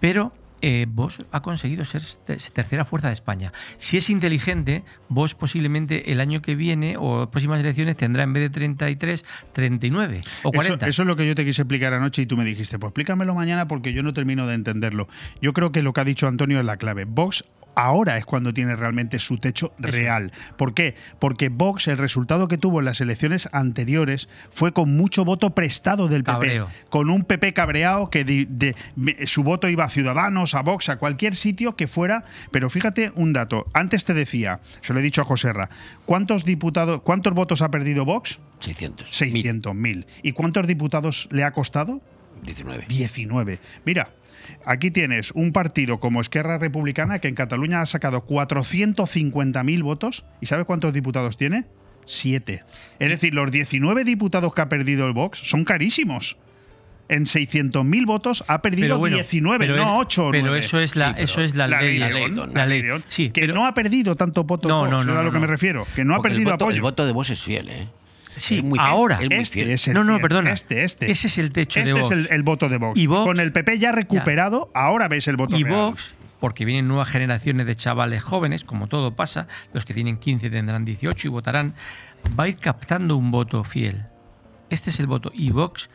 [0.00, 0.32] Pero
[0.62, 3.52] eh, Vox ha conseguido ser te- tercera fuerza de España.
[3.76, 8.44] Si es inteligente, Vox posiblemente el año que viene o próximas elecciones tendrá en vez
[8.44, 10.88] de 33, 39 o Eso, 40.
[10.88, 13.34] eso es lo que yo te quise explicar anoche y tú me dijiste, pues explícamelo
[13.34, 15.08] mañana porque yo no termino de entenderlo.
[15.40, 17.04] Yo creo que lo que ha dicho Antonio es la clave.
[17.04, 20.32] Vox ahora es cuando tiene realmente su techo real.
[20.56, 20.94] ¿Por qué?
[21.18, 26.08] Porque Vox, el resultado que tuvo en las elecciones anteriores fue con mucho voto prestado
[26.08, 26.32] del PP.
[26.32, 26.68] Cabreo.
[26.90, 28.74] Con un PP cabreado que de-
[29.26, 32.24] su voto iba a Ciudadanos, a Vox, a cualquier sitio que fuera.
[32.50, 33.66] Pero fíjate un dato.
[33.72, 35.68] Antes te decía, se lo he dicho a Joserra,
[36.06, 38.40] ¿cuántos diputados, cuántos votos ha perdido Vox?
[38.60, 39.10] 600.
[39.10, 40.06] 600.000.
[40.22, 42.00] ¿Y cuántos diputados le ha costado?
[42.42, 42.86] 19.
[42.88, 43.58] 19.
[43.84, 44.10] Mira,
[44.66, 50.24] aquí tienes un partido como Esquerra Republicana que en Cataluña ha sacado 450.000 votos.
[50.40, 51.64] ¿Y sabes cuántos diputados tiene?
[52.04, 52.64] Siete.
[52.98, 56.36] Es decir, los 19 diputados que ha perdido el Vox son carísimos.
[57.08, 60.60] En 600.000 votos ha perdido Pero bueno, 19, pero no él- 8 o pero 9.
[60.60, 61.98] eso es la- Sí, pero eso es la ley.
[61.98, 62.82] La ley, León, la ley.
[62.82, 63.04] León.
[63.06, 65.38] Sí, que no ha perdido tanto votos No, Vox, no, no, es a lo que
[65.40, 65.86] me refiero.
[65.94, 66.76] Que no ha Porque el perdido voto, apoyo.
[66.76, 67.88] El voto de vos es fiel, ¿eh?
[68.36, 69.18] Sí, Es muy ahora.
[69.20, 70.52] es muy Este es el No, no, perdona.
[70.52, 71.10] Este, este.
[71.10, 72.04] Ese es el techo de Este Vox.
[72.06, 72.98] es el, el voto de Vox.
[72.98, 75.76] Y Vox- Con el PP ya recuperado, ahora ves el voto Y real.
[75.76, 80.50] Vox, porque vienen nuevas generaciones de chavales jóvenes, como todo pasa, los que tienen 15
[80.50, 81.74] tendrán 18 y votarán,
[82.38, 84.06] va a ir captando un voto fiel.
[84.70, 85.30] Este es el voto.
[85.34, 85.90] Y Vox,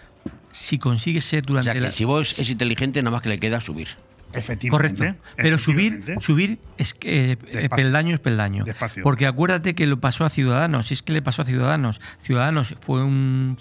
[0.51, 1.91] si consigue ser O durante sea, que la...
[1.91, 3.87] si vos es inteligente, nada más que le queda subir.
[4.33, 4.97] Efectivamente.
[4.97, 5.21] Correcto.
[5.37, 6.25] Pero subir, efectivamente.
[6.25, 7.69] subir es que, eh, Despacio.
[7.69, 8.63] peldaño es peldaño.
[8.65, 9.03] Despacio.
[9.03, 10.87] Porque acuérdate que lo pasó a Ciudadanos.
[10.87, 12.01] Si es que le pasó a Ciudadanos.
[12.21, 13.57] Ciudadanos fue un,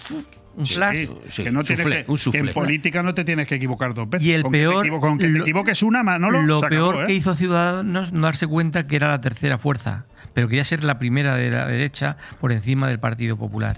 [0.55, 1.07] un Sí, flash.
[1.35, 2.39] que no Soufflé, que, un que soufflé.
[2.41, 4.27] en política no te tienes que equivocar dos veces.
[4.27, 6.69] Y el con que te peor- con que te lo- equivoques una, Manolo, lo acabó,
[6.69, 7.07] peor ¿eh?
[7.07, 10.99] que hizo Ciudadanos no darse cuenta que era la tercera fuerza, pero quería ser la
[10.99, 13.77] primera de la derecha por encima del Partido Popular.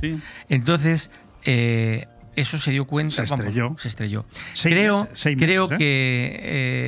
[0.49, 1.11] Entonces,
[1.45, 3.14] eh, eso se dio cuenta.
[3.16, 3.76] Se vamos, estrelló.
[3.78, 4.26] se estrelló.
[4.54, 5.78] Seis creo meses, creo ¿eh?
[5.78, 6.40] que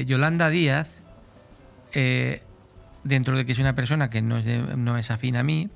[0.02, 1.04] eh, Yolanda Díaz,
[1.94, 2.42] eh,
[3.04, 5.70] dentro de que es una persona que no es, de- no es afín a mí,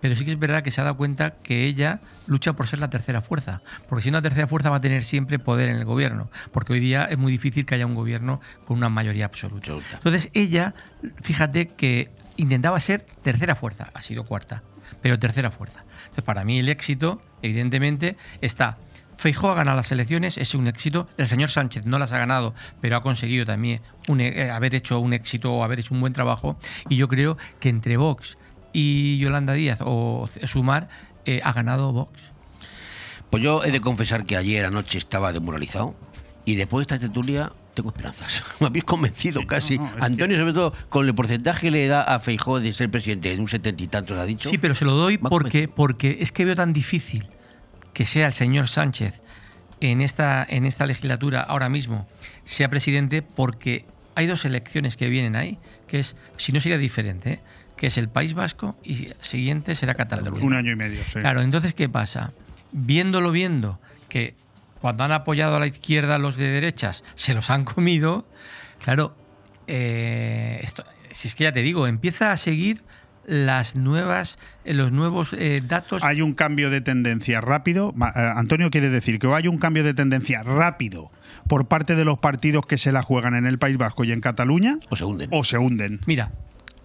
[0.00, 2.80] pero sí que es verdad que se ha dado cuenta que ella lucha por ser
[2.80, 5.84] la tercera fuerza, porque si una tercera fuerza va a tener siempre poder en el
[5.84, 9.72] gobierno, porque hoy día es muy difícil que haya un gobierno con una mayoría absoluta.
[9.94, 10.74] Entonces ella,
[11.22, 14.64] fíjate que intentaba ser tercera fuerza, ha sido cuarta,
[15.00, 15.84] pero tercera fuerza.
[16.02, 18.78] Entonces para mí el éxito, evidentemente, está
[19.22, 21.06] Feijóo ha ganado las elecciones, es un éxito.
[21.16, 24.74] El señor Sánchez no las ha ganado, pero ha conseguido también un e- eh, haber
[24.74, 26.58] hecho un éxito o haber hecho un buen trabajo.
[26.88, 28.36] Y yo creo que entre Vox
[28.72, 30.88] y Yolanda Díaz o Sumar
[31.24, 32.32] eh, ha ganado Vox.
[33.30, 35.94] Pues yo he de confesar que ayer anoche estaba demoralizado
[36.44, 38.42] y después de esta tertulia tengo esperanzas.
[38.60, 39.78] Me habéis convencido casi.
[39.78, 43.32] no, Antonio, sobre todo, con el porcentaje que le da a Feijóo de ser presidente
[43.36, 44.48] de un setenta y tantos, ha dicho.
[44.48, 47.28] Sí, pero se lo doy porque, porque es que veo tan difícil
[47.92, 49.20] que sea el señor Sánchez
[49.80, 52.08] en esta, en esta legislatura ahora mismo,
[52.44, 57.32] sea presidente, porque hay dos elecciones que vienen ahí, que es, si no sería diferente,
[57.32, 57.40] ¿eh?
[57.76, 60.44] que es el País Vasco y siguiente será Cataluña.
[60.44, 61.18] Un año y medio, sí.
[61.20, 62.32] Claro, entonces, ¿qué pasa?
[62.70, 64.34] Viéndolo viendo que
[64.80, 68.26] cuando han apoyado a la izquierda los de derechas se los han comido,
[68.82, 69.16] claro,
[69.66, 72.82] eh, esto, si es que ya te digo, empieza a seguir
[73.26, 76.02] las nuevas, eh, los nuevos eh, datos.
[76.04, 77.92] Hay un cambio de tendencia rápido.
[77.96, 81.10] Eh, Antonio quiere decir que hay un cambio de tendencia rápido
[81.48, 84.20] por parte de los partidos que se la juegan en el País Vasco y en
[84.20, 84.78] Cataluña.
[84.90, 85.28] O se hunden.
[85.32, 86.00] O se hunden.
[86.06, 86.32] Mira,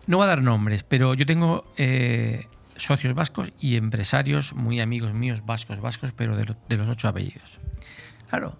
[0.05, 2.45] no voy a dar nombres, pero yo tengo eh,
[2.75, 7.07] socios vascos y empresarios muy amigos míos vascos, vascos, pero de, lo- de los ocho
[7.07, 7.59] apellidos.
[8.29, 8.57] Claro,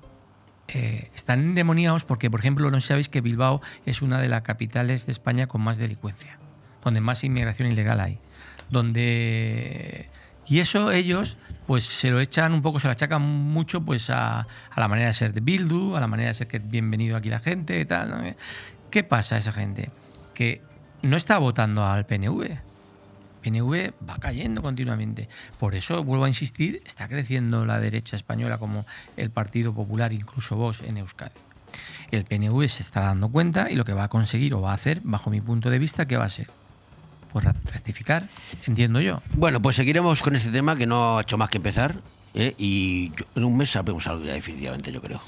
[0.67, 5.05] eh, están endemoniados porque, por ejemplo, no sabéis que Bilbao es una de las capitales
[5.05, 6.37] de España con más delincuencia,
[6.83, 8.19] donde más inmigración ilegal hay,
[8.69, 10.09] donde
[10.47, 14.39] y eso ellos pues se lo echan un poco, se lo achacan mucho pues a,
[14.39, 17.29] a la manera de ser de Bildu, a la manera de ser que bienvenido aquí
[17.29, 18.35] la gente y tal.
[18.89, 19.91] ¿Qué pasa a esa gente?
[20.33, 20.61] Que
[21.01, 22.59] no está votando al PNV.
[23.43, 25.27] PNV va cayendo continuamente.
[25.59, 28.85] Por eso, vuelvo a insistir, está creciendo la derecha española como
[29.17, 31.31] el Partido Popular, incluso vos en Euskadi.
[32.11, 34.75] El PNV se está dando cuenta y lo que va a conseguir o va a
[34.75, 36.47] hacer, bajo mi punto de vista, ¿qué va a ser?
[37.33, 38.27] Pues rectificar,
[38.65, 39.21] entiendo yo.
[39.33, 41.95] Bueno, pues seguiremos con este tema que no ha hecho más que empezar.
[42.33, 42.53] ¿eh?
[42.57, 45.19] Y yo- en un mes sabremos algo ya definitivamente, yo creo.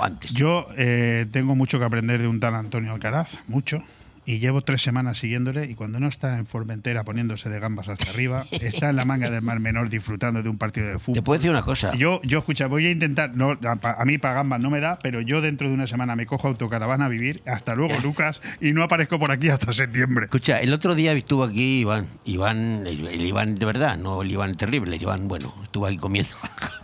[0.00, 0.30] Antes.
[0.32, 3.78] Yo eh, tengo mucho que aprender de un tal Antonio Alcaraz, mucho.
[4.24, 8.10] Y llevo tres semanas siguiéndole y cuando no está en Formentera poniéndose de gambas hasta
[8.10, 11.14] arriba, está en la manga del Mar Menor disfrutando de un partido de fútbol.
[11.14, 11.94] Te puedo decir una cosa.
[11.94, 14.98] Yo, yo escucha, voy a intentar, no, a, a mí para gambas no me da,
[15.02, 17.42] pero yo dentro de una semana me cojo autocaravana a vivir.
[17.46, 20.24] Hasta luego, Lucas, y no aparezco por aquí hasta septiembre.
[20.24, 24.30] Escucha, el otro día estuvo aquí Iván, Iván, el, el Iván de verdad, no el
[24.30, 26.30] Iván terrible, el Iván, bueno, estuvo ahí comiendo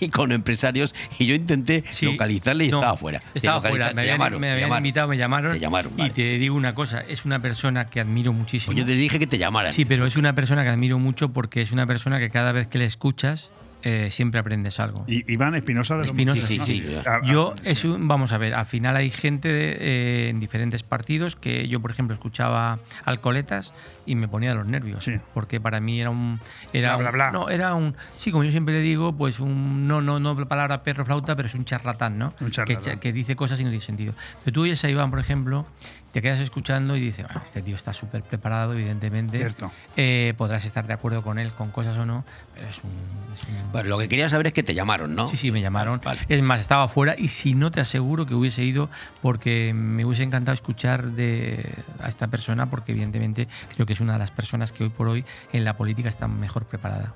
[0.00, 3.22] y con empresarios y yo intenté localizarle y No, estaba fuera.
[3.34, 4.86] Estaba fuera, me habían, llamaron, me te habían llamaron.
[4.86, 5.52] invitado, me llamaron.
[5.52, 8.72] Te llamaron, Y te digo una cosa, es una persona que admiro muchísimo.
[8.72, 9.72] Pues yo te dije que te llamaran.
[9.72, 12.66] Sí, pero es una persona que admiro mucho porque es una persona que cada vez
[12.66, 13.50] que le escuchas
[13.82, 15.04] eh, siempre aprendes algo.
[15.06, 16.66] Y, Iván Espinosa de los Espinosa, sí, ¿no?
[16.66, 16.84] sí.
[17.06, 20.40] Ah, ah, Yo, es un- vamos a ver, al final hay gente de, eh, en
[20.40, 23.72] diferentes partidos que yo, por ejemplo, escuchaba Alcoletas
[24.06, 25.06] y me ponía de los nervios.
[25.34, 26.40] Porque para mí era un.
[26.72, 27.38] Era Bla, bla, un- bla.
[27.40, 27.94] No, era un.
[28.10, 29.86] Sí, como yo siempre le digo, pues un.
[29.88, 32.34] No, no, no la palabra perro flauta, pero es un charlatán, ¿no?
[32.40, 32.82] Un charlatán.
[32.84, 34.14] Que, cha- que dice cosas y no tiene sentido.
[34.44, 35.66] Pero tú oyes a Iván, por ejemplo,
[36.12, 39.38] te quedas escuchando y dices, "Ah, este tío está súper preparado, evidentemente.
[39.38, 39.70] Cierto.
[39.96, 42.24] Eh, podrás estar de acuerdo con él, con cosas o no,
[42.54, 42.90] pero es un.
[43.32, 45.28] es un- Bueno, lo que quería saber es que te llamaron, ¿no?
[45.28, 46.00] Sí, sí, me llamaron.
[46.28, 48.90] Es más, estaba fuera y si no te aseguro que hubiese ido
[49.22, 54.14] porque me hubiese encantado escuchar de, a esta persona porque evidentemente creo que es una
[54.14, 57.14] de las personas que hoy por hoy en la política está mejor preparada.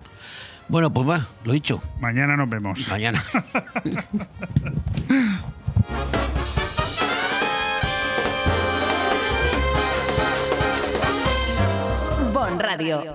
[0.69, 1.81] Bueno, pues va, lo dicho.
[2.01, 2.89] Mañana nos vemos.
[2.89, 3.23] Mañana.
[12.59, 13.13] Radio.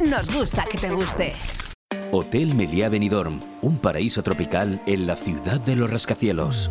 [0.00, 1.32] Nos gusta que te guste.
[2.10, 6.70] Hotel Meliá Benidorm, un paraíso tropical en la ciudad de los rascacielos.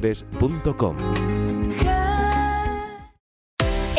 [0.00, 1.47] nirvanaasesores.com.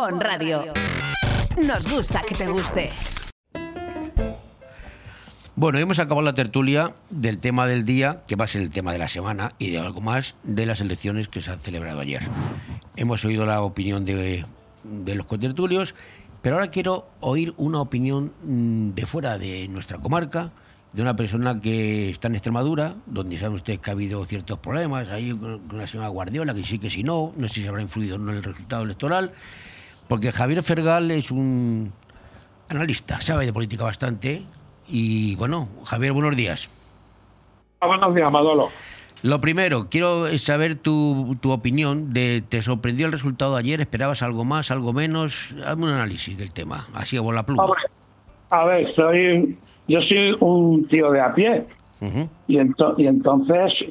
[0.00, 0.62] Bon Radio.
[1.60, 2.88] Nos gusta que te guste.
[5.56, 8.92] Bueno, hemos acabado la tertulia del tema del día, que va a ser el tema
[8.92, 12.22] de la semana, y de algo más de las elecciones que se han celebrado ayer.
[12.94, 14.46] Hemos oído la opinión de,
[14.84, 15.96] de los contertulios,
[16.42, 20.52] pero ahora quiero oír una opinión mm, de fuera de nuestra comarca,
[20.92, 25.08] de una persona que está en Extremadura, donde saben ustedes que ha habido ciertos problemas,
[25.08, 28.28] con la señora Guardiola, que sí, que sí, no, no sé si habrá influido en
[28.28, 29.32] el resultado electoral,
[30.08, 31.92] porque Javier Fergal es un
[32.68, 34.42] analista, sabe de política bastante,
[34.88, 36.68] y bueno, Javier, buenos días.
[37.80, 38.68] Ah, buenos días, Manolo.
[39.22, 43.80] Lo primero, quiero saber tu, tu opinión de ¿te sorprendió el resultado de ayer?
[43.80, 45.54] ¿Esperabas algo más, algo menos?
[45.66, 47.64] Hazme un análisis del tema, así a bola pluma.
[47.64, 47.82] Hombre,
[48.50, 49.58] a ver, soy,
[49.88, 51.66] yo soy un tío de a pie.
[52.46, 53.84] Y, ento- y entonces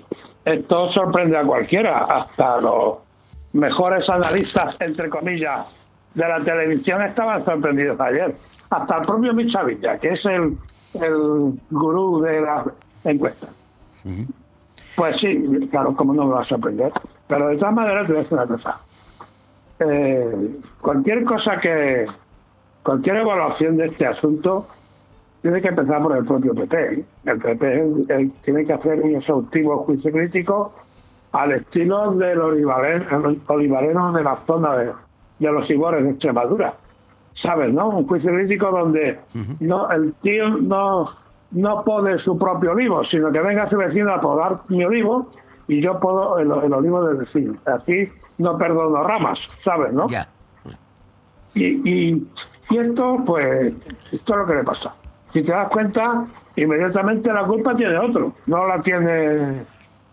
[0.46, 3.00] esto sorprende a cualquiera, hasta los
[3.52, 5.66] mejores analistas, entre comillas,
[6.18, 8.36] de la televisión estaban sorprendidos ayer.
[8.70, 10.58] Hasta el propio Michavilla, que es el,
[10.96, 12.66] el gurú de la
[13.06, 13.48] encuesta.
[14.96, 16.92] Pues sí, claro, como no me va a sorprender.
[17.28, 18.80] Pero de todas maneras te voy a decir una cosa.
[19.80, 22.08] Eh, cualquier cosa que,
[22.84, 24.68] cualquier evaluación de este asunto
[25.44, 27.06] tiene que empezar por el propio PP.
[27.26, 30.74] El PP es el- el- tiene que hacer un exhaustivo juicio crítico
[31.32, 34.92] al estilo del olivarero, olivarero de la zona de,
[35.40, 36.74] de los Ibores de Extremadura.
[37.34, 37.90] ¿Sabes, no?
[37.90, 39.20] Un juicio crítico donde
[39.60, 41.06] no, el tío no,
[41.52, 45.30] no pone su propio olivo, sino que venga su vecino a podar mi olivo
[45.68, 47.54] y yo puedo el, el olivo del vecino.
[47.66, 50.08] Así no perdono ramas, ¿sabes, no?
[51.54, 52.28] Y, y,
[52.72, 53.72] y esto, pues,
[54.12, 54.96] esto es lo que le pasa.
[55.32, 59.62] Si te das cuenta, inmediatamente la culpa tiene otro, no la tiene.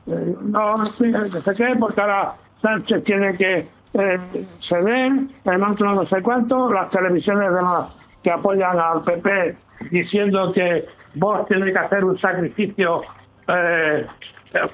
[0.07, 1.13] eh, no, no sé
[1.57, 4.19] qué, porque ahora Sánchez tiene que eh,
[4.59, 5.13] ceder,
[5.45, 9.57] el otro no sé cuánto, las televisiones de las que apoyan al PP
[9.91, 13.03] diciendo que vos tiene que hacer un sacrificio
[13.47, 14.07] eh,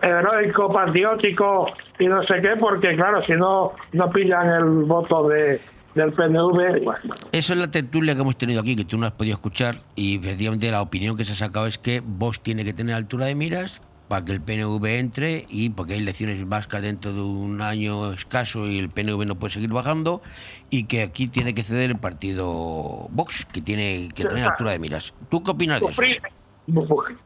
[0.02, 1.66] heroico, patriótico
[1.98, 5.60] y no sé qué, porque claro, si no, no pillan el voto de,
[5.94, 7.00] del PNV, bueno,
[7.32, 10.18] Eso es la tertulia que hemos tenido aquí, que tú no has podido escuchar, y
[10.18, 13.34] efectivamente la opinión que se ha sacado es que Vox tiene que tener altura de
[13.34, 18.12] miras para que el PNV entre y porque hay elecciones vascas dentro de un año
[18.12, 20.20] escaso y el PNV no puede seguir bajando
[20.68, 24.80] y que aquí tiene que ceder el partido Vox, que tiene que tener altura de
[24.80, 25.14] miras.
[25.28, 26.02] ¿Tú qué opinas de eso?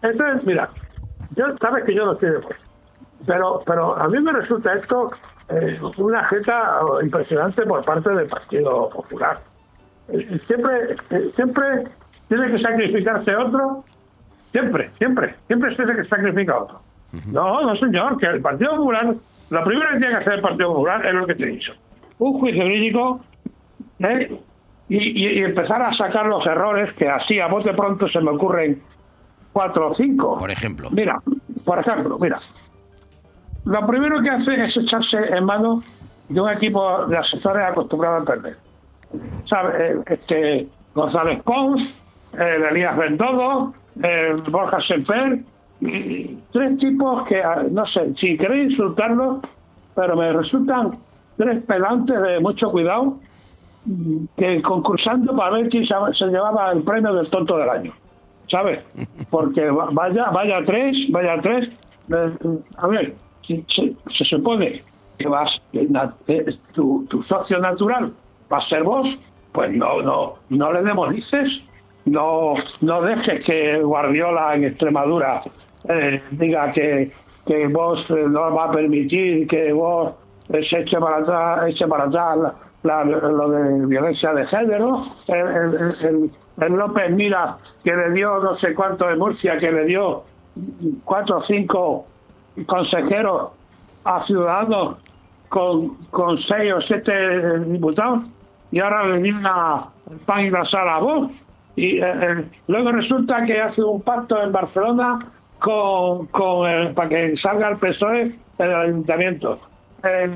[0.02, 0.68] Entonces, mira,
[1.34, 2.62] yo sabes que yo no estoy de acuerdo.
[3.26, 5.10] Pero, pero a mí me resulta esto
[5.48, 9.40] eh, una jeta impresionante por parte del Partido Popular.
[10.08, 11.84] Eh, Siempre, eh, siempre
[12.28, 13.84] tiene que sacrificarse otro,
[14.54, 16.80] siempre, siempre, siempre se tiene que sacrificar otro.
[17.32, 19.14] No, no señor, que el Partido Popular,
[19.50, 21.72] lo primero que tiene que hacer el Partido Popular es lo que te dicho.
[22.18, 23.20] Un juicio jurídico
[23.98, 24.40] ¿eh?
[24.88, 28.30] y, y- y empezar a sacar los errores que así a bote pronto se me
[28.30, 28.80] ocurren
[29.52, 30.38] cuatro o cinco.
[30.38, 30.88] Por ejemplo.
[30.92, 31.20] Mira,
[31.64, 32.38] por ejemplo, mira.
[33.64, 35.82] Lo primero que hace es echarse en mano
[36.28, 38.56] de un equipo de asesores acostumbrado a perder.
[39.44, 39.90] ¿Sabe?
[39.92, 42.00] Eh, Este, González Pons,
[42.38, 43.72] el Elías Bendodo,
[44.02, 45.40] el Borja Semper,
[46.52, 49.38] tres tipos que, ah, no sé, si queréis insultarlos,
[49.94, 50.90] pero me resultan
[51.36, 53.18] tres pelantes de mucho cuidado
[54.36, 57.92] que concursando para ver quién se llevaba el premio del tonto del año.
[58.46, 58.80] ¿Sabes?
[59.30, 61.70] Porque va- vaya, vaya tres, vaya tres.
[62.12, 62.30] eh,
[62.76, 64.82] A ver, si, si- se supone
[65.18, 65.88] que vas, eh,
[66.72, 68.12] tu, tu socio natural
[68.52, 69.18] va a ser vos,
[69.52, 71.62] pues no, no, no le demonices.
[72.06, 72.52] No,
[72.82, 75.40] no dejes que Guardiola en Extremadura
[75.88, 77.10] eh, diga que,
[77.46, 80.12] que vos eh, no va a permitir que vos
[80.50, 85.02] eh, se eche para atrás, eche para atrás la- la- lo de violencia de género.
[85.28, 86.30] El,
[86.76, 90.22] López Mira, que le dio no sé cuánto de Murcia, que le dio
[91.04, 92.06] cuatro o cinco
[92.66, 93.50] consejeros
[94.04, 94.96] a Ciudadanos
[95.48, 98.22] con, con seis o siete diputados
[98.70, 101.42] y ahora le viene a el pan y la sal a vos.
[101.76, 105.18] Y eh, eh, luego resulta que hace un pacto en Barcelona
[105.58, 108.22] con, con el- para que salga el PSOE
[108.58, 109.58] en el ayuntamiento.
[110.04, 110.30] Eh,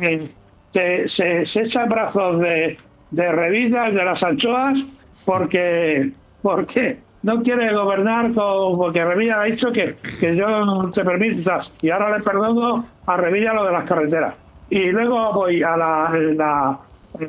[0.00, 0.28] eh,
[0.72, 2.78] se, se, se echa brazos de,
[3.10, 4.84] de revistas de las anchoas
[5.26, 6.12] porque,
[6.42, 11.90] porque no quiere gobernar con, porque Revilla ha dicho que, que yo te permitas y
[11.90, 14.34] ahora le perdono a Revilla lo de las carreteras.
[14.70, 16.78] Y luego voy a la, la,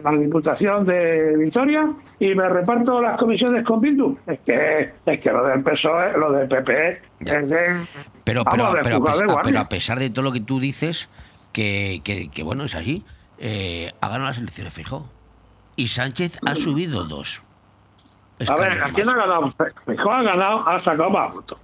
[0.04, 1.90] la Diputación de Vitoria
[2.20, 4.18] y me reparto las comisiones con Bildu.
[4.28, 7.82] Es que, es que lo del PSOE, lo del PP es de,
[8.24, 10.60] Pero, vamos, pero, pero, a de pesar, pero a pesar de todo lo que tú
[10.60, 11.10] dices,
[11.54, 13.04] que, que- que bueno, es así,
[13.40, 15.10] eh, ha ganado las elecciones fijo.
[15.76, 17.42] Y Sánchez ha subido dos.
[18.48, 19.16] A ver, ¿a quién más.
[19.16, 19.50] ha ganado?
[19.86, 21.60] Feijóo ha ganado, ha sacado más votos.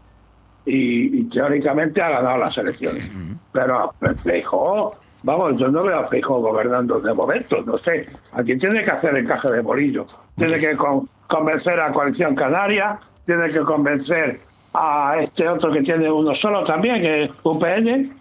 [0.65, 3.11] Y, y teóricamente ha ganado las elecciones.
[3.51, 3.93] Pero
[4.23, 4.95] Feijóo,
[5.25, 8.07] vamos, yo no veo a Feijóo gobernando de momento, no sé.
[8.33, 10.05] Aquí tiene que hacer encaje de bolillo.
[10.37, 14.39] Tiene que con- convencer a Coalición Canaria, tiene que convencer
[14.73, 18.13] a este otro que tiene uno solo también, que es UPN.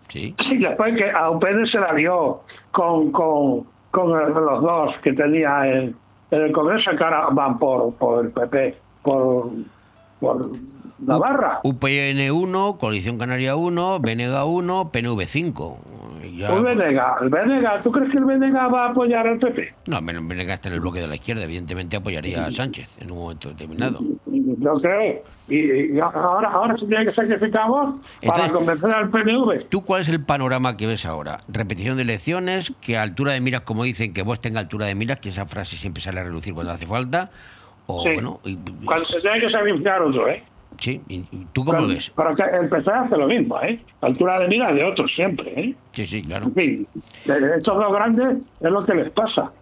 [0.51, 2.41] Y después que a UPN se la dio
[2.71, 5.95] con, con, con los dos que tenía en,
[6.31, 9.51] en el Congreso, que ahora van por, por el PP, por,
[10.21, 10.51] por
[11.01, 11.59] Navarra.
[11.65, 15.79] UPN 1, Coalición Canaria 1, BNG 1, PNV 5.
[16.37, 19.75] Ya- El Venega, el Venega, ¿tú crees que el Venega va a apoyar al PP?
[19.87, 23.11] No, Ben- BNG está en el bloque de la izquierda, evidentemente apoyaría a Sánchez en
[23.11, 24.01] un momento determinado.
[24.27, 25.23] No creo.
[25.49, 27.95] Y, y ahora, ahora se tiene que sacrificar vos
[28.25, 29.69] para convencer al PNV.
[29.69, 31.41] ¿Tú cuál es el panorama que ves ahora?
[31.49, 34.95] Repetición de elecciones, que a altura de miras, como dicen, que vos tenga altura de
[34.95, 37.31] miras, que esa frase siempre sale a relucir cuando hace falta.
[37.87, 38.15] O Sí.
[38.15, 40.43] bueno, y- Cuando se tiene que sacrificar otro, ¿eh?
[40.79, 42.11] Sí, y- ¿tú cómo ves?
[42.11, 43.81] Para que el PP hace lo mismo, ¿eh?
[44.01, 45.75] Altura de mira de otros siempre, ¿eh?
[45.93, 46.47] Sí, sí, claro.
[46.47, 46.89] En fin,
[47.25, 49.53] estos dos grandes es lo que les pasa.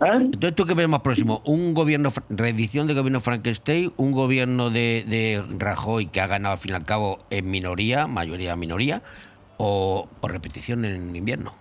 [0.00, 0.06] ¿eh?
[0.16, 1.40] Entonces, ¿tú qué ves más próximo?
[1.44, 3.92] ¿Un gobierno, reedición de gobierno Frankenstein?
[3.96, 8.06] ¿Un gobierno de, de Rajoy que ha ganado al fin y al cabo en minoría,
[8.06, 9.02] mayoría minoría?
[9.58, 11.54] ¿O, o repetición en invierno?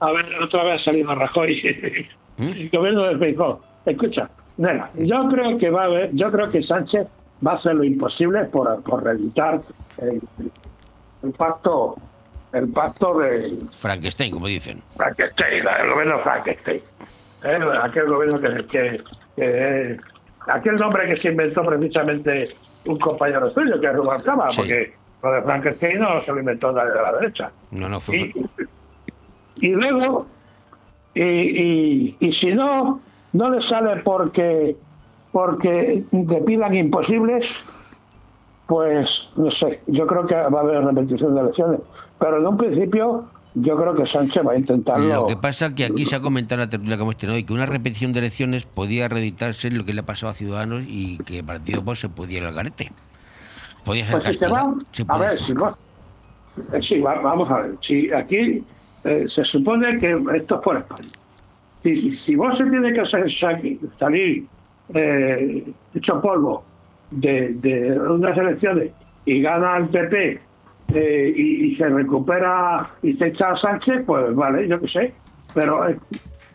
[0.00, 1.52] A ver, otra vez ha salido Rajoy.
[2.38, 3.60] El gobierno de Feijóo.
[3.84, 7.06] Escucha, nena, yo creo que va a haber, yo creo que Sánchez
[7.46, 9.60] va a hacer lo imposible por, por reeditar
[9.98, 10.20] el,
[11.22, 11.96] el pacto,
[12.52, 14.82] el pacto de Frankenstein, como dicen.
[14.96, 16.80] Frankenstein, el gobierno Frankenstein.
[17.44, 17.58] ¿eh?
[17.82, 19.02] Aquel gobierno que, que-
[19.36, 19.96] que-
[20.48, 22.54] aquel nombre que se inventó precisamente
[22.86, 24.56] un compañero suyo, que es Rubalcaba, Sí.
[24.58, 27.50] porque lo de Frankenstein no se lo inventó nadie de la derecha.
[27.70, 28.16] No, no, fue...
[28.16, 28.32] Y,
[29.60, 30.26] y luego,
[31.14, 33.00] y, y- y si no,
[33.32, 34.76] no le sale porque,
[35.32, 37.64] porque le pidan imposibles,
[38.66, 41.80] pues no sé, yo creo que va a haber repetición de elecciones.
[42.18, 45.06] Pero en un principio, yo creo que Sánchez va a intentarlo.
[45.22, 47.36] Lo que pasa es que aquí se ha comentado en la tertulia que hemos tenido
[47.36, 50.84] hoy que una repetición de elecciones podía reeditarse lo que le ha pasado a Ciudadanos
[50.86, 52.92] y que el Partido Vox se podía ir al garete.
[53.84, 54.74] Podía ser Pues si te castigado.
[54.74, 55.78] va- se a ver, si va-
[56.72, 57.76] eh, sí, va- vamos a ver.
[57.80, 58.64] Si aquí
[59.04, 61.08] eh, se supone que esto es por España.
[61.82, 64.46] Si, si, vos se tiene que hacer salir
[64.94, 66.64] eh, hecho polvo
[67.10, 68.90] de, de unas elecciones
[69.24, 70.40] y gana el PP
[70.94, 75.14] eh, y, y se recupera y se echa a Sánchez, pues vale, yo qué sé.
[75.54, 75.96] Pero es,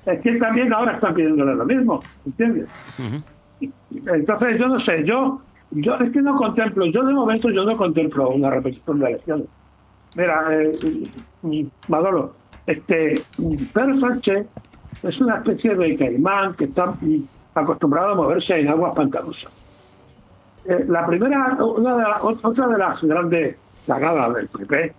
[0.06, 2.70] es que también ahora están pidiéndole lo mismo, ¿entiendes?
[4.08, 5.42] Entonces, yo no sé, yo,
[5.72, 9.48] yo es que no contemplo, yo de momento yo no contemplo una repetición de elecciones.
[10.16, 10.72] Mira, eh,
[11.88, 12.34] Manolo,
[12.68, 13.22] este,
[13.74, 14.48] Pedro Sánchez
[15.04, 16.94] es una especie de caimán que está
[17.56, 19.52] acostumbrado a moverse en aguas pantanosas.
[20.66, 24.94] Eh, la primera, una de la- otra de las grandes cagadas del PP,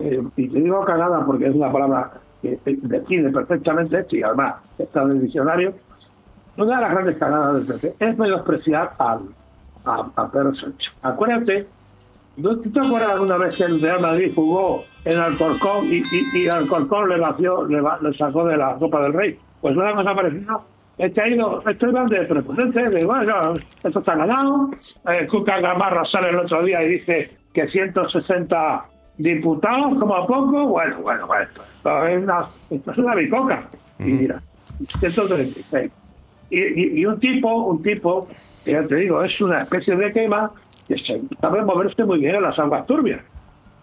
[0.00, 2.10] eh, y te digo cagada porque es una palabra
[2.40, 5.74] que define perfectamente esto y además está en el diccionario,
[6.56, 9.20] una de las grandes cagadas del PP es menospreciar al,
[9.84, 10.94] a, a Pedro Sánchez.
[11.02, 11.66] Acuérdate,
[12.38, 16.38] ¿no ¿tú te acuerdas alguna vez que el Real Madrid jugó en Alcorcón y, y,
[16.44, 19.38] y Alcorcón le vació, le, le sacó de la Copa del Rey?
[19.60, 20.58] Pues una cosa parecida.
[21.00, 24.70] Este ha ido, estoy de prepotente, de bueno, esto está ganado.
[25.08, 28.84] Eh, Cuca Gamarra sale el otro día y dice que 160
[29.16, 30.66] diputados, como a poco.
[30.68, 32.40] Bueno, bueno, bueno, esto es una,
[32.70, 33.64] esto es una bicoca.
[33.98, 34.42] Y mira,
[34.98, 35.90] 136.
[36.50, 38.28] Y, y, y un tipo, un tipo,
[38.64, 40.50] que ya te digo, es una especie de quema
[40.86, 40.96] que
[41.40, 43.22] sabe moverse muy bien en las aguas turbias.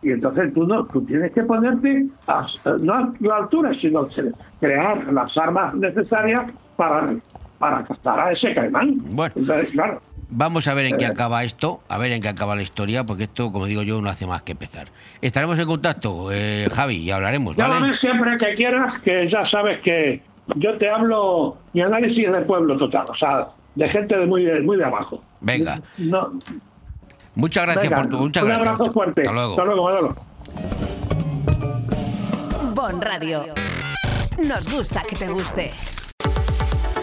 [0.04, 2.46] Y entonces tú no, tú tienes que ponerte a,
[2.80, 7.14] no a la altura, sino cre- crear las armas necesarias para,
[7.60, 8.94] para captar a ese caimán.
[9.12, 9.34] Bueno.
[9.36, 12.62] Entonces, claro, Vamos a ver en qué acaba esto, a ver en qué acaba la
[12.62, 14.88] historia, porque esto, como digo yo, no hace más que empezar.
[15.22, 17.94] Estaremos en contacto, eh, Javi, y hablaremos, llámame ¿vale?
[17.94, 20.22] siempre que quieras, que ya sabes que
[20.58, 24.44] yo te hablo, mi análisis es de pueblo total, o sea, de gente de muy,
[24.44, 25.24] de- muy de abajo.
[25.40, 26.34] Venga, No,
[27.36, 28.18] muchas gracias venga, por tu.
[28.20, 28.68] Muchas un gracias.
[28.68, 29.22] abrazo fuerte.
[29.22, 29.52] Hasta luego.
[29.52, 30.16] Hasta luego, Manolo.
[32.74, 33.46] Bon Radio.
[34.46, 35.70] Nos gusta que te guste.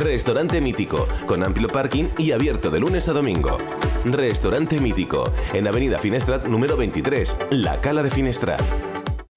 [0.00, 3.58] Restaurante Mítico, con amplio parking y abierto de lunes a domingo.
[4.04, 8.93] Restaurante Mítico, en Avenida Finestrat número 23, La Cala de Finestrat.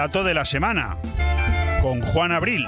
[0.00, 0.96] Plato de la semana
[1.82, 2.66] con Juan Abril.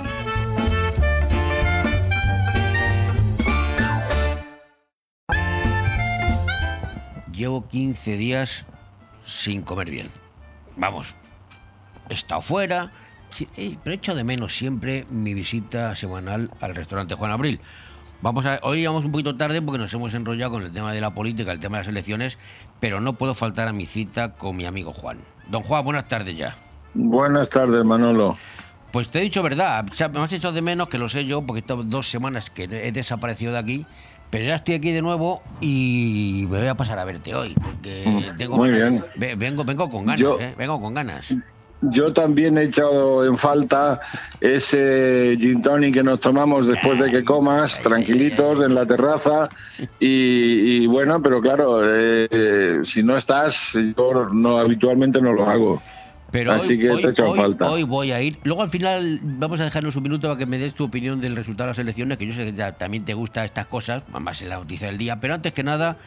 [7.33, 8.67] Llevo 15 días
[9.25, 10.09] sin comer bien.
[10.77, 11.15] Vamos,
[12.11, 12.93] he estado fuera,
[13.83, 17.61] pero echo de menos siempre mi visita semanal al restaurante Juan Abril.
[18.21, 21.15] Vamos hoy llegamos un poquito tarde porque nos hemos enrollado con el tema de la
[21.15, 22.37] política, el tema de las elecciones,
[22.79, 25.17] pero no puedo faltar a mi cita con mi amigo Juan.
[25.49, 26.55] Don Juan, buenas tardes ya.
[26.95, 28.37] Buenas tardes, Manolo.
[28.91, 31.25] Pues te he dicho verdad, o sea, me has hecho de menos, que lo sé
[31.25, 33.87] yo, porque he estado dos semanas que he desaparecido de aquí,
[34.29, 38.33] pero ya estoy aquí de nuevo y me voy a pasar a verte hoy, porque
[38.37, 39.05] tengo Mm, Muy ganas- bien.
[39.17, 40.55] ve- Vengo, vengo con ganas, Yo- ¿eh?
[40.59, 41.35] vengo con ganas.
[41.85, 43.99] Yo también he echado en falta
[44.41, 49.49] ese gin tonic que nos tomamos después de que comas, tranquilitos en la terraza.
[49.99, 55.49] Y, y bueno, pero claro, eh, eh, si no estás, yo no habitualmente no lo
[55.49, 55.83] hago.
[56.33, 57.71] Pero Así hoy, que hoy- te hoy- falta.
[57.71, 58.39] hoy voy a ir.
[58.43, 61.37] Luego al final vamos a dejarnos un minuto para que me des tu opinión del
[61.37, 64.49] resultado de las elecciones, que yo sé que también te gustan estas cosas, más en
[64.49, 65.21] la noticia del día.
[65.21, 65.99] Pero antes que nada,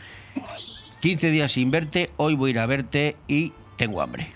[1.00, 4.28] 15 días sin verte, hoy voy a ir a verte y tengo hambre.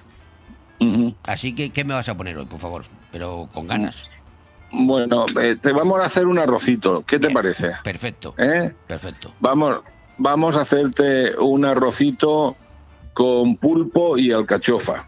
[1.26, 2.84] Así que, ¿qué me vas a poner hoy, por favor?
[3.11, 4.11] Pero con ganas.
[4.72, 7.03] Bueno, eh, te vamos a hacer un arrocito.
[7.06, 7.72] ¿Qué te parece?
[7.84, 8.36] Perfecto.
[8.38, 8.72] ¿Eh?
[8.88, 9.34] Perfecto.
[9.40, 9.80] Vamos,
[10.20, 12.56] vamos a hacerte un arrocito
[13.14, 15.06] con pulpo y alcachofa.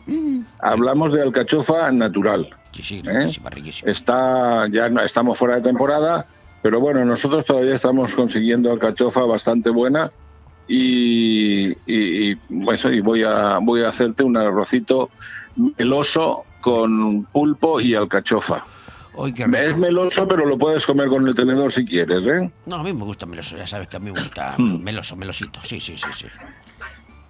[0.59, 2.49] Hablamos de alcachofa natural.
[2.73, 3.19] Sí, sí, ¿eh?
[3.19, 3.91] riquísima, riquísima.
[3.91, 6.25] Está, ya no, estamos fuera de temporada,
[6.61, 10.09] pero bueno, nosotros todavía estamos consiguiendo alcachofa bastante buena
[10.67, 15.09] y, y, y, bueno, y voy a voy a hacerte un arrocito
[15.77, 18.63] meloso con pulpo y alcachofa.
[19.53, 22.49] Es meloso, pero lo puedes comer con el tenedor si quieres, ¿eh?
[22.65, 24.81] No, a mí me gusta meloso, ya sabes que a mí me gusta Hmm.
[24.81, 25.59] meloso, melosito.
[25.61, 26.27] Sí, sí, sí, sí.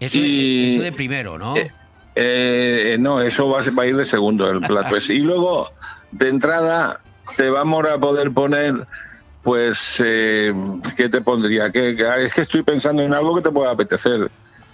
[0.02, 1.56] Eso, Y- de, eso de primero, ¿no?
[1.56, 1.70] Eh,
[2.16, 4.96] eh, no, eso va, a- va a ir de segundo el plato.
[5.10, 5.70] y luego,
[6.12, 7.00] de entrada,
[7.38, 8.88] te vamos a poder poner,
[9.44, 10.52] pues, eh,
[10.98, 11.70] ¿qué te pondría?
[11.72, 14.30] Que, que- es que estoy pensando en algo que te pueda apetecer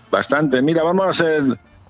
[0.09, 0.61] bastante.
[0.61, 1.43] Mira, vamos a ser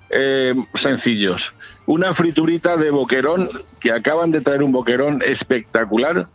[0.10, 1.54] eh, sencillos.
[1.86, 3.50] Una friturita de boquerón,
[3.80, 6.28] que acaban de traer un boquerón espectacular.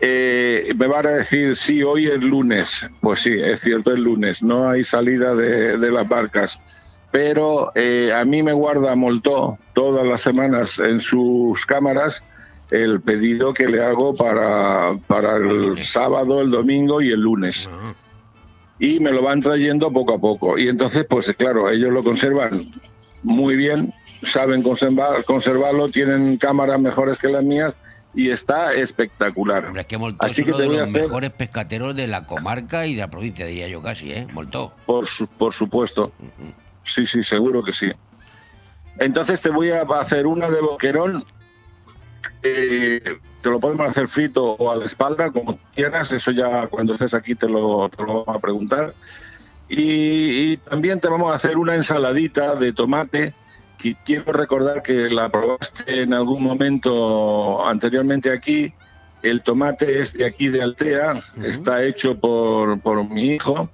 [0.00, 2.88] Eh, me van a decir, sí, hoy es lunes.
[3.00, 4.42] Pues sí, es cierto, es lunes.
[4.42, 6.60] No hay salida de, de las barcas.
[7.10, 12.22] Pero eh, a mí me guarda Moltó todas las semanas en sus cámaras
[12.70, 17.68] el pedido que le hago para, para el sábado, el domingo y el lunes.
[18.78, 20.58] Y me lo van trayendo poco a poco.
[20.58, 22.62] Y entonces, pues claro, ellos lo conservan
[23.24, 27.74] muy bien, saben conservar, conservarlo, tienen cámaras mejores que las mías
[28.20, 29.66] y está espectacular.
[29.66, 32.06] Hombre, es que Moltó Así es que uno te de los hacer, mejores pescateros de
[32.08, 34.26] la comarca y de la provincia, diría yo casi, ¿eh?
[34.32, 34.72] Moltó.
[34.86, 36.12] por, su- por supuesto.
[36.84, 37.92] Sí, sí, seguro que sí.
[38.98, 41.24] Entonces te voy a hacer una de boquerón.
[42.42, 43.00] eh,
[43.42, 46.10] te lo podemos hacer frito o a la espalda, como quieras.
[46.12, 48.94] Eso ya cuando estés aquí te lo, te lo vamos a preguntar.
[49.68, 53.34] Y, y también te vamos a hacer una ensaladita de tomate.
[54.04, 58.72] Quiero recordar que la probaste en algún momento anteriormente aquí.
[59.22, 63.68] El tomate es de aquí de Altea, está hecho por, por mi hijo.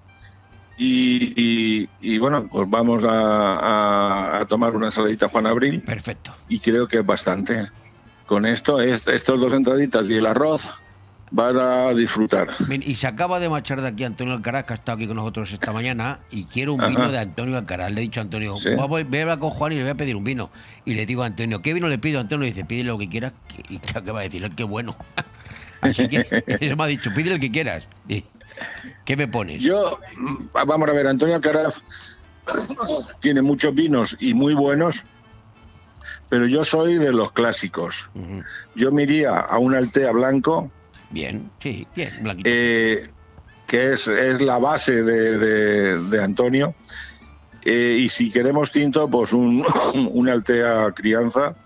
[0.77, 3.11] Y, y- y bueno, pues vamos a,
[3.59, 5.83] a- a tomar una ensaladita Juan Abril.
[5.83, 6.33] Perfecto.
[6.49, 7.69] Y creo que es bastante.
[8.27, 10.69] Con esto, est- estos dos entraditas y el arroz,
[11.31, 12.49] van a disfrutar.
[12.69, 15.17] Bien, Y se acaba de marchar de aquí Antonio Alcaraz, que ha estado aquí con
[15.17, 16.91] nosotros esta mañana, y quiero un Ajá.
[16.91, 17.93] vino de Antonio Alcaraz.
[17.93, 18.71] Le he dicho a Antonio, Sí.
[18.77, 20.51] voy, voy a hablar con Juan y le voy a pedir un vino.
[20.85, 22.21] Y le digo a Antonio, ¿qué vino le pido?
[22.21, 23.33] Antonio dice, pide lo que quieras.
[23.69, 24.49] ¿Y qué va a decir?
[24.55, 24.95] Qué bueno.
[25.81, 27.87] Así que él me ha dicho, pide el que quieras.
[28.09, 28.25] Y,
[29.05, 29.63] ¿Qué me pones?
[29.63, 29.99] Yo,
[30.53, 31.83] vamos a ver, Antonio Alcaraz
[33.21, 35.05] tiene muchos vinos y muy buenos,
[36.29, 38.09] pero yo soy de los clásicos.
[38.75, 40.71] Yo me iría a un Altea blanco.
[41.15, 42.49] Bien, sí, bien, blanquito.
[42.53, 43.09] eh,
[43.67, 46.75] que es, es la base de, de- de Antonio.
[47.65, 49.65] Eh, y si queremos tinto, pues un,
[50.13, 51.57] un Altea crianza,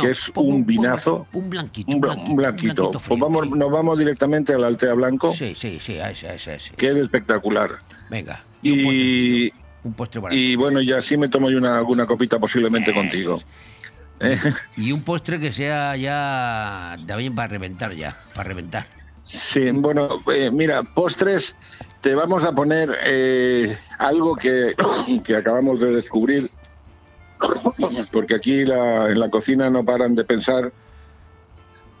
[0.00, 1.26] que es un vinazo.
[1.32, 1.90] Un blanquito.
[1.90, 2.90] Un, bla- un blanquito.
[2.90, 6.50] Pues vamos, nos vamos directamente al Altea blanco, Sí, sí, sí, a ese, a ese,
[6.50, 6.74] a ese.
[6.74, 7.78] que es espectacular.
[8.10, 8.38] Venga.
[8.62, 9.50] Y,
[9.82, 10.38] Un postre barato.
[10.38, 13.40] Y bueno, y así me tomo yo una, alguna copita posiblemente contigo.
[14.20, 14.38] Eh,
[14.76, 18.84] Y un postre que sea ya también para reventar ya, para reventar.
[19.24, 21.54] Sí, bueno, eh, mira, postres,
[22.00, 24.74] te vamos a poner eh, algo que,
[25.24, 26.50] que acabamos de descubrir,
[28.12, 30.72] porque aquí la- en la cocina no paran de pensar.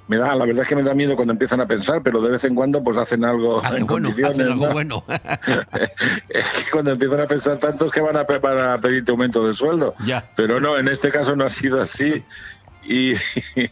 [0.08, 2.30] Me da, la verdad es que me da miedo cuando empiezan a pensar, pero de
[2.30, 4.72] vez en cuando pues hacen algo en bueno, condiciones, hacen algo ¿no?
[4.72, 5.04] bueno.
[6.72, 9.94] Cuando empiezan a pensar tantos que van a, van a pedirte aumento de sueldo.
[10.04, 10.28] Ya.
[10.34, 12.24] Pero no, en este caso no ha sido así.
[12.84, 13.14] Y,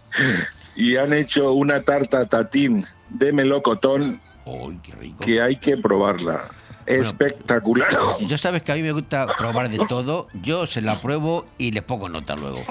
[0.76, 5.24] y han hecho una tarta tatín de melocotón Uy, qué rico.
[5.24, 6.50] que hay que probarla.
[6.86, 7.96] Espectacular.
[8.26, 10.28] Ya sabes que a mí me gusta probar de todo.
[10.34, 12.64] Yo se la pruebo y le pongo nota luego.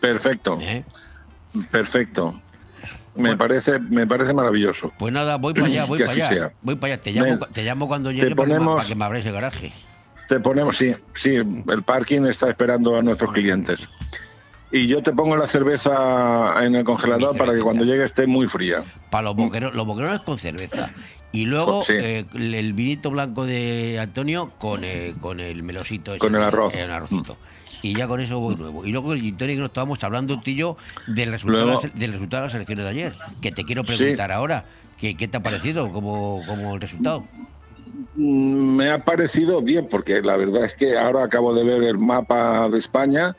[0.00, 0.58] Perfecto.
[0.60, 0.84] ¿Eh?
[1.70, 2.40] Perfecto.
[3.16, 4.92] Me parece, me parece maravilloso.
[4.98, 6.28] Pues nada, voy para allá, voy para allá.
[6.28, 6.52] sea.
[6.62, 7.02] Voy para allá.
[7.02, 9.72] Te llamo, Me- te llamo cuando llegue ponemos- para que me abráis el garaje.
[10.28, 13.88] Te ponemos, sí, sí, el parking está esperando a nuestros clientes.
[14.72, 18.48] Y yo te pongo la cerveza en el congelador para que cuando llegue esté muy
[18.48, 18.82] fría.
[19.10, 20.90] Para los boquerones, los boquerones con cerveza.
[21.30, 21.92] Y luego Sí.
[21.96, 26.12] eh, el vinito blanco de Antonio con, eh, con el melosito.
[26.12, 26.74] ese Con el arroz.
[26.74, 27.36] El arrocito.
[27.84, 28.86] Y ya con eso voy nuevo.
[28.86, 31.82] Y luego el gin tonic que nos estábamos hablando, tú y yo, del resultado, Luego-
[31.94, 33.12] del resultado de las elecciones de ayer.
[33.42, 33.94] Que te quiero Sí.
[33.96, 34.64] preguntar ahora.
[34.98, 37.24] ¿Qué, ¿Qué te ha parecido como, como el resultado?
[38.16, 41.98] Mm, Me ha parecido bien, porque la verdad es que ahora acabo de ver el
[41.98, 43.36] mapa de España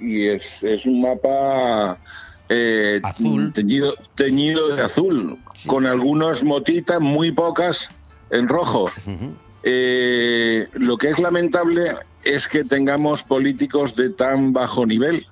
[0.00, 1.96] y es, es un mapa
[2.48, 3.00] eh,
[3.54, 7.88] Teñido, teñido de azul, con algunas motitas, muy pocas,
[8.30, 8.86] en rojo.
[9.62, 11.92] Eh, lo que es lamentable
[12.26, 15.26] es que tengamos políticos de tan bajo nivel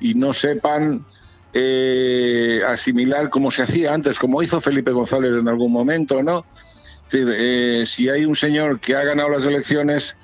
[0.00, 1.04] y no sepan
[1.52, 6.44] eh, asimilar como se hacía antes, como hizo Felipe González en algún momento, ¿no?
[6.50, 10.16] Es decir, eh, si hay un señor que ha ganado las elecciones,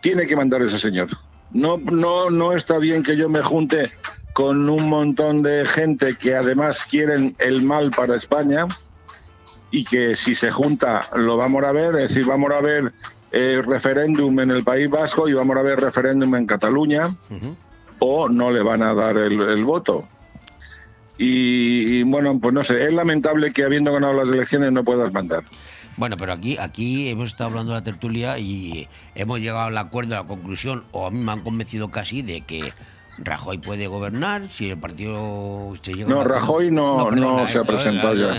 [0.00, 1.08] tiene que mandar ese señor.
[1.50, 3.90] No, no, no está bien que yo me junte
[4.32, 8.66] con un montón de gente que además quieren el mal para España
[9.70, 12.92] y que si se junta lo vamos a ver, es decir, vamos a ver
[13.32, 17.08] eh, referéndum en el País Vasco y vamos a ver referéndum en Cataluña
[17.98, 20.06] o no le van a dar el, el voto.
[21.18, 25.12] Y, y, bueno, pues no sé, es lamentable que habiendo ganado las elecciones no puedas
[25.12, 25.44] mandar.
[25.96, 30.14] Bueno, pero aquí, aquí hemos estado hablando de la tertulia y hemos llegado al acuerdo,
[30.14, 32.70] a la conclusión, o a mí me han convencido casi de que
[33.18, 36.38] Rajoy puede gobernar si el partido se llega a No, acuerdo.
[36.40, 38.38] Rajoy no- no se ha eh, presentado ya.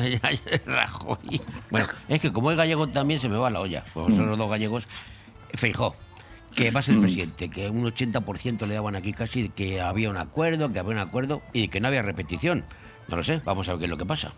[0.65, 1.41] Rajoy.
[1.71, 3.83] Bueno, es que como es gallego también se me va la olla.
[3.93, 4.85] Pues son los dos gallegos.
[5.53, 5.95] Feijó,
[6.55, 7.03] que va a ser el Mm.
[7.03, 10.99] presidente, que un 80% le daban aquí casi que había un acuerdo, que había un
[10.99, 12.63] acuerdo y que no había repetición.
[13.07, 14.31] No lo sé, vamos a ver qué es lo que pasa.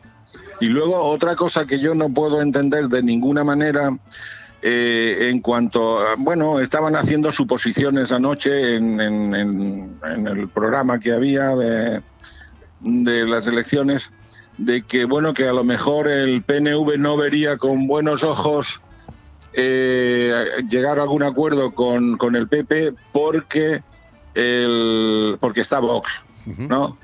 [0.61, 3.91] Y luego otra cosa que yo no puedo entender de ninguna manera
[4.61, 10.99] eh, en cuanto, a- bueno, estaban haciendo suposiciones anoche en, en- en- en el programa
[10.99, 12.01] que había de,
[12.81, 14.11] de las elecciones,
[14.57, 18.81] de que, bueno, que a lo mejor el PNV no vería con buenos ojos
[19.53, 20.33] eh,
[20.69, 23.81] llegar a algún acuerdo con, con el PP porque,
[24.35, 26.11] el, porque está Vox,
[26.69, 26.97] ¿no?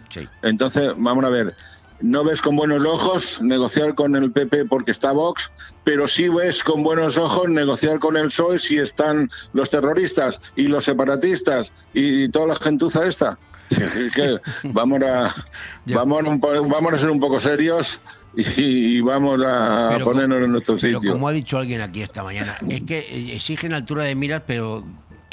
[0.43, 1.55] Entonces, vamos a ver,
[2.01, 5.51] no ves con buenos ojos negociar con el PP porque está Vox,
[5.83, 10.67] pero sí ves con buenos ojos negociar con el PSOE si están los terroristas y
[10.67, 13.37] los separatistas y toda la gentuza esta.
[13.97, 15.33] Es que vamos a
[15.87, 16.35] vamos a,
[16.67, 17.99] vamos ser un poco serios
[18.35, 21.13] y, vamos a Pero ponernos en nuestro Pero sitio.
[21.13, 24.83] como ha dicho alguien aquí esta mañana, es que exigen altura de miras, pero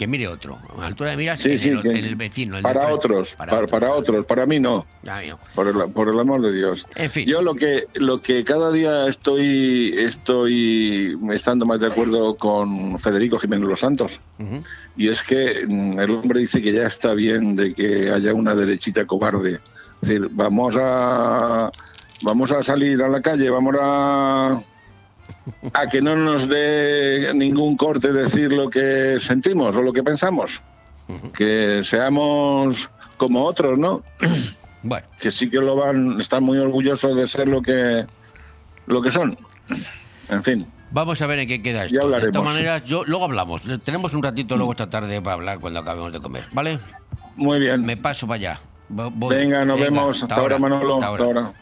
[0.02, 0.58] que mire otro.
[0.80, 2.56] Altura de miras Sí, en, sí, el, en el vecino.
[2.56, 4.84] el para otros, para, para otros, para mí no.
[5.06, 5.38] Ay, no.
[5.54, 6.86] Por el, por el amor de Dios.
[6.96, 7.26] En fin.
[7.26, 13.38] Yo lo que lo que cada día estoy estoy estando más de acuerdo con Federico
[13.38, 14.20] Jiménez Los Santos
[14.96, 18.54] y es que mm, el hombre dice que ya está bien de que haya una
[18.54, 19.60] derechita cobarde.
[20.02, 21.70] Es decir, vamos a
[22.24, 24.60] vamos a salir a la calle, vamos a
[25.72, 30.60] a que no nos dé ningún corte decir lo que sentimos o lo que pensamos.
[31.36, 34.02] Que seamos como otros, ¿no?
[34.82, 35.06] Bueno.
[35.20, 38.04] Que sí que lo van, están muy orgullosos de ser lo que
[38.86, 39.36] lo que son.
[40.28, 40.66] En fin.
[40.90, 41.94] Vamos a ver en qué queda esto.
[41.94, 42.32] Ya de hablaremos.
[42.32, 43.62] todas maneras, yo, luego hablamos.
[43.84, 46.78] Tenemos un ratito luego esta tarde para hablar cuando acabemos de comer, ¿vale?
[47.36, 47.82] Muy bien.
[47.82, 48.60] Me paso para allá.
[48.88, 49.34] Voy.
[49.36, 50.22] Venga, nos Venga, vemos.
[50.22, 50.94] Hasta, ahora, Manolo.
[50.96, 51.52] hasta Hasta ahora.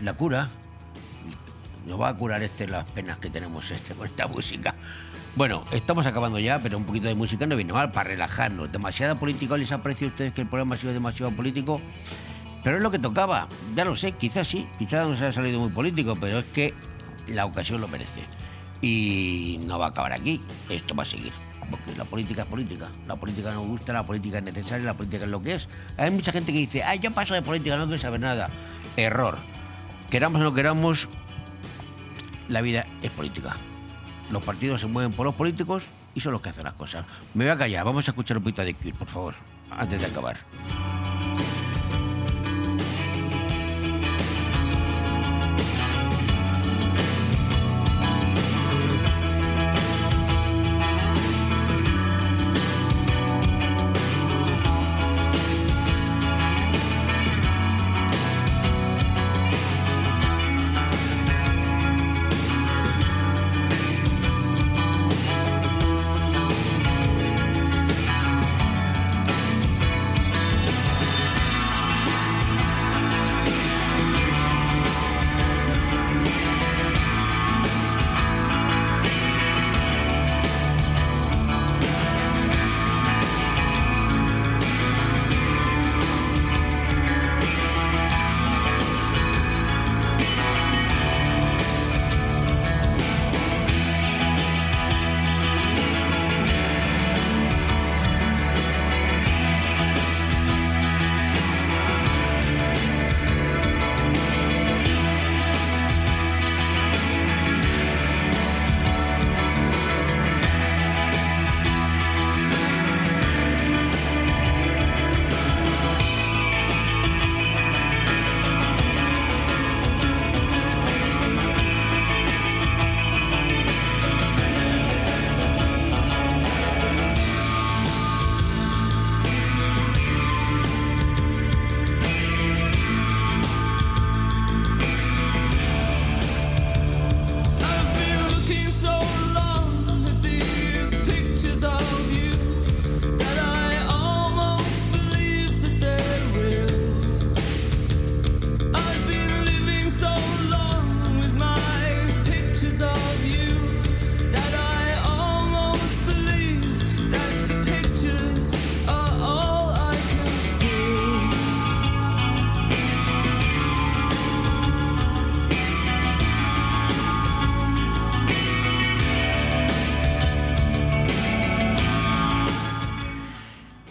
[0.00, 0.48] La cura.
[1.86, 4.74] Nos va a curar este las penas que tenemos este con esta música.
[5.36, 8.72] Bueno, estamos acabando ya, pero un poquito de música no viene mal para relajarnos.
[8.72, 11.82] Demasiada política, ¿les aprecio a ustedes que el programa ha sido demasiado político?
[12.64, 13.46] Pero es lo que tocaba,
[13.76, 16.72] ya lo sé, quizás sí, quizás nos haya salido muy político, pero es que
[17.26, 18.20] la ocasión lo merece.
[18.80, 20.40] Y no va a acabar aquí,
[20.70, 21.32] esto va a seguir.
[21.70, 25.24] Porque la política es política, la política nos gusta, la política es necesaria, la política
[25.24, 25.68] es lo que es.
[25.98, 28.48] Hay mucha gente que dice, ay, yo paso de política, no quiero saber nada.
[28.96, 29.57] Error.
[30.10, 31.06] Queramos o no queramos,
[32.48, 33.56] la vida es política.
[34.30, 35.82] Los partidos se mueven por los políticos
[36.14, 37.04] y son los que hacen las cosas.
[37.34, 39.34] Me voy a callar, vamos a escuchar un poquito de Cure, por favor,
[39.70, 40.38] antes de acabar.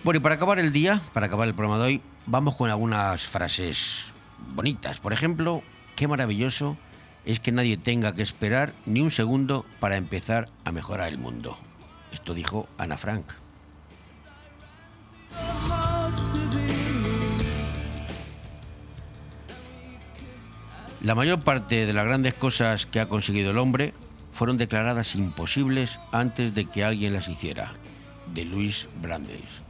[0.07, 3.27] Bueno, y para acabar el día, para acabar el programa de hoy, vamos con algunas
[3.27, 4.13] frases
[4.55, 5.01] bonitas.
[5.01, 5.63] Por ejemplo,
[5.97, 6.77] qué maravilloso
[7.25, 11.57] es que nadie tenga que esperar ni un segundo para empezar a mejorar el mundo.
[12.13, 13.34] Esto dijo Ana Frank.
[21.03, 23.93] La mayor parte de las grandes cosas que ha conseguido el hombre
[24.31, 27.73] fueron declaradas imposibles antes de que alguien las hiciera.
[28.34, 29.66] De Luis Brandes.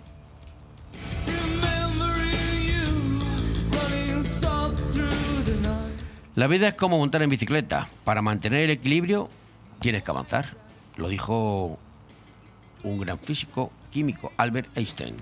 [6.37, 7.87] La vida es como montar en bicicleta.
[8.03, 9.27] Para mantener el equilibrio
[9.81, 10.55] tienes que avanzar.
[10.95, 11.79] Lo dijo
[12.83, 15.15] un gran físico químico, Albert Einstein.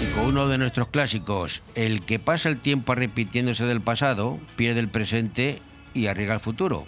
[0.00, 4.88] Y uno de nuestros clásicos, el que pasa el tiempo arrepintiéndose del pasado, pierde el
[4.88, 5.60] presente
[5.92, 6.86] y arriesga el futuro.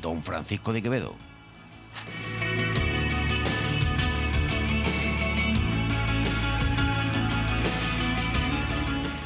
[0.00, 1.14] Don Francisco de Quevedo.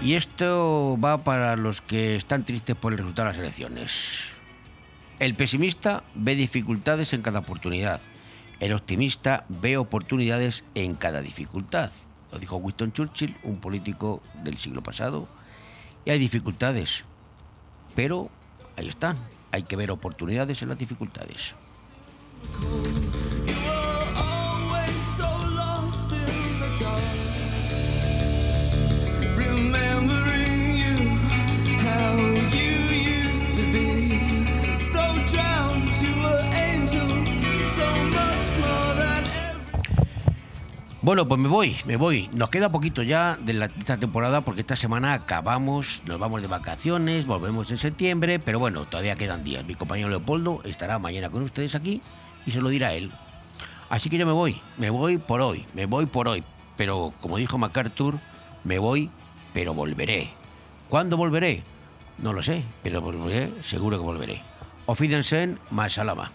[0.07, 4.37] Y esto va para los que están tristes por el resultado de las elecciones.
[5.19, 8.01] El pesimista ve dificultades en cada oportunidad.
[8.61, 11.91] El optimista ve oportunidades en cada dificultad.
[12.31, 15.27] Lo dijo Winston Churchill, un político del siglo pasado.
[16.05, 17.03] Y hay dificultades,
[17.97, 18.31] pero
[18.77, 19.17] ahí están.
[19.51, 21.57] Hay que ver oportunidades en las dificultades.
[41.07, 42.29] Bueno, pues me voy, me voy.
[42.33, 46.49] Nos queda poquito ya de, la, esta temporada porque esta semana acabamos, nos vamos de
[46.49, 49.65] vacaciones, volvemos en septiembre, pero bueno, todavía quedan días.
[49.65, 52.03] Mi compañero Leopoldo estará mañana con ustedes aquí
[52.47, 53.11] y se lo dirá él.
[53.91, 56.43] Así que yo me voy, me voy por hoy, me voy por hoy.
[56.77, 58.19] Pero como dijo MacArthur,
[58.65, 59.11] me voy,
[59.53, 60.31] pero volveré.
[60.89, 61.63] ¿Cuándo volveré?
[62.19, 63.03] No lo sé, pero
[63.63, 64.43] seguro que volveré.
[64.87, 66.31] Auf Wiedersehen, más salama.